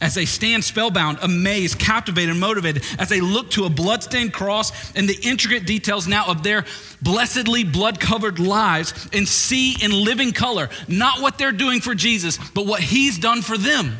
as 0.00 0.14
they 0.14 0.24
stand 0.24 0.64
spellbound, 0.64 1.18
amazed, 1.22 1.78
captivated, 1.78 2.30
and 2.30 2.40
motivated, 2.40 2.84
as 2.98 3.08
they 3.08 3.20
look 3.20 3.50
to 3.50 3.64
a 3.64 3.70
bloodstained 3.70 4.32
cross 4.32 4.92
and 4.94 5.08
the 5.08 5.18
intricate 5.22 5.66
details 5.66 6.08
now 6.08 6.26
of 6.26 6.42
their 6.42 6.64
blessedly 7.02 7.64
blood 7.64 8.00
covered 8.00 8.38
lives 8.38 9.08
and 9.12 9.28
see 9.28 9.76
in 9.82 9.90
living 9.90 10.32
color 10.32 10.68
not 10.88 11.20
what 11.20 11.38
they're 11.38 11.52
doing 11.52 11.80
for 11.80 11.94
Jesus, 11.94 12.38
but 12.54 12.66
what 12.66 12.80
He's 12.80 13.18
done 13.18 13.42
for 13.42 13.58
them. 13.58 13.98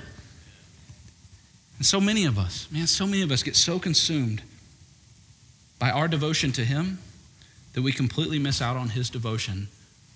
And 1.79 1.87
so 1.87 2.01
many 2.01 2.25
of 2.25 2.39
us, 2.39 2.69
man, 2.71 2.87
so 2.87 3.07
many 3.07 3.23
of 3.23 3.33
us 3.33 3.43
get 3.43 3.57
so 3.57 3.79
consumed 3.79 4.43
by 5.79 5.91
our 5.91 6.07
devotion 6.07 6.53
to 6.53 6.65
Him 6.65 6.99
that 7.73 7.83
we 7.83 7.93
completely 7.93 8.39
miss 8.39 8.63
out 8.63 8.77
on 8.77 8.91
His 8.91 9.11
devotion 9.11 9.69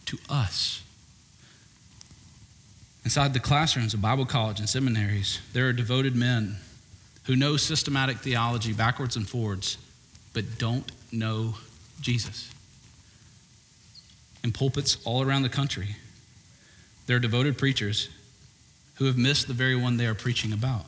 to 0.06 0.18
us. 0.28 0.82
Inside 3.06 3.34
the 3.34 3.38
classrooms 3.38 3.94
of 3.94 4.02
Bible 4.02 4.26
college 4.26 4.58
and 4.58 4.68
seminaries, 4.68 5.38
there 5.52 5.68
are 5.68 5.72
devoted 5.72 6.16
men 6.16 6.56
who 7.26 7.36
know 7.36 7.56
systematic 7.56 8.16
theology 8.16 8.72
backwards 8.72 9.14
and 9.14 9.28
forwards, 9.28 9.78
but 10.32 10.58
don't 10.58 10.90
know 11.12 11.54
Jesus. 12.00 12.50
In 14.42 14.50
pulpits 14.50 14.98
all 15.04 15.22
around 15.22 15.42
the 15.42 15.48
country, 15.48 15.94
there 17.06 17.18
are 17.18 17.20
devoted 17.20 17.56
preachers 17.56 18.08
who 18.96 19.04
have 19.04 19.16
missed 19.16 19.46
the 19.46 19.54
very 19.54 19.76
one 19.76 19.98
they 19.98 20.06
are 20.08 20.14
preaching 20.16 20.52
about. 20.52 20.84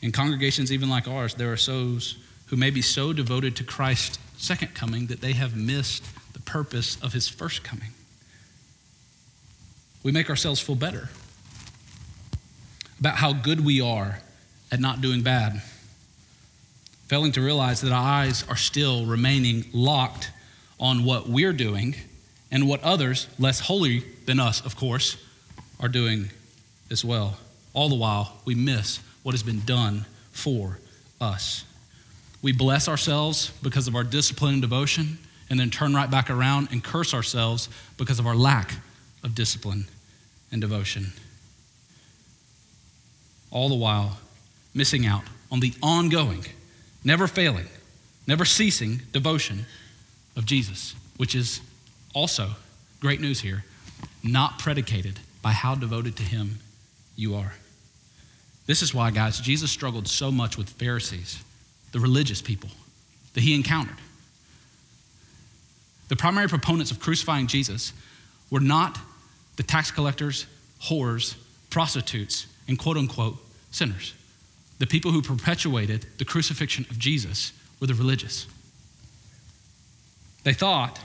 In 0.00 0.10
congregations 0.10 0.72
even 0.72 0.88
like 0.88 1.06
ours, 1.06 1.34
there 1.34 1.52
are 1.52 1.56
those 1.56 2.16
who 2.46 2.56
may 2.56 2.70
be 2.70 2.80
so 2.80 3.12
devoted 3.12 3.56
to 3.56 3.64
Christ's 3.64 4.18
second 4.38 4.74
coming 4.74 5.08
that 5.08 5.20
they 5.20 5.34
have 5.34 5.54
missed 5.54 6.02
the 6.32 6.40
purpose 6.40 6.96
of 7.02 7.12
his 7.12 7.28
first 7.28 7.62
coming 7.62 7.92
we 10.02 10.12
make 10.12 10.28
ourselves 10.28 10.60
feel 10.60 10.76
better 10.76 11.08
about 12.98 13.16
how 13.16 13.32
good 13.32 13.64
we 13.64 13.80
are 13.80 14.20
at 14.70 14.80
not 14.80 15.00
doing 15.00 15.22
bad, 15.22 15.60
failing 17.08 17.32
to 17.32 17.40
realize 17.40 17.80
that 17.80 17.92
our 17.92 18.02
eyes 18.02 18.44
are 18.48 18.56
still 18.56 19.06
remaining 19.06 19.64
locked 19.72 20.30
on 20.78 21.04
what 21.04 21.28
we're 21.28 21.52
doing 21.52 21.94
and 22.50 22.68
what 22.68 22.82
others, 22.82 23.28
less 23.38 23.60
holy 23.60 24.00
than 24.26 24.38
us, 24.38 24.64
of 24.64 24.76
course, 24.76 25.16
are 25.80 25.88
doing 25.88 26.30
as 26.90 27.04
well. 27.04 27.36
All 27.74 27.88
the 27.88 27.96
while, 27.96 28.36
we 28.44 28.54
miss 28.54 29.00
what 29.22 29.32
has 29.32 29.42
been 29.42 29.60
done 29.60 30.04
for 30.32 30.78
us. 31.20 31.64
We 32.42 32.52
bless 32.52 32.88
ourselves 32.88 33.50
because 33.62 33.88
of 33.88 33.94
our 33.94 34.04
discipline 34.04 34.54
and 34.54 34.62
devotion, 34.62 35.18
and 35.48 35.58
then 35.58 35.70
turn 35.70 35.94
right 35.94 36.10
back 36.10 36.30
around 36.30 36.68
and 36.70 36.82
curse 36.82 37.14
ourselves 37.14 37.68
because 37.96 38.18
of 38.18 38.26
our 38.26 38.34
lack 38.34 38.74
of 39.22 39.34
discipline 39.34 39.86
and 40.50 40.60
devotion. 40.60 41.12
All 43.50 43.68
the 43.68 43.74
while, 43.74 44.18
missing 44.74 45.06
out 45.06 45.24
on 45.50 45.60
the 45.60 45.74
ongoing, 45.82 46.44
never 47.04 47.26
failing, 47.26 47.66
never 48.26 48.44
ceasing 48.44 49.02
devotion 49.12 49.66
of 50.36 50.46
Jesus, 50.46 50.94
which 51.16 51.34
is 51.34 51.60
also 52.14 52.50
great 53.00 53.20
news 53.20 53.40
here, 53.40 53.64
not 54.22 54.58
predicated 54.58 55.20
by 55.42 55.52
how 55.52 55.74
devoted 55.74 56.16
to 56.16 56.22
Him 56.22 56.58
you 57.16 57.34
are. 57.34 57.52
This 58.66 58.82
is 58.82 58.94
why, 58.94 59.10
guys, 59.10 59.40
Jesus 59.40 59.70
struggled 59.70 60.08
so 60.08 60.30
much 60.30 60.56
with 60.56 60.68
Pharisees, 60.70 61.42
the 61.90 62.00
religious 62.00 62.40
people 62.40 62.70
that 63.34 63.42
he 63.42 63.54
encountered. 63.54 63.96
The 66.08 66.16
primary 66.16 66.48
proponents 66.48 66.90
of 66.90 67.00
crucifying 67.00 67.46
Jesus 67.46 67.92
were 68.50 68.60
not 68.60 68.98
the 69.56 69.62
tax 69.62 69.90
collectors, 69.90 70.46
whores, 70.82 71.36
prostitutes, 71.70 72.46
and 72.68 72.78
quote 72.78 72.96
unquote 72.96 73.36
sinners. 73.70 74.14
The 74.78 74.86
people 74.86 75.12
who 75.12 75.22
perpetuated 75.22 76.06
the 76.18 76.24
crucifixion 76.24 76.86
of 76.90 76.98
Jesus 76.98 77.52
were 77.80 77.86
the 77.86 77.94
religious. 77.94 78.46
They 80.44 80.52
thought 80.52 80.98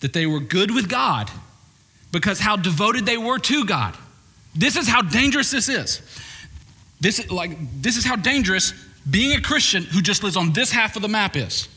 that 0.00 0.12
they 0.12 0.26
were 0.26 0.40
good 0.40 0.70
with 0.70 0.88
God 0.88 1.30
because 2.12 2.40
how 2.40 2.56
devoted 2.56 3.04
they 3.04 3.18
were 3.18 3.38
to 3.38 3.64
God. 3.64 3.96
This 4.54 4.76
is 4.76 4.88
how 4.88 5.02
dangerous 5.02 5.50
this 5.50 5.68
is. 5.68 6.00
This 7.00 7.18
is 7.18 7.30
like 7.30 7.58
this 7.82 7.96
is 7.96 8.04
how 8.04 8.16
dangerous 8.16 8.72
being 9.08 9.36
a 9.36 9.40
Christian 9.40 9.82
who 9.82 10.00
just 10.00 10.22
lives 10.22 10.36
on 10.36 10.52
this 10.52 10.70
half 10.70 10.96
of 10.96 11.02
the 11.02 11.08
map 11.08 11.36
is. 11.36 11.68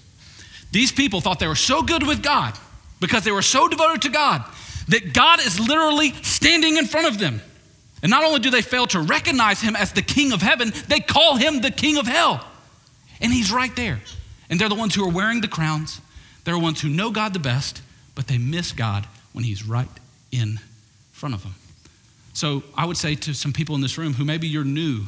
These 0.71 0.91
people 0.91 1.19
thought 1.19 1.39
they 1.39 1.47
were 1.47 1.55
so 1.55 1.81
good 1.81 2.05
with 2.07 2.23
God 2.23 2.57
because 3.01 3.23
they 3.23 3.31
were 3.31 3.41
so 3.41 3.67
devoted 3.67 4.01
to 4.03 4.09
God 4.09 4.43
that 4.89 5.13
God 5.13 5.39
is 5.39 5.59
literally 5.59 6.13
standing 6.23 6.77
in 6.77 6.85
front 6.85 7.07
of 7.07 7.19
them. 7.19 7.41
And 8.01 8.09
not 8.09 8.23
only 8.23 8.39
do 8.39 8.49
they 8.49 8.61
fail 8.61 8.87
to 8.87 9.01
recognize 9.01 9.61
him 9.61 9.75
as 9.75 9.93
the 9.93 10.01
king 10.01 10.31
of 10.31 10.41
heaven, 10.41 10.71
they 10.87 10.99
call 10.99 11.35
him 11.35 11.61
the 11.61 11.71
king 11.71 11.97
of 11.97 12.07
hell. 12.07 12.45
And 13.21 13.31
he's 13.31 13.51
right 13.51 13.75
there. 13.75 13.99
And 14.49 14.59
they're 14.59 14.69
the 14.69 14.75
ones 14.75 14.95
who 14.95 15.07
are 15.07 15.11
wearing 15.11 15.41
the 15.41 15.47
crowns. 15.47 16.01
They're 16.43 16.55
the 16.55 16.59
ones 16.59 16.81
who 16.81 16.89
know 16.89 17.11
God 17.11 17.33
the 17.33 17.39
best, 17.39 17.81
but 18.15 18.27
they 18.27 18.37
miss 18.37 18.71
God 18.71 19.05
when 19.33 19.43
he's 19.43 19.63
right 19.63 19.89
in 20.31 20.59
front 21.11 21.35
of 21.35 21.43
them. 21.43 21.53
So 22.33 22.63
I 22.75 22.85
would 22.85 22.97
say 22.97 23.15
to 23.15 23.33
some 23.33 23.53
people 23.53 23.75
in 23.75 23.81
this 23.81 23.97
room 23.97 24.13
who 24.13 24.23
maybe 24.23 24.47
you're 24.47 24.63
new 24.63 25.03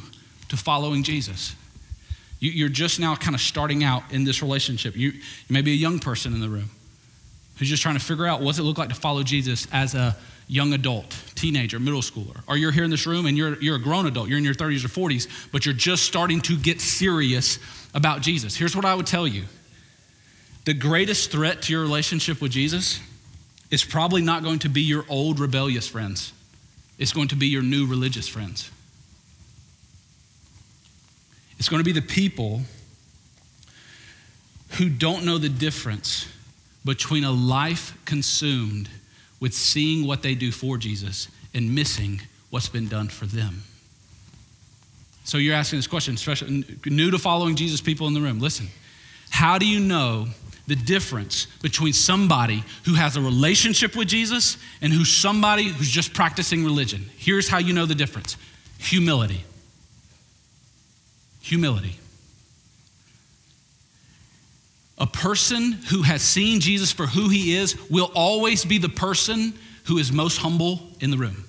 to 0.50 0.56
following 0.56 1.02
Jesus, 1.02 1.56
you, 2.38 2.66
are 2.66 2.68
just 2.68 3.00
now 3.00 3.16
kind 3.16 3.34
of 3.34 3.40
starting 3.40 3.82
out 3.82 4.02
in 4.10 4.24
this 4.24 4.42
relationship. 4.42 4.96
You, 4.96 5.12
you 5.12 5.22
may 5.48 5.62
be 5.62 5.72
a 5.72 5.76
young 5.76 5.98
person 5.98 6.34
in 6.34 6.40
the 6.40 6.48
room 6.48 6.70
who's 7.56 7.68
just 7.68 7.82
trying 7.82 7.98
to 7.98 8.04
figure 8.04 8.26
out 8.26 8.40
what 8.40 8.52
does 8.52 8.58
it 8.58 8.62
look 8.62 8.78
like 8.78 8.88
to 8.88 8.94
follow 8.94 9.22
Jesus 9.22 9.66
as 9.72 9.94
a 9.94 10.16
young 10.48 10.72
adult, 10.72 11.16
teenager, 11.34 11.78
middle 11.78 12.00
schooler. 12.00 12.42
Or 12.46 12.56
you're 12.56 12.72
here 12.72 12.84
in 12.84 12.90
this 12.90 13.06
room 13.06 13.26
and 13.26 13.36
you're, 13.38 13.60
you're 13.62 13.76
a 13.76 13.80
grown 13.80 14.06
adult, 14.06 14.28
you're 14.28 14.38
in 14.38 14.44
your 14.44 14.54
30s 14.54 14.84
or 14.84 14.88
40s, 14.88 15.50
but 15.50 15.64
you're 15.64 15.74
just 15.74 16.04
starting 16.04 16.40
to 16.42 16.56
get 16.56 16.80
serious 16.80 17.58
about 17.94 18.20
Jesus. 18.20 18.56
Here's 18.56 18.76
what 18.76 18.84
I 18.84 18.94
would 18.94 19.06
tell 19.06 19.26
you 19.26 19.44
the 20.64 20.74
greatest 20.74 21.32
threat 21.32 21.62
to 21.62 21.72
your 21.72 21.82
relationship 21.82 22.40
with 22.40 22.52
Jesus 22.52 23.00
is 23.70 23.82
probably 23.82 24.22
not 24.22 24.42
going 24.42 24.60
to 24.60 24.68
be 24.68 24.82
your 24.82 25.04
old 25.08 25.40
rebellious 25.40 25.88
friends, 25.88 26.32
it's 26.98 27.12
going 27.12 27.28
to 27.28 27.36
be 27.36 27.48
your 27.48 27.62
new 27.62 27.86
religious 27.86 28.28
friends. 28.28 28.70
It's 31.58 31.68
going 31.68 31.78
to 31.78 31.84
be 31.84 31.92
the 31.92 32.02
people 32.02 32.62
who 34.70 34.88
don't 34.88 35.24
know 35.24 35.38
the 35.38 35.48
difference 35.48 36.26
between 36.84 37.24
a 37.24 37.30
life 37.30 37.96
consumed 38.04 38.88
with 39.40 39.54
seeing 39.54 40.06
what 40.06 40.22
they 40.22 40.34
do 40.34 40.50
for 40.50 40.76
Jesus 40.76 41.28
and 41.54 41.74
missing 41.74 42.20
what's 42.50 42.68
been 42.68 42.88
done 42.88 43.08
for 43.08 43.26
them. 43.26 43.62
So 45.24 45.38
you're 45.38 45.54
asking 45.54 45.78
this 45.78 45.86
question, 45.86 46.14
especially 46.14 46.64
new 46.86 47.10
to 47.10 47.18
following 47.18 47.54
Jesus 47.54 47.80
people 47.80 48.08
in 48.08 48.14
the 48.14 48.20
room. 48.20 48.40
Listen, 48.40 48.68
how 49.30 49.58
do 49.58 49.66
you 49.66 49.80
know 49.80 50.26
the 50.66 50.76
difference 50.76 51.46
between 51.62 51.92
somebody 51.92 52.64
who 52.84 52.94
has 52.94 53.16
a 53.16 53.20
relationship 53.20 53.96
with 53.96 54.08
Jesus 54.08 54.56
and 54.80 54.92
who's 54.92 55.10
somebody 55.10 55.64
who's 55.64 55.90
just 55.90 56.12
practicing 56.12 56.64
religion? 56.64 57.08
Here's 57.16 57.48
how 57.48 57.58
you 57.58 57.72
know 57.72 57.86
the 57.86 57.94
difference 57.94 58.36
humility 58.78 59.44
humility. 61.42 61.98
A 65.02 65.06
person 65.06 65.72
who 65.72 66.02
has 66.02 66.22
seen 66.22 66.60
Jesus 66.60 66.92
for 66.92 67.08
who 67.08 67.28
he 67.28 67.56
is 67.56 67.76
will 67.90 68.12
always 68.14 68.64
be 68.64 68.78
the 68.78 68.88
person 68.88 69.52
who 69.86 69.98
is 69.98 70.12
most 70.12 70.38
humble 70.38 70.78
in 71.00 71.10
the 71.10 71.18
room. 71.18 71.44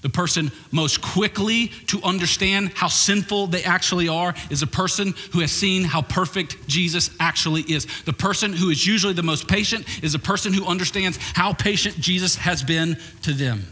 The 0.00 0.08
person 0.08 0.50
most 0.70 1.02
quickly 1.02 1.68
to 1.88 2.02
understand 2.02 2.72
how 2.74 2.88
sinful 2.88 3.48
they 3.48 3.64
actually 3.64 4.08
are 4.08 4.34
is 4.48 4.62
a 4.62 4.66
person 4.66 5.12
who 5.32 5.40
has 5.40 5.52
seen 5.52 5.84
how 5.84 6.00
perfect 6.00 6.66
Jesus 6.66 7.10
actually 7.20 7.62
is. 7.62 7.86
The 8.04 8.14
person 8.14 8.54
who 8.54 8.70
is 8.70 8.86
usually 8.86 9.12
the 9.12 9.22
most 9.22 9.46
patient 9.46 9.86
is 10.02 10.14
a 10.14 10.18
person 10.18 10.54
who 10.54 10.64
understands 10.64 11.18
how 11.34 11.52
patient 11.52 12.00
Jesus 12.00 12.36
has 12.36 12.62
been 12.62 12.96
to 13.22 13.34
them. 13.34 13.66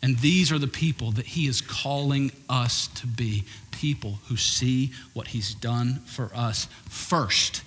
And 0.00 0.16
these 0.18 0.52
are 0.52 0.60
the 0.60 0.68
people 0.68 1.10
that 1.12 1.26
he 1.26 1.48
is 1.48 1.60
calling 1.60 2.30
us 2.48 2.86
to 2.86 3.08
be 3.08 3.44
people 3.80 4.18
who 4.28 4.36
see 4.36 4.92
what 5.14 5.28
he's 5.28 5.54
done 5.54 5.94
for 6.04 6.30
us 6.34 6.68
first, 6.86 7.62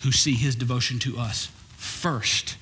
who 0.00 0.10
see 0.10 0.32
his 0.32 0.56
devotion 0.56 0.98
to 0.98 1.18
us 1.18 1.50
first, 1.76 2.56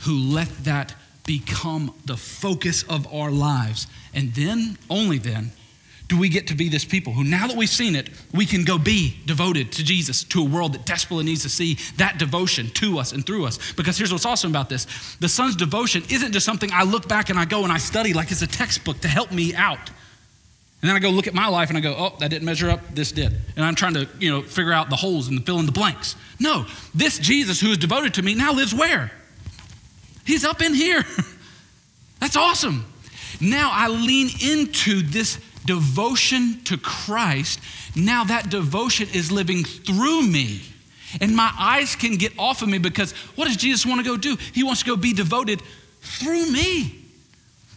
who 0.00 0.14
let 0.14 0.48
that 0.64 0.94
become 1.24 1.94
the 2.04 2.18
focus 2.18 2.82
of 2.82 3.10
our 3.12 3.30
lives. 3.30 3.86
And 4.12 4.34
then, 4.34 4.76
only 4.90 5.16
then, 5.16 5.52
do 6.06 6.18
we 6.18 6.28
get 6.28 6.48
to 6.48 6.54
be 6.54 6.68
this 6.68 6.84
people 6.84 7.14
who, 7.14 7.24
now 7.24 7.46
that 7.46 7.56
we've 7.56 7.68
seen 7.68 7.94
it, 7.94 8.10
we 8.34 8.44
can 8.44 8.64
go 8.64 8.76
be 8.76 9.16
devoted 9.24 9.72
to 9.72 9.84
Jesus, 9.84 10.22
to 10.24 10.42
a 10.42 10.44
world 10.44 10.74
that 10.74 10.84
desperately 10.84 11.24
needs 11.24 11.42
to 11.44 11.48
see 11.48 11.78
that 11.96 12.18
devotion 12.18 12.68
to 12.74 12.98
us 12.98 13.12
and 13.12 13.24
through 13.24 13.46
us. 13.46 13.72
Because 13.72 13.96
here's 13.96 14.12
what's 14.12 14.26
awesome 14.26 14.50
about 14.50 14.68
this 14.68 15.16
the 15.20 15.28
Son's 15.30 15.56
devotion 15.56 16.02
isn't 16.10 16.32
just 16.32 16.44
something 16.44 16.68
I 16.74 16.82
look 16.82 17.08
back 17.08 17.30
and 17.30 17.38
I 17.38 17.46
go 17.46 17.62
and 17.62 17.72
I 17.72 17.78
study 17.78 18.12
like 18.12 18.30
it's 18.30 18.42
a 18.42 18.46
textbook 18.46 19.00
to 19.00 19.08
help 19.08 19.32
me 19.32 19.54
out. 19.54 19.90
And 20.82 20.88
then 20.88 20.96
I 20.96 20.98
go 20.98 21.10
look 21.10 21.26
at 21.26 21.34
my 21.34 21.46
life 21.46 21.68
and 21.68 21.76
I 21.76 21.82
go, 21.82 21.94
oh, 21.96 22.16
that 22.20 22.30
didn't 22.30 22.44
measure 22.44 22.70
up, 22.70 22.80
this 22.94 23.12
did. 23.12 23.34
And 23.54 23.64
I'm 23.64 23.74
trying 23.74 23.94
to, 23.94 24.08
you 24.18 24.30
know, 24.30 24.42
figure 24.42 24.72
out 24.72 24.88
the 24.88 24.96
holes 24.96 25.28
and 25.28 25.44
fill 25.44 25.58
in 25.58 25.66
the 25.66 25.72
blanks. 25.72 26.16
No, 26.38 26.64
this 26.94 27.18
Jesus 27.18 27.60
who 27.60 27.70
is 27.70 27.78
devoted 27.78 28.14
to 28.14 28.22
me 28.22 28.34
now 28.34 28.52
lives 28.52 28.74
where? 28.74 29.12
He's 30.24 30.44
up 30.44 30.62
in 30.62 30.72
here. 30.72 31.04
That's 32.20 32.36
awesome. 32.36 32.86
Now 33.40 33.70
I 33.72 33.88
lean 33.88 34.30
into 34.42 35.02
this 35.02 35.38
devotion 35.66 36.62
to 36.64 36.78
Christ, 36.78 37.60
now 37.94 38.24
that 38.24 38.50
devotion 38.50 39.08
is 39.12 39.30
living 39.30 39.64
through 39.64 40.22
me. 40.22 40.62
And 41.20 41.34
my 41.34 41.52
eyes 41.58 41.96
can 41.96 42.16
get 42.16 42.32
off 42.38 42.62
of 42.62 42.68
me 42.68 42.78
because 42.78 43.12
what 43.34 43.46
does 43.46 43.56
Jesus 43.56 43.84
want 43.84 44.00
to 44.00 44.04
go 44.04 44.16
do? 44.16 44.36
He 44.52 44.62
wants 44.62 44.80
to 44.80 44.86
go 44.86 44.96
be 44.96 45.12
devoted 45.12 45.60
through 46.00 46.50
me. 46.50 47.04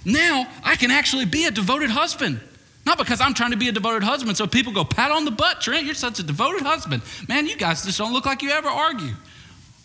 Now 0.06 0.48
I 0.64 0.76
can 0.76 0.92
actually 0.92 1.26
be 1.26 1.46
a 1.46 1.52
devoted 1.52 1.90
husband. 1.90 2.40
Not 2.86 2.98
because 2.98 3.22
I'm 3.22 3.34
trying 3.34 3.52
to 3.52 3.58
be 3.58 3.70
a 3.70 3.72
devoted 3.72 4.04
husband, 4.04 4.36
so 4.36 4.46
people 4.46 4.74
go, 4.74 4.84
pat 4.84 5.12
on 5.12 5.24
the 5.24 5.32
butt, 5.32 5.62
Trent, 5.62 5.86
you're 5.86 5.96
such 5.96 6.20
a 6.20 6.24
devoted 6.24 6.64
husband. 6.64 7.02
Man, 7.30 7.48
you 7.48 7.56
guys 7.56 7.86
just 7.86 7.98
don't 7.98 8.12
look 8.12 8.26
like 8.26 8.42
you 8.42 8.50
ever 8.50 8.68
argue. 8.68 9.14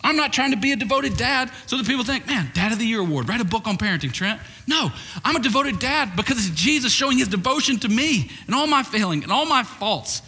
I'm 0.01 0.15
not 0.15 0.31
trying 0.31 0.51
to 0.51 0.57
be 0.57 0.71
a 0.71 0.75
devoted 0.75 1.17
dad 1.17 1.51
so 1.65 1.77
that 1.77 1.85
people 1.85 2.05
think, 2.05 2.25
man, 2.25 2.49
Dad 2.53 2.71
of 2.71 2.79
the 2.79 2.85
Year 2.85 3.01
award, 3.01 3.27
write 3.27 3.41
a 3.41 3.45
book 3.45 3.67
on 3.67 3.77
parenting, 3.77 4.13
Trent. 4.13 4.39
No, 4.65 4.91
I'm 5.25 5.35
a 5.35 5.41
devoted 5.41 5.79
dad 5.79 6.15
because 6.15 6.37
it's 6.37 6.55
Jesus 6.55 6.93
showing 6.93 7.17
his 7.17 7.27
devotion 7.27 7.79
to 7.79 7.89
me 7.89 8.29
and 8.45 8.55
all 8.55 8.67
my 8.67 8.83
failing 8.83 9.23
and 9.23 9.31
all 9.31 9.45
my 9.45 9.63
faults. 9.63 10.21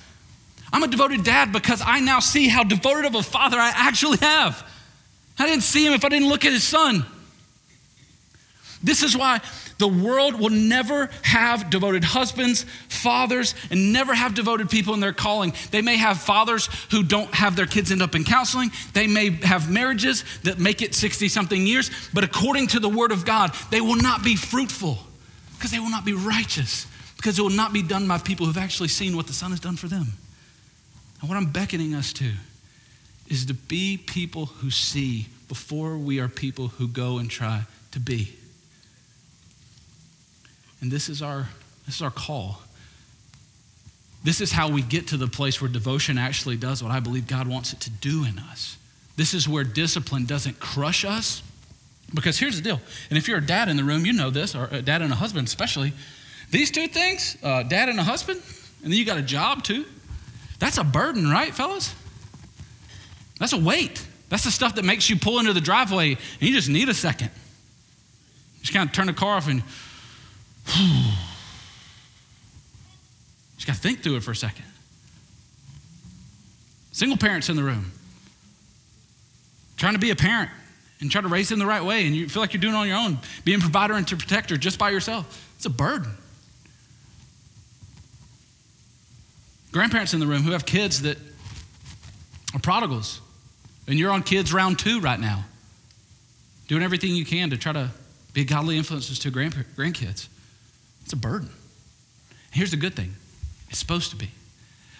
I'm 0.73 0.83
a 0.83 0.87
devoted 0.87 1.23
dad 1.23 1.51
because 1.51 1.81
I 1.85 1.99
now 1.99 2.19
see 2.19 2.47
how 2.47 2.63
devoted 2.63 3.05
of 3.05 3.15
a 3.15 3.23
father 3.23 3.57
I 3.57 3.71
actually 3.73 4.17
have. 4.17 4.65
I 5.37 5.45
didn't 5.47 5.63
see 5.63 5.85
him 5.85 5.93
if 5.93 6.03
I 6.03 6.09
didn't 6.09 6.29
look 6.29 6.45
at 6.45 6.51
his 6.51 6.63
son. 6.63 7.05
This 8.83 9.03
is 9.03 9.15
why 9.15 9.41
the 9.81 9.87
world 9.87 10.39
will 10.39 10.51
never 10.51 11.09
have 11.23 11.71
devoted 11.71 12.03
husbands, 12.03 12.67
fathers, 12.87 13.55
and 13.71 13.91
never 13.91 14.13
have 14.13 14.35
devoted 14.35 14.69
people 14.69 14.93
in 14.93 14.99
their 14.99 15.11
calling. 15.11 15.53
They 15.71 15.81
may 15.81 15.97
have 15.97 16.21
fathers 16.21 16.69
who 16.91 17.01
don't 17.01 17.33
have 17.33 17.55
their 17.55 17.65
kids 17.65 17.91
end 17.91 18.03
up 18.03 18.13
in 18.13 18.23
counseling. 18.23 18.69
They 18.93 19.07
may 19.07 19.31
have 19.31 19.71
marriages 19.71 20.23
that 20.43 20.59
make 20.59 20.83
it 20.83 20.93
60 20.93 21.27
something 21.29 21.65
years, 21.65 21.89
but 22.13 22.23
according 22.23 22.67
to 22.67 22.79
the 22.79 22.89
word 22.89 23.11
of 23.11 23.25
God, 23.25 23.55
they 23.71 23.81
will 23.81 23.95
not 23.95 24.23
be 24.23 24.35
fruitful 24.35 24.99
because 25.55 25.71
they 25.71 25.79
will 25.79 25.89
not 25.89 26.05
be 26.05 26.13
righteous, 26.13 26.85
because 27.17 27.39
it 27.39 27.41
will 27.41 27.49
not 27.49 27.73
be 27.73 27.81
done 27.81 28.07
by 28.07 28.19
people 28.19 28.45
who've 28.45 28.57
actually 28.59 28.89
seen 28.89 29.15
what 29.15 29.25
the 29.25 29.33
Son 29.33 29.49
has 29.49 29.59
done 29.59 29.77
for 29.77 29.87
them. 29.87 30.13
And 31.21 31.29
what 31.29 31.37
I'm 31.37 31.51
beckoning 31.51 31.95
us 31.95 32.13
to 32.13 32.31
is 33.27 33.47
to 33.47 33.55
be 33.55 33.97
people 33.97 34.45
who 34.45 34.69
see 34.69 35.25
before 35.47 35.97
we 35.97 36.19
are 36.19 36.27
people 36.27 36.67
who 36.67 36.87
go 36.87 37.17
and 37.17 37.31
try 37.31 37.63
to 37.93 37.99
be. 37.99 38.35
And 40.81 40.91
this 40.91 41.09
is 41.09 41.21
our, 41.21 41.47
this 41.85 41.95
is 41.95 42.01
our 42.01 42.11
call. 42.11 42.61
This 44.23 44.41
is 44.41 44.51
how 44.51 44.69
we 44.69 44.81
get 44.81 45.07
to 45.07 45.17
the 45.17 45.27
place 45.27 45.61
where 45.61 45.69
devotion 45.69 46.17
actually 46.17 46.57
does 46.57 46.83
what 46.83 46.91
I 46.91 46.99
believe 46.99 47.27
God 47.27 47.47
wants 47.47 47.73
it 47.73 47.79
to 47.81 47.89
do 47.89 48.23
in 48.23 48.37
us. 48.37 48.77
This 49.15 49.33
is 49.33 49.47
where 49.47 49.63
discipline 49.63 50.25
doesn't 50.25 50.59
crush 50.59 51.05
us. 51.05 51.41
Because 52.13 52.37
here's 52.37 52.57
the 52.57 52.61
deal, 52.61 52.81
and 53.09 53.17
if 53.17 53.29
you're 53.29 53.37
a 53.37 53.45
dad 53.45 53.69
in 53.69 53.77
the 53.77 53.85
room, 53.85 54.05
you 54.05 54.11
know 54.11 54.29
this, 54.29 54.53
or 54.53 54.67
a 54.69 54.81
dad 54.81 55.01
and 55.01 55.13
a 55.13 55.15
husband 55.15 55.47
especially. 55.47 55.93
These 56.49 56.69
two 56.69 56.89
things, 56.89 57.37
uh, 57.41 57.63
dad 57.63 57.87
and 57.87 57.97
a 57.97 58.03
husband, 58.03 58.41
and 58.83 58.91
then 58.91 58.99
you 58.99 59.05
got 59.05 59.17
a 59.17 59.21
job 59.21 59.63
too, 59.63 59.85
that's 60.59 60.77
a 60.77 60.83
burden, 60.83 61.29
right, 61.29 61.53
fellas? 61.55 61.95
That's 63.39 63.53
a 63.53 63.57
weight. 63.57 64.05
That's 64.29 64.43
the 64.43 64.51
stuff 64.51 64.75
that 64.75 64.85
makes 64.85 65.09
you 65.09 65.15
pull 65.15 65.39
into 65.39 65.53
the 65.53 65.61
driveway 65.61 66.11
and 66.11 66.41
you 66.41 66.53
just 66.53 66.69
need 66.69 66.87
a 66.89 66.93
second. 66.93 67.31
Just 68.61 68.73
kind 68.73 68.87
of 68.87 68.93
turn 68.93 69.07
the 69.07 69.13
car 69.13 69.37
off 69.37 69.47
and 69.47 69.63
just 73.57 73.67
got 73.67 73.75
to 73.75 73.81
think 73.81 74.01
through 74.03 74.15
it 74.15 74.23
for 74.23 74.31
a 74.31 74.35
second. 74.35 74.65
Single 76.93 77.17
parents 77.17 77.49
in 77.49 77.55
the 77.55 77.63
room, 77.63 77.91
trying 79.77 79.93
to 79.93 79.99
be 79.99 80.11
a 80.11 80.15
parent 80.15 80.49
and 81.01 81.11
try 81.11 81.21
to 81.21 81.27
raise 81.27 81.49
them 81.49 81.59
the 81.59 81.65
right 81.65 81.83
way, 81.83 82.05
and 82.05 82.15
you 82.15 82.29
feel 82.29 82.41
like 82.41 82.53
you're 82.53 82.61
doing 82.61 82.73
it 82.73 82.77
on 82.77 82.87
your 82.87 82.97
own, 82.97 83.17
being 83.43 83.59
provider 83.59 83.95
and 83.95 84.07
protector 84.07 84.55
just 84.55 84.77
by 84.79 84.91
yourself. 84.91 85.53
It's 85.57 85.65
a 85.65 85.69
burden. 85.69 86.11
Grandparents 89.71 90.13
in 90.13 90.19
the 90.19 90.27
room 90.27 90.43
who 90.43 90.51
have 90.51 90.65
kids 90.65 91.01
that 91.01 91.17
are 92.53 92.59
prodigals, 92.59 93.19
and 93.87 93.97
you're 93.97 94.11
on 94.11 94.23
kids 94.23 94.53
round 94.53 94.79
two 94.79 94.99
right 94.99 95.19
now, 95.19 95.43
doing 96.67 96.83
everything 96.83 97.15
you 97.15 97.25
can 97.25 97.49
to 97.49 97.57
try 97.57 97.73
to 97.73 97.89
be 98.33 98.45
godly 98.45 98.77
influences 98.77 99.19
to 99.19 99.31
grandkids. 99.31 100.27
It's 101.11 101.17
a 101.17 101.27
burden. 101.27 101.49
Here's 102.51 102.71
the 102.71 102.77
good 102.77 102.95
thing 102.95 103.13
it's 103.69 103.79
supposed 103.79 104.11
to 104.11 104.15
be. 104.15 104.31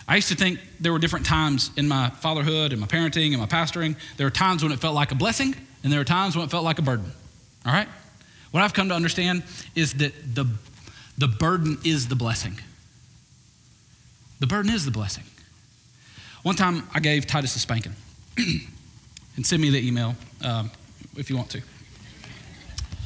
I 0.09 0.17
used 0.17 0.27
to 0.27 0.35
think 0.35 0.59
there 0.77 0.91
were 0.91 0.99
different 0.99 1.25
times 1.25 1.71
in 1.77 1.87
my 1.87 2.09
fatherhood 2.09 2.73
and 2.73 2.81
my 2.81 2.87
parenting 2.87 3.29
and 3.29 3.37
my 3.37 3.45
pastoring. 3.45 3.95
There 4.17 4.27
were 4.27 4.31
times 4.31 4.61
when 4.61 4.73
it 4.73 4.79
felt 4.79 4.93
like 4.93 5.13
a 5.13 5.15
blessing, 5.15 5.55
and 5.83 5.93
there 5.93 6.01
were 6.01 6.05
times 6.05 6.35
when 6.35 6.43
it 6.43 6.51
felt 6.51 6.65
like 6.65 6.79
a 6.79 6.81
burden. 6.81 7.09
All 7.65 7.71
right? 7.71 7.87
What 8.51 8.61
I've 8.61 8.73
come 8.73 8.89
to 8.89 8.93
understand 8.93 9.43
is 9.73 9.93
that 9.93 10.35
the, 10.35 10.47
the 11.17 11.29
burden 11.29 11.77
is 11.85 12.09
the 12.09 12.15
blessing. 12.17 12.59
The 14.41 14.47
burden 14.47 14.69
is 14.69 14.83
the 14.83 14.91
blessing. 14.91 15.23
One 16.43 16.55
time 16.57 16.89
I 16.93 16.99
gave 16.99 17.25
Titus 17.25 17.55
a 17.55 17.59
spanking. 17.59 17.95
and 18.37 19.45
send 19.45 19.61
me 19.61 19.69
the 19.69 19.87
email 19.87 20.15
um, 20.43 20.71
if 21.15 21.29
you 21.29 21.37
want 21.37 21.51
to. 21.51 21.61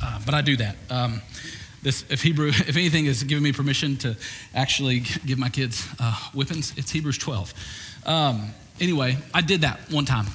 Uh, 0.04 0.22
but 0.26 0.34
I 0.34 0.42
do 0.42 0.58
that. 0.58 0.76
Um, 0.90 1.22
this, 1.86 2.04
if 2.10 2.24
Hebrew, 2.24 2.48
if 2.50 2.76
anything 2.76 3.06
is 3.06 3.24
giving 3.24 3.44
me 3.44 3.54
permission 3.54 3.96
to 3.98 4.18
actually 4.54 5.02
give 5.26 5.38
my 5.38 5.50
kids 5.50 5.88
uh, 6.00 6.12
whippings, 6.34 6.78
it's 6.78 6.92
Hebrews 6.92 7.20
12. 7.20 7.54
Um, 8.08 8.50
anyway, 8.82 9.18
I 9.34 9.42
did 9.42 9.62
that 9.62 9.80
one 9.92 10.06
time. 10.06 10.26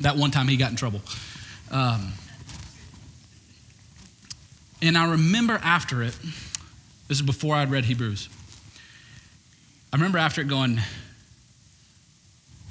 That 0.00 0.16
one 0.16 0.30
time 0.30 0.48
he 0.48 0.56
got 0.56 0.70
in 0.70 0.76
trouble. 0.76 1.00
Um, 1.70 2.12
and 4.80 4.96
I 4.96 5.10
remember 5.10 5.60
after 5.62 6.02
it, 6.02 6.16
this 7.08 7.18
is 7.18 7.22
before 7.22 7.56
I'd 7.56 7.70
read 7.70 7.84
Hebrews. 7.84 8.28
I 9.92 9.96
remember 9.96 10.18
after 10.18 10.42
it 10.42 10.48
going, 10.48 10.80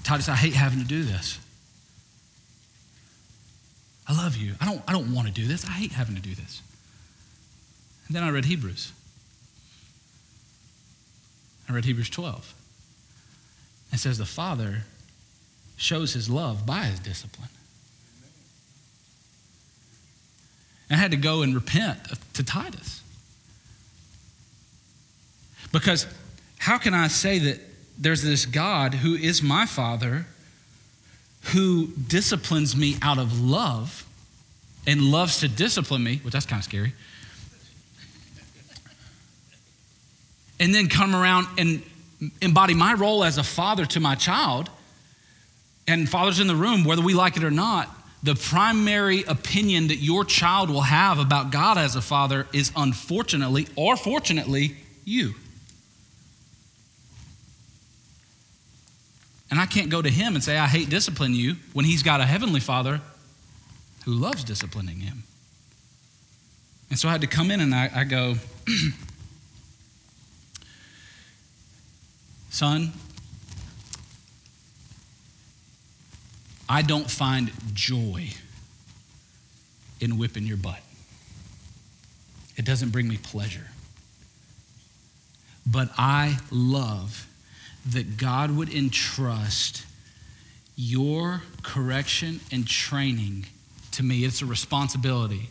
Titus, 0.04 0.30
I 0.30 0.36
hate 0.36 0.54
having 0.54 0.80
to 0.80 0.88
do 0.88 1.04
this. 1.04 1.40
I 4.08 4.16
love 4.16 4.38
you. 4.38 4.54
I 4.62 4.66
don't, 4.66 4.82
I 4.88 4.94
don't 4.94 5.14
want 5.14 5.28
to 5.28 5.34
do 5.34 5.46
this. 5.46 5.66
I 5.66 5.72
hate 5.72 5.92
having 5.92 6.16
to 6.16 6.22
do 6.22 6.36
this. 6.36 6.62
And 8.08 8.16
then 8.16 8.24
I 8.24 8.30
read 8.30 8.46
Hebrews. 8.46 8.92
I 11.70 11.74
read 11.74 11.86
Hebrews 11.86 12.10
12. 12.10 12.54
It 13.94 14.00
says 14.00 14.18
the 14.18 14.26
Father 14.26 14.84
shows 15.78 16.14
his 16.14 16.30
love 16.30 16.66
by 16.66 16.84
his 16.84 17.00
discipline. 17.00 17.50
And 20.90 21.00
I 21.00 21.02
had 21.02 21.12
to 21.12 21.18
go 21.18 21.42
and 21.42 21.56
repent 21.56 22.00
to 22.34 22.44
Titus. 22.44 23.02
Because 25.72 26.06
how 26.60 26.78
can 26.78 26.94
I 26.94 27.08
say 27.08 27.40
that 27.40 27.60
there's 27.98 28.22
this 28.22 28.46
God 28.46 28.94
who 28.94 29.16
is 29.16 29.42
my 29.42 29.66
Father 29.66 30.26
who 31.46 31.88
disciplines 32.08 32.76
me 32.76 32.98
out 33.02 33.18
of 33.18 33.40
love 33.42 34.06
and 34.88 35.02
loves 35.02 35.40
to 35.40 35.48
discipline 35.48 36.04
me, 36.04 36.20
which 36.24 36.34
that's 36.34 36.46
kind 36.46 36.60
of 36.60 36.64
scary, 36.64 36.94
and 40.64 40.74
then 40.74 40.88
come 40.88 41.14
around 41.14 41.46
and 41.58 41.84
embody 42.42 42.74
my 42.74 42.94
role 42.94 43.26
as 43.26 43.38
a 43.38 43.44
father 43.44 43.86
to 43.86 44.00
my 44.00 44.16
child, 44.16 44.70
and 45.90 46.10
fathers 46.10 46.40
in 46.40 46.48
the 46.48 46.56
room, 46.56 46.86
whether 46.86 47.02
we 47.02 47.14
like 47.14 47.36
it 47.36 47.44
or 47.44 47.52
not, 47.52 47.94
the 48.24 48.34
primary 48.34 49.24
opinion 49.24 49.90
that 49.90 49.98
your 49.98 50.24
child 50.24 50.70
will 50.70 50.84
have 50.84 51.20
about 51.20 51.52
God 51.52 51.78
as 51.78 51.98
a 51.98 52.02
father 52.02 52.48
is 52.54 52.72
unfortunately 52.78 53.68
or 53.76 53.98
fortunately 53.98 54.78
you. 55.04 55.34
And 59.52 59.60
I 59.60 59.66
can't 59.66 59.90
go 59.90 60.02
to 60.02 60.10
him 60.10 60.34
and 60.34 60.42
say, 60.42 60.58
I 60.58 60.68
hate 60.68 60.90
disciplining 60.90 61.36
you 61.36 61.58
when 61.74 61.84
he's 61.84 62.04
got 62.04 62.22
a 62.22 62.26
heavenly 62.26 62.62
father 62.62 63.02
who 64.06 64.14
loves 64.14 64.46
disciplining 64.46 65.02
him. 65.02 65.24
And 66.90 66.98
so 66.98 67.10
I 67.10 67.12
had 67.12 67.20
to 67.20 67.28
come 67.28 67.52
in 67.52 67.60
and 67.60 67.76
I, 67.76 67.92
I 67.94 68.04
go, 68.06 68.36
Son, 72.54 72.92
I 76.70 76.84
don't 76.84 77.10
find 77.10 77.52
joy 77.74 78.30
in 80.00 80.20
whipping 80.20 80.44
your 80.44 80.58
butt. 80.58 80.80
It 82.56 82.64
doesn't 82.64 82.92
bring 82.92 83.08
me 83.08 83.18
pleasure. 83.18 83.66
But 85.66 85.90
I 85.98 86.38
love 86.52 87.28
that 87.88 88.18
God 88.18 88.56
would 88.56 88.72
entrust 88.72 89.84
your 90.76 91.42
correction 91.64 92.40
and 92.52 92.68
training 92.68 93.48
to 93.94 94.04
me. 94.04 94.26
It's 94.26 94.44
a 94.44 94.46
responsibility. 94.46 95.50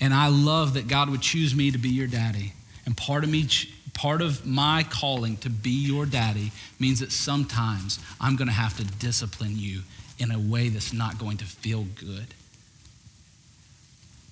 And 0.00 0.14
I 0.14 0.28
love 0.28 0.74
that 0.74 0.86
God 0.86 1.10
would 1.10 1.22
choose 1.22 1.56
me 1.56 1.72
to 1.72 1.78
be 1.78 1.88
your 1.88 2.06
daddy. 2.06 2.52
And 2.86 2.96
part 2.96 3.24
of 3.24 3.30
me 3.30 3.48
part 3.94 4.22
of 4.22 4.46
my 4.46 4.84
calling 4.88 5.36
to 5.38 5.50
be 5.50 5.70
your 5.70 6.06
daddy 6.06 6.52
means 6.78 7.00
that 7.00 7.12
sometimes 7.12 7.98
I'm 8.20 8.36
going 8.36 8.48
to 8.48 8.54
have 8.54 8.76
to 8.78 8.84
discipline 8.84 9.54
you 9.56 9.80
in 10.18 10.30
a 10.30 10.38
way 10.38 10.68
that's 10.68 10.92
not 10.92 11.18
going 11.18 11.38
to 11.38 11.44
feel 11.44 11.84
good. 11.96 12.34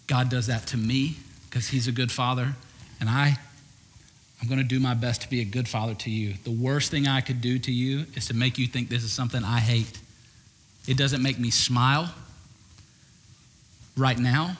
God 0.07 0.29
does 0.29 0.47
that 0.47 0.67
to 0.69 0.77
me 0.77 1.17
because 1.49 1.69
he's 1.69 1.89
a 1.89 1.93
good 1.93 2.13
father, 2.13 2.55
and 3.01 3.09
I 3.09 3.39
I'm 4.41 4.49
going 4.49 4.61
to 4.61 4.65
do 4.65 4.79
my 4.79 4.95
best 4.95 5.23
to 5.23 5.31
be 5.31 5.41
a 5.41 5.45
good 5.45 5.69
father 5.69 5.95
to 5.95 6.11
you. 6.11 6.35
The 6.45 6.51
worst 6.51 6.91
thing 6.91 7.09
I 7.09 7.21
could 7.21 7.41
do 7.41 7.59
to 7.59 7.73
you 7.73 8.07
is 8.15 8.27
to 8.29 8.35
make 8.35 8.57
you 8.57 8.67
think 8.67 8.89
this 8.89 9.03
is 9.03 9.13
something 9.13 9.43
I 9.43 9.59
hate. 9.59 9.99
It 10.87 10.97
doesn't 10.97 11.23
make 11.23 11.39
me 11.39 11.51
smile 11.51 12.13
right 13.97 14.19
now, 14.19 14.57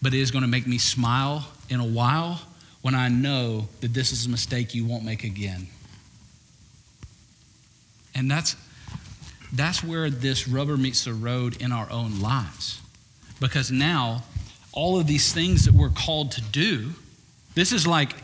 but 0.00 0.14
it 0.14 0.20
is 0.20 0.30
going 0.30 0.42
to 0.42 0.48
make 0.48 0.66
me 0.66 0.78
smile 0.78 1.46
in 1.68 1.80
a 1.80 1.84
while 1.84 2.40
when 2.82 2.94
I 2.94 3.08
know 3.08 3.68
that 3.80 3.92
this 3.92 4.12
is 4.12 4.26
a 4.26 4.28
mistake 4.28 4.74
you 4.74 4.84
won't 4.84 5.04
make 5.04 5.24
again. 5.24 5.66
And 8.14 8.30
that's, 8.30 8.56
that's 9.52 9.82
where 9.82 10.10
this 10.10 10.48
rubber 10.48 10.76
meets 10.76 11.04
the 11.04 11.12
road 11.12 11.60
in 11.60 11.72
our 11.72 11.90
own 11.90 12.20
lives. 12.20 12.80
Because 13.40 13.70
now, 13.70 14.24
all 14.72 14.98
of 14.98 15.06
these 15.06 15.32
things 15.32 15.64
that 15.64 15.74
we're 15.74 15.90
called 15.90 16.32
to 16.32 16.40
do, 16.40 16.90
this 17.54 17.72
is 17.72 17.86
like, 17.86 18.14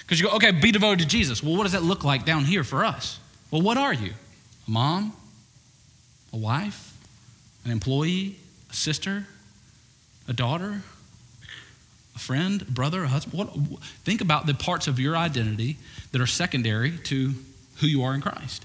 because 0.00 0.20
you 0.20 0.28
go, 0.28 0.36
okay, 0.36 0.52
be 0.52 0.72
devoted 0.72 1.00
to 1.00 1.06
Jesus. 1.06 1.42
Well, 1.42 1.56
what 1.56 1.64
does 1.64 1.72
that 1.72 1.82
look 1.82 2.04
like 2.04 2.24
down 2.24 2.44
here 2.44 2.64
for 2.64 2.84
us? 2.84 3.18
Well, 3.50 3.62
what 3.62 3.76
are 3.76 3.92
you? 3.92 4.12
A 4.66 4.70
mom? 4.70 5.12
A 6.32 6.36
wife? 6.36 6.96
An 7.64 7.70
employee? 7.70 8.36
A 8.70 8.74
sister? 8.74 9.26
A 10.28 10.32
daughter? 10.32 10.82
A 12.16 12.18
friend? 12.18 12.66
Brother? 12.66 13.04
A 13.04 13.08
husband? 13.08 13.38
What, 13.38 13.82
think 14.04 14.20
about 14.20 14.46
the 14.46 14.54
parts 14.54 14.88
of 14.88 14.98
your 14.98 15.16
identity 15.16 15.76
that 16.12 16.20
are 16.20 16.26
secondary 16.26 16.96
to 17.04 17.34
who 17.76 17.86
you 17.86 18.02
are 18.02 18.14
in 18.14 18.22
Christ. 18.22 18.64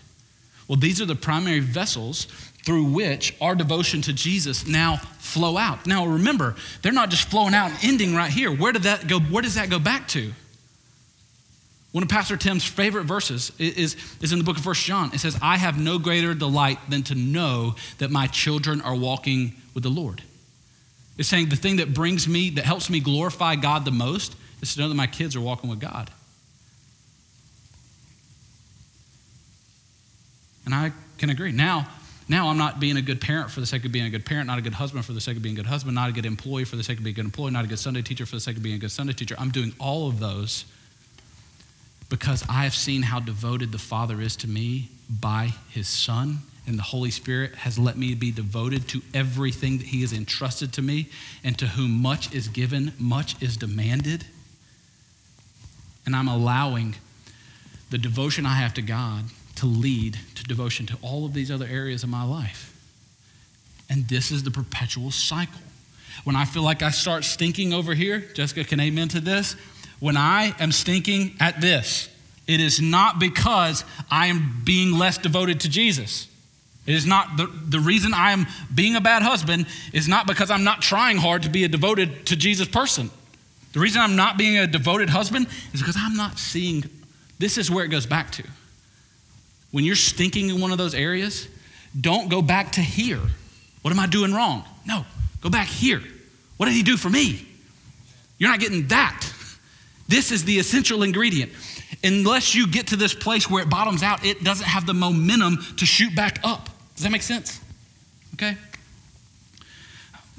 Well, 0.68 0.78
these 0.78 1.02
are 1.02 1.06
the 1.06 1.16
primary 1.16 1.60
vessels 1.60 2.26
through 2.66 2.86
which 2.86 3.36
our 3.42 3.56
devotion 3.56 4.02
to 4.04 4.14
Jesus 4.14 4.66
now 4.66 4.98
flow 5.20 5.58
out. 5.58 5.86
Now 5.86 6.06
remember, 6.06 6.56
they're 6.82 6.94
not 6.94 7.10
just 7.10 7.30
flowing 7.30 7.54
out 7.54 7.72
and 7.72 7.80
ending 7.84 8.16
right 8.16 8.32
here. 8.32 8.56
Where 8.56 8.72
did 8.72 8.84
that 8.84 9.08
go? 9.08 9.20
Where 9.20 9.42
does 9.42 9.56
that 9.56 9.70
go 9.70 9.80
back 9.80 10.08
to? 10.10 10.32
One 11.92 12.04
of 12.04 12.10
Pastor 12.10 12.38
Tim's 12.38 12.64
favorite 12.64 13.04
verses 13.04 13.52
is, 13.60 13.98
is 14.22 14.32
in 14.32 14.40
the 14.40 14.46
book 14.46 14.58
of 14.58 14.64
First 14.64 14.86
John. 14.86 15.12
It 15.14 15.20
says, 15.20 15.38
I 15.42 15.58
have 15.58 15.78
no 15.78 16.00
greater 16.00 16.34
delight 16.34 16.80
than 16.90 17.04
to 17.04 17.16
know 17.16 17.76
that 17.98 18.12
my 18.12 18.28
children 18.28 18.80
are 18.80 18.96
walking 18.96 19.56
with 19.74 19.84
the 19.84 19.90
Lord. 19.90 20.24
Saying 21.22 21.50
the 21.50 21.56
thing 21.56 21.78
that 21.78 21.94
brings 21.94 22.28
me, 22.28 22.50
that 22.52 22.66
helps 22.66 22.90
me 22.90 23.00
glorify 23.00 23.56
God 23.56 23.86
the 23.86 23.92
most, 23.92 24.36
is 24.62 24.74
to 24.76 24.82
know 24.82 24.90
that 24.90 24.96
my 24.96 25.08
kids 25.08 25.36
are 25.36 25.42
walking 25.42 25.70
with 25.70 25.80
God. 25.80 26.10
And 30.66 30.74
I 30.74 30.92
can 31.18 31.30
agree. 31.30 31.52
Now, 31.52 31.88
now 32.28 32.48
I'm 32.48 32.58
not 32.58 32.80
being 32.80 32.98
a 32.98 33.02
good 33.02 33.20
parent 33.20 33.52
for 33.52 33.60
the 33.60 33.66
sake 33.66 33.84
of 33.84 33.92
being 33.92 34.06
a 34.06 34.10
good 34.10 34.26
parent, 34.26 34.48
not 34.48 34.58
a 34.58 34.62
good 34.62 34.74
husband 34.74 35.04
for 35.06 35.14
the 35.14 35.22
sake 35.22 35.36
of 35.36 35.44
being 35.44 35.56
a 35.56 35.58
good 35.58 35.66
husband, 35.66 35.96
not 35.96 36.10
a 36.10 36.14
good 36.14 36.26
employee 36.26 36.64
for 36.64 36.76
the 36.76 36.84
sake 36.84 36.98
of 36.98 37.04
being 37.04 37.14
a 37.14 37.18
good 37.18 37.26
employee, 37.26 37.52
not 37.52 37.66
a 37.66 37.68
good 37.68 37.80
Sunday 37.80 38.02
teacher 38.02 38.26
for 38.26 38.36
the 38.36 38.42
sake 38.42 38.58
of 38.58 38.64
being 38.64 38.76
a 38.76 38.80
good 38.80 38.92
Sunday 38.92 39.14
teacher. 39.14 39.36
I'm 39.38 39.52
doing 39.52 39.74
all 39.80 40.08
of 40.08 40.20
those 40.20 40.66
because 42.10 42.46
I 42.50 42.64
have 42.64 42.76
seen 42.76 43.02
how 43.02 43.20
devoted 43.20 43.72
the 43.72 43.80
Father 43.80 44.22
is 44.22 44.36
to 44.38 44.48
me 44.48 44.90
by 45.10 45.54
his 45.70 45.88
Son, 45.88 46.40
and 46.72 46.80
the 46.80 46.84
Holy 46.84 47.12
Spirit 47.12 47.54
has 47.56 47.78
let 47.78 47.98
me 47.98 48.16
be 48.16 48.32
devoted 48.32 48.88
to 48.88 49.02
everything 49.14 49.78
that 49.80 49.88
he 49.88 50.02
has 50.02 50.14
entrusted 50.14 50.72
to 50.74 50.82
me, 50.82 51.10
and 51.44 51.60
to 51.60 51.68
whom 51.68 52.02
much 52.02 52.34
is 52.34 52.48
given, 52.48 52.94
much 52.98 53.36
is 53.42 53.58
demanded. 53.58 54.26
And 56.06 56.16
I'm 56.16 56.30
allowing 56.30 56.96
the 57.90 57.98
devotion 57.98 58.46
I 58.46 58.56
have 58.56 58.74
to 58.76 58.82
God 58.82 59.26
to 59.56 59.66
lead 59.66 60.18
to 60.36 60.44
devotion 60.44 60.86
to 60.86 60.98
all 61.02 61.26
of 61.26 61.34
these 61.34 61.52
other 61.52 61.68
areas 61.70 62.04
of 62.04 62.10
my 62.10 62.24
life. 62.24 62.74
And 63.90 64.08
this 64.08 64.32
is 64.32 64.44
the 64.44 64.52
perpetual 64.52 65.12
cycle. 65.12 65.60
When 66.24 66.38
I 66.38 66.46
feel 66.46 66.64
like 66.64 66.82
I 66.82 66.92
start 66.92 67.26
stinking 67.26 67.74
over 67.74 67.94
here, 67.94 68.20
Jessica 68.20 68.64
can 68.64 68.80
amen 68.80 69.10
to 69.10 69.20
this 69.20 69.58
when 70.00 70.18
I 70.18 70.56
am 70.58 70.72
stinking 70.72 71.36
at 71.40 71.62
this, 71.62 72.10
it 72.48 72.60
is 72.60 72.82
not 72.82 73.20
because 73.20 73.86
I 74.10 74.28
am 74.28 74.62
being 74.64 74.94
less 74.94 75.18
devoted 75.18 75.60
to 75.60 75.70
Jesus. 75.70 76.28
It 76.86 76.96
is 76.96 77.06
not 77.06 77.38
the, 77.38 77.46
the 77.46 77.80
reason 77.80 78.14
I 78.14 78.32
am 78.32 78.48
being 78.74 78.96
a 78.96 79.02
bad 79.02 79.22
husband 79.22 79.68
is 79.94 80.08
not 80.08 80.26
because 80.26 80.50
I'm 80.50 80.64
not 80.64 80.82
trying 80.82 81.18
hard 81.18 81.44
to 81.44 81.50
be 81.50 81.64
a 81.64 81.68
devoted 81.68 82.26
to 82.28 82.36
Jesus 82.36 82.68
person. 82.68 83.12
The 83.74 83.80
reason 83.80 84.02
I'm 84.02 84.16
not 84.16 84.38
being 84.38 84.58
a 84.58 84.68
devoted 84.68 85.10
husband 85.10 85.48
is 85.74 85.80
because 85.80 85.96
I'm 85.98 86.16
not 86.16 86.40
seeing. 86.40 86.84
This 87.40 87.58
is 87.58 87.70
where 87.70 87.86
it 87.86 87.90
goes 87.90 88.06
back 88.06 88.32
to. 88.32 88.44
When 89.72 89.86
you're 89.86 89.96
stinking 89.96 90.50
in 90.50 90.60
one 90.60 90.72
of 90.72 90.78
those 90.78 90.94
areas, 90.94 91.48
don't 92.00 92.30
go 92.30 92.42
back 92.42 92.74
to 92.74 92.82
here. 92.82 93.22
What 93.82 93.92
am 93.92 94.00
I 94.00 94.08
doing 94.08 94.34
wrong? 94.34 94.66
No, 94.86 95.06
go 95.40 95.50
back 95.50 95.68
here. 95.68 96.02
What 96.58 96.66
did 96.66 96.76
he 96.76 96.84
do 96.84 96.98
for 96.98 97.10
me? 97.10 97.48
You're 98.38 98.50
not 98.50 98.60
getting 98.60 98.88
that. 98.88 99.32
This 100.08 100.32
is 100.32 100.44
the 100.44 100.60
essential 100.60 101.04
ingredient. 101.04 101.52
Unless 102.04 102.56
you 102.56 102.68
get 102.68 102.88
to 102.88 102.96
this 102.96 103.14
place 103.14 103.50
where 103.50 103.64
it 103.64 103.70
bottoms 103.70 104.04
out, 104.04 104.26
it 104.26 104.44
doesn't 104.44 104.66
have 104.66 104.86
the 104.86 104.94
momentum 104.94 105.60
to 105.78 105.86
shoot 105.86 106.16
back 106.16 106.40
up. 106.44 106.70
Does 106.96 107.04
that 107.04 107.12
make 107.12 107.22
sense? 107.22 107.60
Okay? 108.36 108.56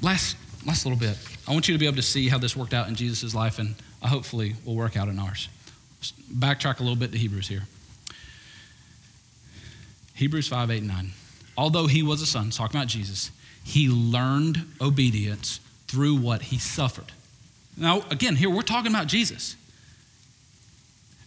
Last, 0.01 0.37
last 0.65 0.85
little 0.85 0.99
bit. 0.99 1.17
I 1.47 1.51
want 1.51 1.67
you 1.67 1.73
to 1.73 1.79
be 1.79 1.85
able 1.85 1.97
to 1.97 2.01
see 2.01 2.27
how 2.27 2.37
this 2.37 2.55
worked 2.55 2.73
out 2.73 2.87
in 2.87 2.95
Jesus' 2.95 3.33
life, 3.35 3.59
and 3.59 3.75
hopefully 4.01 4.55
will 4.65 4.75
work 4.75 4.97
out 4.97 5.07
in 5.07 5.19
ours. 5.19 5.49
backtrack 6.33 6.79
a 6.79 6.83
little 6.83 6.97
bit 6.97 7.11
to 7.11 7.17
Hebrews 7.17 7.47
here. 7.47 7.63
Hebrews 10.15 10.47
5, 10.47 10.71
8, 10.71 10.83
9. 10.83 11.11
Although 11.57 11.87
he 11.87 12.03
was 12.03 12.21
a 12.21 12.25
son, 12.25 12.49
talking 12.49 12.79
about 12.79 12.87
Jesus, 12.87 13.31
he 13.63 13.87
learned 13.89 14.65
obedience 14.81 15.59
through 15.87 16.15
what 16.15 16.43
he 16.43 16.57
suffered. 16.57 17.11
Now, 17.77 18.03
again, 18.09 18.35
here 18.35 18.49
we're 18.49 18.61
talking 18.61 18.91
about 18.91 19.07
Jesus. 19.07 19.55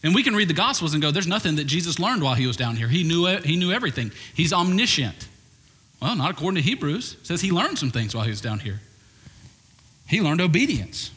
And 0.02 0.14
we 0.14 0.22
can 0.22 0.36
read 0.36 0.48
the 0.48 0.54
Gospels 0.54 0.92
and 0.92 1.02
go, 1.02 1.10
there's 1.10 1.26
nothing 1.26 1.56
that 1.56 1.64
Jesus 1.64 1.98
learned 1.98 2.22
while 2.22 2.34
he 2.34 2.46
was 2.46 2.56
down 2.56 2.76
here. 2.76 2.88
He 2.88 3.02
knew, 3.02 3.26
he 3.38 3.56
knew 3.56 3.72
everything. 3.72 4.12
He's 4.34 4.52
omniscient. 4.52 5.28
Well, 6.00 6.14
not 6.14 6.30
according 6.30 6.56
to 6.56 6.62
Hebrews. 6.62 7.16
It 7.20 7.26
says 7.26 7.40
he 7.40 7.50
learned 7.50 7.78
some 7.78 7.90
things 7.90 8.14
while 8.14 8.24
he 8.24 8.30
was 8.30 8.40
down 8.40 8.58
here. 8.60 8.80
He 10.08 10.20
learned 10.20 10.40
obedience 10.40 11.10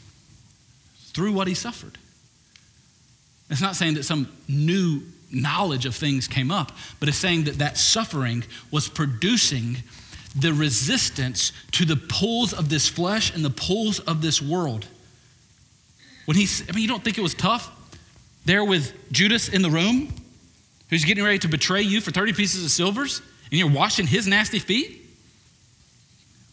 through 1.12 1.32
what 1.32 1.46
he 1.46 1.54
suffered. 1.54 1.98
It's 3.50 3.60
not 3.60 3.76
saying 3.76 3.94
that 3.94 4.04
some 4.04 4.32
new 4.48 5.02
knowledge 5.30 5.86
of 5.86 5.94
things 5.94 6.26
came 6.26 6.50
up, 6.50 6.72
but 6.98 7.08
it's 7.08 7.18
saying 7.18 7.44
that 7.44 7.58
that 7.58 7.78
suffering 7.78 8.44
was 8.70 8.88
producing 8.88 9.76
the 10.36 10.52
resistance 10.52 11.52
to 11.72 11.84
the 11.84 11.96
pulls 11.96 12.52
of 12.52 12.68
this 12.68 12.88
flesh 12.88 13.34
and 13.34 13.44
the 13.44 13.50
pulls 13.50 14.00
of 14.00 14.22
this 14.22 14.40
world. 14.40 14.86
When 16.26 16.36
he, 16.36 16.46
I 16.68 16.72
mean, 16.72 16.82
you 16.82 16.88
don't 16.88 17.02
think 17.02 17.18
it 17.18 17.22
was 17.22 17.34
tough? 17.34 17.70
There 18.44 18.64
with 18.64 18.94
Judas 19.12 19.48
in 19.48 19.62
the 19.62 19.70
room, 19.70 20.12
who's 20.88 21.04
getting 21.04 21.24
ready 21.24 21.38
to 21.40 21.48
betray 21.48 21.82
you 21.82 22.00
for 22.00 22.10
30 22.10 22.32
pieces 22.32 22.64
of 22.64 22.70
silvers, 22.70 23.22
and 23.50 23.58
you're 23.58 23.70
washing 23.70 24.06
his 24.06 24.26
nasty 24.26 24.58
feet? 24.58 25.00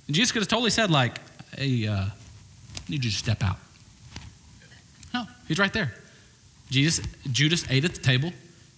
And 0.07 0.15
Jesus 0.15 0.31
could 0.31 0.41
have 0.41 0.47
totally 0.47 0.69
said, 0.69 0.89
like, 0.89 1.19
hey, 1.57 1.88
uh, 1.88 1.93
I 1.95 2.11
need 2.89 3.03
you 3.03 3.11
to 3.11 3.17
step 3.17 3.43
out. 3.43 3.57
No, 5.13 5.25
he's 5.47 5.59
right 5.59 5.73
there. 5.73 5.93
Jesus, 6.69 7.05
Judas 7.31 7.65
ate 7.69 7.85
at 7.85 7.93
the 7.93 8.01
table, 8.01 8.31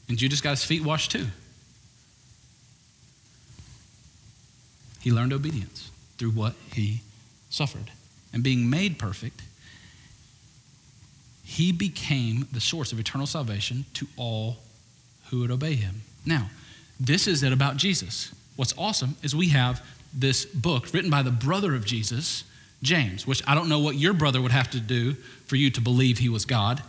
and 0.07 0.17
Judas 0.17 0.41
got 0.41 0.51
his 0.51 0.63
feet 0.63 0.83
washed 0.83 1.11
too. 1.11 1.27
He 5.01 5.11
learned 5.11 5.33
obedience 5.33 5.91
through 6.17 6.31
what 6.31 6.53
he 6.73 7.01
suffered. 7.49 7.91
And 8.33 8.43
being 8.43 8.69
made 8.69 8.99
perfect, 8.99 9.41
he 11.49 11.71
became 11.71 12.47
the 12.51 12.61
source 12.61 12.91
of 12.91 12.99
eternal 12.99 13.25
salvation 13.25 13.83
to 13.95 14.05
all 14.17 14.57
who 15.31 15.39
would 15.39 15.49
obey 15.49 15.73
him. 15.73 16.03
Now, 16.23 16.47
this 16.99 17.25
is 17.25 17.41
it 17.41 17.51
about 17.51 17.75
Jesus. 17.75 18.31
What's 18.55 18.75
awesome 18.77 19.15
is 19.23 19.35
we 19.35 19.49
have 19.49 19.83
this 20.13 20.45
book 20.45 20.93
written 20.93 21.09
by 21.09 21.23
the 21.23 21.31
brother 21.31 21.73
of 21.73 21.85
Jesus, 21.85 22.43
James, 22.83 23.25
which 23.25 23.41
I 23.47 23.55
don't 23.55 23.67
know 23.67 23.79
what 23.79 23.95
your 23.95 24.13
brother 24.13 24.39
would 24.43 24.51
have 24.51 24.69
to 24.69 24.79
do 24.79 25.13
for 25.47 25.55
you 25.55 25.71
to 25.71 25.81
believe 25.81 26.19
he 26.19 26.29
was 26.29 26.45
God, 26.45 26.83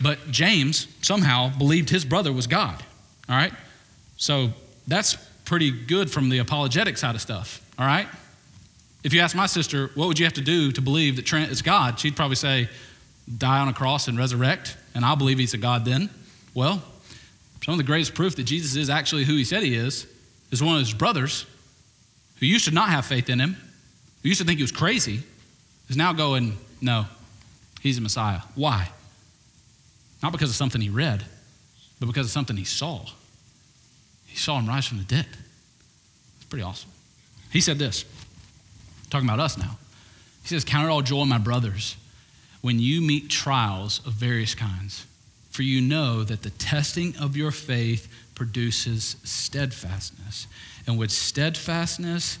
but 0.00 0.30
James 0.30 0.86
somehow 1.02 1.50
believed 1.58 1.90
his 1.90 2.04
brother 2.04 2.32
was 2.32 2.46
God. 2.46 2.84
All 3.28 3.34
right? 3.34 3.52
So 4.16 4.50
that's 4.86 5.16
pretty 5.44 5.72
good 5.72 6.08
from 6.08 6.28
the 6.28 6.38
apologetic 6.38 6.98
side 6.98 7.16
of 7.16 7.20
stuff. 7.20 7.68
All 7.80 7.86
right? 7.86 8.06
If 9.02 9.12
you 9.12 9.20
ask 9.20 9.34
my 9.34 9.46
sister, 9.46 9.90
what 9.96 10.06
would 10.06 10.20
you 10.20 10.24
have 10.24 10.34
to 10.34 10.40
do 10.40 10.70
to 10.70 10.80
believe 10.80 11.16
that 11.16 11.26
Trent 11.26 11.50
is 11.50 11.62
God? 11.62 11.98
She'd 11.98 12.14
probably 12.14 12.36
say, 12.36 12.68
die 13.38 13.58
on 13.60 13.68
a 13.68 13.72
cross 13.72 14.08
and 14.08 14.18
resurrect, 14.18 14.76
and 14.94 15.04
I'll 15.04 15.16
believe 15.16 15.38
he's 15.38 15.54
a 15.54 15.58
God 15.58 15.84
then. 15.84 16.10
Well, 16.54 16.82
some 17.64 17.72
of 17.72 17.78
the 17.78 17.84
greatest 17.84 18.14
proof 18.14 18.36
that 18.36 18.44
Jesus 18.44 18.76
is 18.76 18.90
actually 18.90 19.24
who 19.24 19.34
he 19.34 19.44
said 19.44 19.62
he 19.62 19.74
is 19.74 20.06
is 20.50 20.62
one 20.62 20.74
of 20.74 20.80
his 20.80 20.92
brothers 20.92 21.46
who 22.38 22.46
used 22.46 22.66
to 22.66 22.70
not 22.70 22.90
have 22.90 23.06
faith 23.06 23.30
in 23.30 23.40
him, 23.40 23.56
who 24.22 24.28
used 24.28 24.40
to 24.40 24.46
think 24.46 24.58
he 24.58 24.62
was 24.62 24.72
crazy, 24.72 25.22
is 25.88 25.96
now 25.96 26.12
going, 26.12 26.56
no, 26.80 27.06
he's 27.80 27.98
a 27.98 28.00
Messiah. 28.00 28.40
Why? 28.54 28.88
Not 30.22 30.32
because 30.32 30.50
of 30.50 30.56
something 30.56 30.80
he 30.80 30.90
read, 30.90 31.24
but 32.00 32.06
because 32.06 32.26
of 32.26 32.32
something 32.32 32.56
he 32.56 32.64
saw. 32.64 33.06
He 34.26 34.36
saw 34.36 34.58
him 34.58 34.66
rise 34.66 34.86
from 34.86 34.98
the 34.98 35.04
dead. 35.04 35.26
It's 36.36 36.44
pretty 36.46 36.62
awesome. 36.62 36.90
He 37.50 37.60
said 37.60 37.78
this, 37.78 38.04
talking 39.10 39.28
about 39.28 39.40
us 39.40 39.56
now. 39.56 39.78
He 40.42 40.48
says, 40.48 40.64
Count 40.64 40.86
it 40.86 40.90
all 40.90 41.00
joy, 41.00 41.24
my 41.24 41.38
brothers 41.38 41.96
when 42.64 42.78
you 42.78 43.02
meet 43.02 43.28
trials 43.28 44.00
of 44.06 44.14
various 44.14 44.54
kinds, 44.54 45.04
for 45.50 45.60
you 45.60 45.82
know 45.82 46.24
that 46.24 46.40
the 46.40 46.48
testing 46.48 47.14
of 47.18 47.36
your 47.36 47.50
faith 47.50 48.10
produces 48.34 49.16
steadfastness. 49.22 50.46
And 50.86 50.98
with 50.98 51.10
steadfastness, 51.10 52.38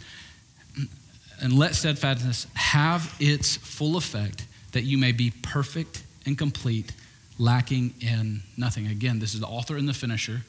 and 1.42 1.52
let 1.52 1.74
steadfastness 1.74 2.46
have 2.54 3.14
its 3.20 3.58
full 3.58 3.98
effect, 3.98 4.46
that 4.72 4.84
you 4.84 4.96
may 4.96 5.12
be 5.12 5.30
perfect 5.42 6.02
and 6.24 6.38
complete, 6.38 6.92
lacking 7.38 7.92
in 8.00 8.40
nothing. 8.56 8.86
Again, 8.86 9.18
this 9.18 9.34
is 9.34 9.40
the 9.40 9.46
author 9.46 9.76
and 9.76 9.86
the 9.86 9.92
finisher, 9.92 10.40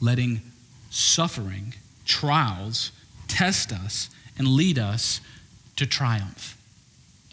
letting 0.00 0.40
suffering, 0.88 1.74
trials, 2.06 2.92
test 3.28 3.72
us 3.72 4.08
and 4.38 4.48
lead 4.48 4.78
us 4.78 5.20
to 5.76 5.84
triumph. 5.84 6.57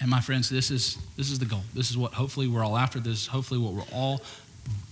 And 0.05 0.11
my 0.11 0.21
friends, 0.21 0.51
this 0.51 0.69
is, 0.69 0.99
this 1.17 1.31
is 1.31 1.39
the 1.39 1.45
goal. 1.45 1.63
This 1.73 1.89
is 1.89 1.97
what 1.97 2.13
hopefully 2.13 2.47
we're 2.47 2.63
all 2.63 2.77
after. 2.77 2.99
This 2.99 3.23
is 3.23 3.25
hopefully 3.25 3.59
what 3.59 3.73
we're 3.73 3.91
all 3.91 4.21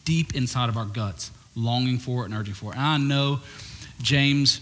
deep 0.05 0.33
inside 0.33 0.69
of 0.69 0.75
our 0.75 0.87
guts 0.87 1.29
longing 1.55 1.99
for 1.99 2.25
and 2.25 2.33
urging 2.33 2.55
for. 2.55 2.71
And 2.71 2.81
I 2.81 2.97
know 2.97 3.39
James 4.01 4.59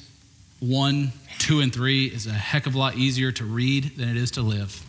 1, 0.60 1.14
2, 1.40 1.62
and 1.62 1.74
3 1.74 2.08
is 2.08 2.28
a 2.28 2.34
heck 2.34 2.68
of 2.68 2.76
a 2.76 2.78
lot 2.78 2.98
easier 2.98 3.32
to 3.32 3.46
read 3.46 3.96
than 3.96 4.10
it 4.10 4.18
is 4.18 4.32
to 4.32 4.42
live. 4.42 4.86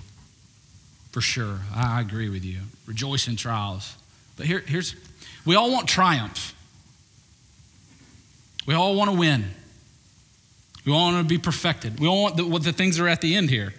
For 1.12 1.20
sure. 1.20 1.60
I 1.72 2.00
agree 2.00 2.28
with 2.28 2.44
you. 2.44 2.58
Rejoice 2.86 3.28
in 3.28 3.36
trials. 3.36 3.94
But 4.36 4.46
here, 4.46 4.64
here's, 4.66 4.96
we 5.44 5.54
all 5.54 5.70
want 5.70 5.86
triumph. 5.88 6.56
We 8.66 8.74
all 8.74 8.96
want 8.96 9.12
to 9.12 9.16
win. 9.16 9.44
We 10.84 10.92
all 10.92 11.12
want 11.12 11.24
to 11.24 11.32
be 11.32 11.38
perfected. 11.38 12.00
We 12.00 12.08
all 12.08 12.20
want 12.20 12.36
the, 12.36 12.44
what 12.44 12.64
the 12.64 12.72
things 12.72 12.96
that 12.96 13.04
are 13.04 13.08
at 13.08 13.20
the 13.20 13.36
end 13.36 13.48
here. 13.48 13.72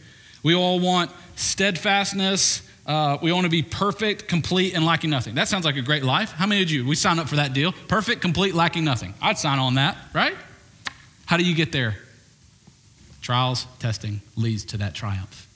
We 0.44 0.56
all 0.56 0.80
want 0.80 1.12
steadfastness, 1.36 2.62
Uh, 2.86 3.18
we 3.22 3.32
want 3.32 3.46
to 3.46 3.50
be 3.50 3.64
perfect, 3.64 4.28
complete, 4.28 4.74
and 4.76 4.86
lacking 4.86 5.10
nothing. 5.10 5.36
That 5.36 5.48
sounds 5.48 5.64
like 5.64 5.78
a 5.78 5.82
great 5.82 6.04
life. 6.04 6.34
How 6.34 6.46
many 6.46 6.62
of 6.62 6.70
you? 6.70 6.86
We 6.86 6.96
sign 6.96 7.18
up 7.18 7.30
for 7.30 7.38
that 7.38 7.54
deal. 7.54 7.72
Perfect, 7.88 8.20
complete, 8.20 8.54
lacking 8.54 8.84
nothing. 8.84 9.14
I'd 9.22 9.38
sign 9.38 9.58
on 9.58 9.76
that, 9.76 9.96
right? 10.14 10.36
How 11.26 11.38
do 11.38 11.46
you 11.46 11.56
get 11.56 11.72
there? 11.72 11.96
Trials, 13.22 13.68
testing 13.80 14.20
leads 14.36 14.66
to 14.66 14.78
that 14.80 14.96
triumph. 14.96 15.48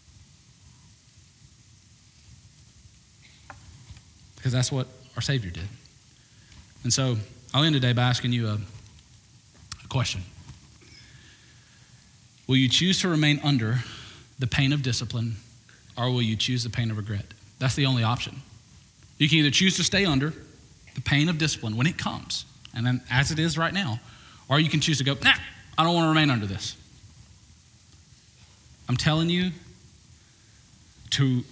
Because 4.38 4.54
that's 4.54 4.72
what 4.72 4.88
our 5.18 5.22
Savior 5.22 5.52
did. 5.52 5.68
And 6.84 6.94
so 6.94 7.18
I'll 7.54 7.66
end 7.66 7.74
today 7.76 7.92
by 7.92 8.04
asking 8.04 8.32
you 8.32 8.48
a, 8.48 8.58
a 9.84 9.88
question 9.90 10.22
Will 12.48 12.56
you 12.56 12.70
choose 12.70 13.02
to 13.02 13.10
remain 13.10 13.42
under 13.44 13.80
the 14.40 14.48
pain 14.48 14.72
of 14.72 14.82
discipline, 14.82 15.36
or 15.98 16.12
will 16.12 16.22
you 16.22 16.36
choose 16.36 16.64
the 16.64 16.70
pain 16.70 16.92
of 16.92 16.98
regret? 16.98 17.26
That's 17.60 17.76
the 17.76 17.86
only 17.86 18.04
option. 18.04 18.42
You 19.18 19.28
can 19.28 19.40
either 19.40 19.52
choose 19.52 19.76
to 19.78 19.84
stay 19.84 20.06
under 20.06 20.34
the 20.96 21.02
pain 21.02 21.30
of 21.30 21.38
discipline 21.38 21.76
when 21.76 21.88
it 21.88 21.98
comes, 21.98 22.46
and 22.76 22.86
then 22.86 23.02
as 23.10 23.32
it 23.32 23.40
is 23.40 23.58
right 23.58 23.74
now, 23.74 24.00
or 24.50 24.60
you 24.60 24.70
can 24.70 24.80
choose 24.80 25.00
to 25.00 25.04
go, 25.04 25.16
nah, 25.24 25.34
I 25.78 25.84
don't 25.84 25.94
want 25.94 26.06
to 26.06 26.10
remain 26.10 26.30
under 26.30 26.46
this. 26.46 26.76
I'm 28.88 28.98
telling 28.98 29.30
you 29.30 29.52
to 31.12 31.44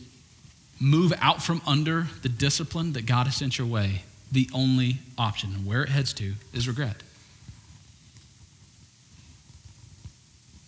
move 0.80 1.14
out 1.22 1.42
from 1.42 1.62
under 1.66 2.08
the 2.22 2.30
discipline 2.30 2.94
that 2.94 3.06
God 3.06 3.28
has 3.28 3.36
sent 3.36 3.58
your 3.58 3.68
way. 3.68 4.04
The 4.32 4.50
only 4.54 4.98
option, 5.18 5.54
and 5.54 5.66
where 5.66 5.84
it 5.84 5.90
heads 5.90 6.14
to, 6.14 6.34
is 6.54 6.68
regret. 6.68 6.98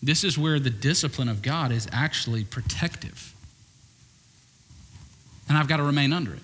This 0.02 0.24
is 0.24 0.38
where 0.38 0.60
the 0.60 0.70
discipline 0.70 1.28
of 1.28 1.42
God 1.42 1.72
is 1.72 1.88
actually 1.92 2.44
protective. 2.44 3.34
And 5.50 5.58
I've 5.58 5.68
got 5.68 5.78
to 5.78 5.84
remain 5.84 6.14
under 6.14 6.34
it. 6.34 6.41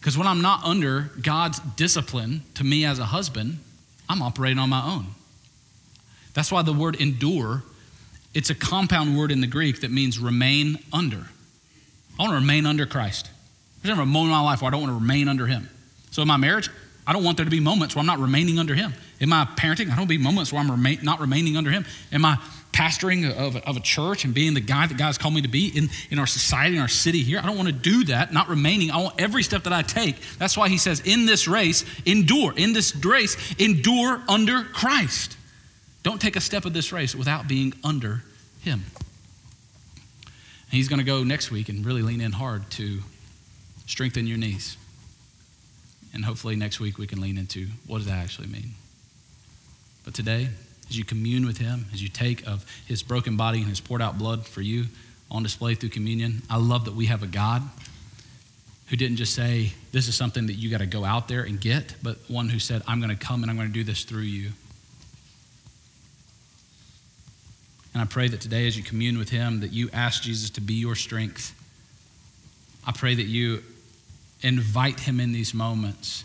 Because 0.00 0.18
when 0.18 0.26
I'm 0.26 0.42
not 0.42 0.64
under 0.64 1.10
God's 1.22 1.60
discipline 1.76 2.42
to 2.54 2.64
me 2.64 2.84
as 2.84 2.98
a 2.98 3.06
husband, 3.06 3.58
I'm 4.08 4.20
operating 4.20 4.58
on 4.58 4.68
my 4.68 4.84
own. 4.84 5.06
That's 6.34 6.52
why 6.52 6.62
the 6.62 6.72
word 6.72 6.96
endure, 6.96 7.62
it's 8.34 8.50
a 8.50 8.54
compound 8.54 9.16
word 9.16 9.32
in 9.32 9.40
the 9.40 9.46
Greek 9.46 9.80
that 9.80 9.90
means 9.90 10.18
remain 10.18 10.78
under. 10.92 11.26
I 12.18 12.22
want 12.22 12.32
to 12.32 12.36
remain 12.36 12.66
under 12.66 12.86
Christ. 12.86 13.30
There's 13.82 13.90
never 13.90 14.02
a 14.02 14.06
moment 14.06 14.32
in 14.32 14.36
my 14.38 14.42
life 14.42 14.62
where 14.62 14.68
I 14.68 14.70
don't 14.72 14.82
want 14.82 14.90
to 14.90 15.00
remain 15.00 15.28
under 15.28 15.46
Him. 15.46 15.68
So 16.10 16.22
in 16.22 16.28
my 16.28 16.36
marriage, 16.36 16.70
I 17.06 17.12
don't 17.12 17.24
want 17.24 17.36
there 17.36 17.44
to 17.44 17.50
be 17.50 17.60
moments 17.60 17.94
where 17.94 18.00
I'm 18.00 18.06
not 18.06 18.18
remaining 18.18 18.58
under 18.58 18.74
Him. 18.74 18.94
In 19.20 19.28
my 19.28 19.46
parenting, 19.56 19.90
I 19.90 19.96
don't 19.96 20.08
be 20.08 20.18
moments 20.18 20.52
where 20.52 20.60
I'm 20.60 20.70
remain, 20.70 20.98
not 21.02 21.20
remaining 21.20 21.56
under 21.56 21.70
Him. 21.70 21.84
In 22.12 22.20
my 22.20 22.36
pastoring 22.74 23.30
of, 23.30 23.56
of 23.56 23.76
a 23.76 23.80
church 23.80 24.24
and 24.24 24.34
being 24.34 24.52
the 24.52 24.60
guy 24.60 24.86
that 24.86 24.98
God's 24.98 25.16
called 25.16 25.32
me 25.32 25.42
to 25.42 25.48
be 25.48 25.68
in, 25.68 25.88
in 26.10 26.18
our 26.18 26.26
society, 26.26 26.74
in 26.74 26.82
our 26.82 26.88
city 26.88 27.22
here. 27.22 27.38
I 27.38 27.46
don't 27.46 27.56
want 27.56 27.68
to 27.68 27.72
do 27.72 28.04
that, 28.06 28.32
not 28.32 28.48
remaining. 28.48 28.90
I 28.90 28.98
want 28.98 29.20
every 29.20 29.44
step 29.44 29.62
that 29.62 29.72
I 29.72 29.82
take. 29.82 30.16
That's 30.38 30.56
why 30.56 30.68
he 30.68 30.76
says, 30.76 31.00
in 31.00 31.24
this 31.24 31.46
race, 31.46 31.84
endure. 32.04 32.52
In 32.56 32.72
this 32.72 32.94
race, 32.96 33.36
endure 33.58 34.20
under 34.28 34.64
Christ. 34.64 35.36
Don't 36.02 36.20
take 36.20 36.34
a 36.34 36.40
step 36.40 36.64
of 36.64 36.72
this 36.72 36.92
race 36.92 37.14
without 37.14 37.46
being 37.46 37.72
under 37.84 38.22
him. 38.60 38.82
And 40.24 40.72
he's 40.72 40.88
going 40.88 40.98
to 40.98 41.04
go 41.04 41.22
next 41.22 41.52
week 41.52 41.68
and 41.68 41.86
really 41.86 42.02
lean 42.02 42.20
in 42.20 42.32
hard 42.32 42.68
to 42.72 43.00
strengthen 43.86 44.26
your 44.26 44.38
knees. 44.38 44.76
And 46.12 46.24
hopefully 46.24 46.56
next 46.56 46.80
week 46.80 46.98
we 46.98 47.06
can 47.06 47.20
lean 47.20 47.38
into 47.38 47.68
what 47.86 47.98
does 47.98 48.06
that 48.08 48.18
actually 48.18 48.48
mean. 48.48 48.72
But 50.04 50.14
today, 50.14 50.48
as 50.88 50.98
you 50.98 51.04
commune 51.04 51.46
with 51.46 51.58
Him, 51.58 51.86
as 51.92 52.02
you 52.02 52.08
take 52.08 52.46
of 52.46 52.64
His 52.86 53.02
broken 53.02 53.36
body 53.36 53.58
and 53.58 53.68
His 53.68 53.80
poured 53.80 54.02
out 54.02 54.18
blood 54.18 54.46
for 54.46 54.60
you 54.60 54.84
on 55.30 55.42
display 55.42 55.74
through 55.74 55.90
communion. 55.90 56.42
I 56.48 56.58
love 56.58 56.84
that 56.84 56.94
we 56.94 57.06
have 57.06 57.22
a 57.22 57.26
God 57.26 57.62
who 58.88 58.96
didn't 58.96 59.16
just 59.16 59.34
say, 59.34 59.72
This 59.92 60.08
is 60.08 60.14
something 60.14 60.46
that 60.46 60.54
you 60.54 60.70
got 60.70 60.78
to 60.78 60.86
go 60.86 61.04
out 61.04 61.28
there 61.28 61.42
and 61.42 61.60
get, 61.60 61.94
but 62.02 62.18
one 62.28 62.48
who 62.48 62.58
said, 62.58 62.82
I'm 62.86 63.00
going 63.00 63.16
to 63.16 63.16
come 63.16 63.42
and 63.42 63.50
I'm 63.50 63.56
going 63.56 63.68
to 63.68 63.74
do 63.74 63.84
this 63.84 64.04
through 64.04 64.22
you. 64.22 64.50
And 67.92 68.02
I 68.02 68.06
pray 68.06 68.28
that 68.28 68.40
today, 68.40 68.66
as 68.66 68.76
you 68.76 68.82
commune 68.82 69.18
with 69.18 69.30
Him, 69.30 69.60
that 69.60 69.72
you 69.72 69.88
ask 69.92 70.22
Jesus 70.22 70.50
to 70.50 70.60
be 70.60 70.74
your 70.74 70.96
strength. 70.96 71.54
I 72.86 72.92
pray 72.92 73.14
that 73.14 73.22
you 73.22 73.62
invite 74.42 75.00
Him 75.00 75.20
in 75.20 75.32
these 75.32 75.54
moments 75.54 76.24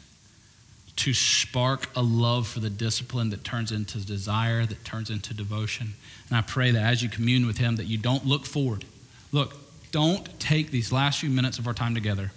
to 1.00 1.14
spark 1.14 1.88
a 1.96 2.02
love 2.02 2.46
for 2.46 2.60
the 2.60 2.70
discipline 2.70 3.30
that 3.30 3.46
turns 3.46 3.72
into 3.72 4.06
desire, 4.06 4.66
that 4.66 4.84
turns 4.84 5.10
into 5.10 5.34
devotion. 5.34 5.94
And 6.28 6.38
I 6.38 6.42
pray 6.42 6.72
that 6.72 6.84
as 6.84 7.02
you 7.02 7.08
commune 7.08 7.48
with 7.48 7.58
Him, 7.58 7.78
that 7.78 7.86
you 7.86 7.98
don't 7.98 8.26
look 8.26 8.46
forward. 8.46 8.84
Look, 9.32 9.56
don't 9.92 10.40
take 10.42 10.72
these 10.72 10.92
last 10.92 11.22
few 11.22 11.30
minutes 11.30 11.58
of 11.58 11.68
our 11.68 11.74
time 11.74 11.96
together 11.96 12.32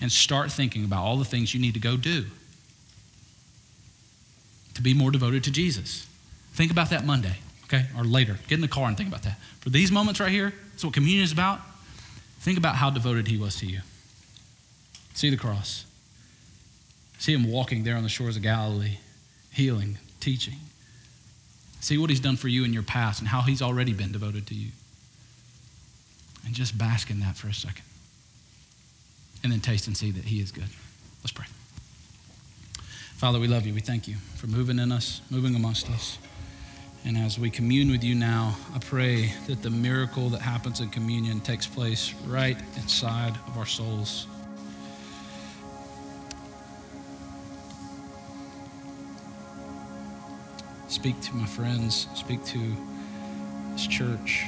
and 0.00 0.12
start 0.12 0.52
thinking 0.52 0.84
about 0.84 1.02
all 1.02 1.16
the 1.16 1.24
things 1.24 1.54
you 1.54 1.60
need 1.60 1.74
to 1.74 1.80
go 1.80 1.96
do 1.96 2.26
to 4.74 4.82
be 4.82 4.94
more 4.94 5.10
devoted 5.10 5.42
to 5.44 5.50
Jesus. 5.50 6.06
Think 6.52 6.70
about 6.70 6.90
that 6.90 7.04
Monday, 7.04 7.38
okay, 7.64 7.86
or 7.98 8.04
later. 8.04 8.38
Get 8.46 8.54
in 8.56 8.60
the 8.60 8.68
car 8.68 8.86
and 8.86 8.96
think 8.96 9.08
about 9.08 9.24
that. 9.24 9.40
For 9.58 9.70
these 9.70 9.90
moments 9.90 10.20
right 10.20 10.30
here, 10.30 10.52
that's 10.70 10.84
what 10.84 10.94
communion 10.94 11.24
is 11.24 11.32
about. 11.32 11.60
Think 12.40 12.58
about 12.58 12.76
how 12.76 12.90
devoted 12.90 13.26
He 13.26 13.38
was 13.38 13.56
to 13.56 13.66
you. 13.66 13.80
See 15.14 15.30
the 15.30 15.36
cross. 15.36 15.84
See 17.18 17.32
him 17.32 17.50
walking 17.50 17.84
there 17.84 17.96
on 17.96 18.02
the 18.02 18.08
shores 18.08 18.36
of 18.36 18.42
Galilee, 18.42 18.98
healing, 19.52 19.98
teaching. 20.20 20.56
See 21.80 21.98
what 21.98 22.10
he's 22.10 22.20
done 22.20 22.36
for 22.36 22.48
you 22.48 22.64
in 22.64 22.72
your 22.72 22.82
past 22.82 23.20
and 23.20 23.28
how 23.28 23.42
he's 23.42 23.62
already 23.62 23.92
been 23.92 24.12
devoted 24.12 24.46
to 24.48 24.54
you. 24.54 24.70
And 26.44 26.54
just 26.54 26.76
bask 26.76 27.10
in 27.10 27.20
that 27.20 27.36
for 27.36 27.48
a 27.48 27.54
second. 27.54 27.84
And 29.42 29.52
then 29.52 29.60
taste 29.60 29.86
and 29.86 29.96
see 29.96 30.10
that 30.10 30.24
he 30.24 30.40
is 30.40 30.50
good. 30.50 30.68
Let's 31.22 31.32
pray. 31.32 31.46
Father, 33.16 33.38
we 33.38 33.48
love 33.48 33.66
you. 33.66 33.74
We 33.74 33.80
thank 33.80 34.08
you 34.08 34.16
for 34.36 34.46
moving 34.46 34.78
in 34.78 34.92
us, 34.92 35.20
moving 35.30 35.54
amongst 35.54 35.90
us. 35.90 36.18
And 37.06 37.18
as 37.18 37.38
we 37.38 37.50
commune 37.50 37.90
with 37.90 38.02
you 38.02 38.14
now, 38.14 38.56
I 38.74 38.78
pray 38.78 39.32
that 39.46 39.62
the 39.62 39.70
miracle 39.70 40.30
that 40.30 40.40
happens 40.40 40.80
in 40.80 40.88
communion 40.88 41.40
takes 41.40 41.66
place 41.66 42.14
right 42.26 42.56
inside 42.76 43.34
of 43.46 43.58
our 43.58 43.66
souls. 43.66 44.26
Speak 50.94 51.20
to 51.22 51.34
my 51.34 51.44
friends. 51.44 52.06
Speak 52.14 52.44
to 52.44 52.76
this 53.72 53.84
church. 53.88 54.46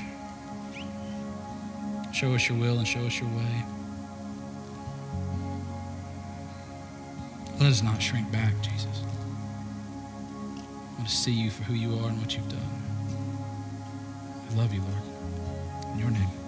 Show 2.12 2.34
us 2.34 2.49
your 2.49 2.57
will 2.57 2.78
and 2.78 2.86
show 2.86 3.01
us 3.01 3.18
your 3.18 3.28
way. 3.30 3.64
Let 7.59 7.72
us 7.72 7.82
not 7.82 8.01
shrink 8.01 8.30
back, 8.30 8.55
Jesus. 8.62 9.03
I 10.62 10.99
want 10.99 11.09
to 11.09 11.14
see 11.14 11.32
you 11.32 11.51
for 11.51 11.64
who 11.64 11.74
you 11.74 11.99
are 11.99 12.11
and 12.11 12.20
what 12.20 12.36
you've 12.36 12.49
done. 12.49 12.61
I 14.49 14.55
love 14.55 14.72
you, 14.72 14.82
Lord. 14.82 15.94
In 15.94 15.99
your 15.99 16.11
name. 16.11 16.45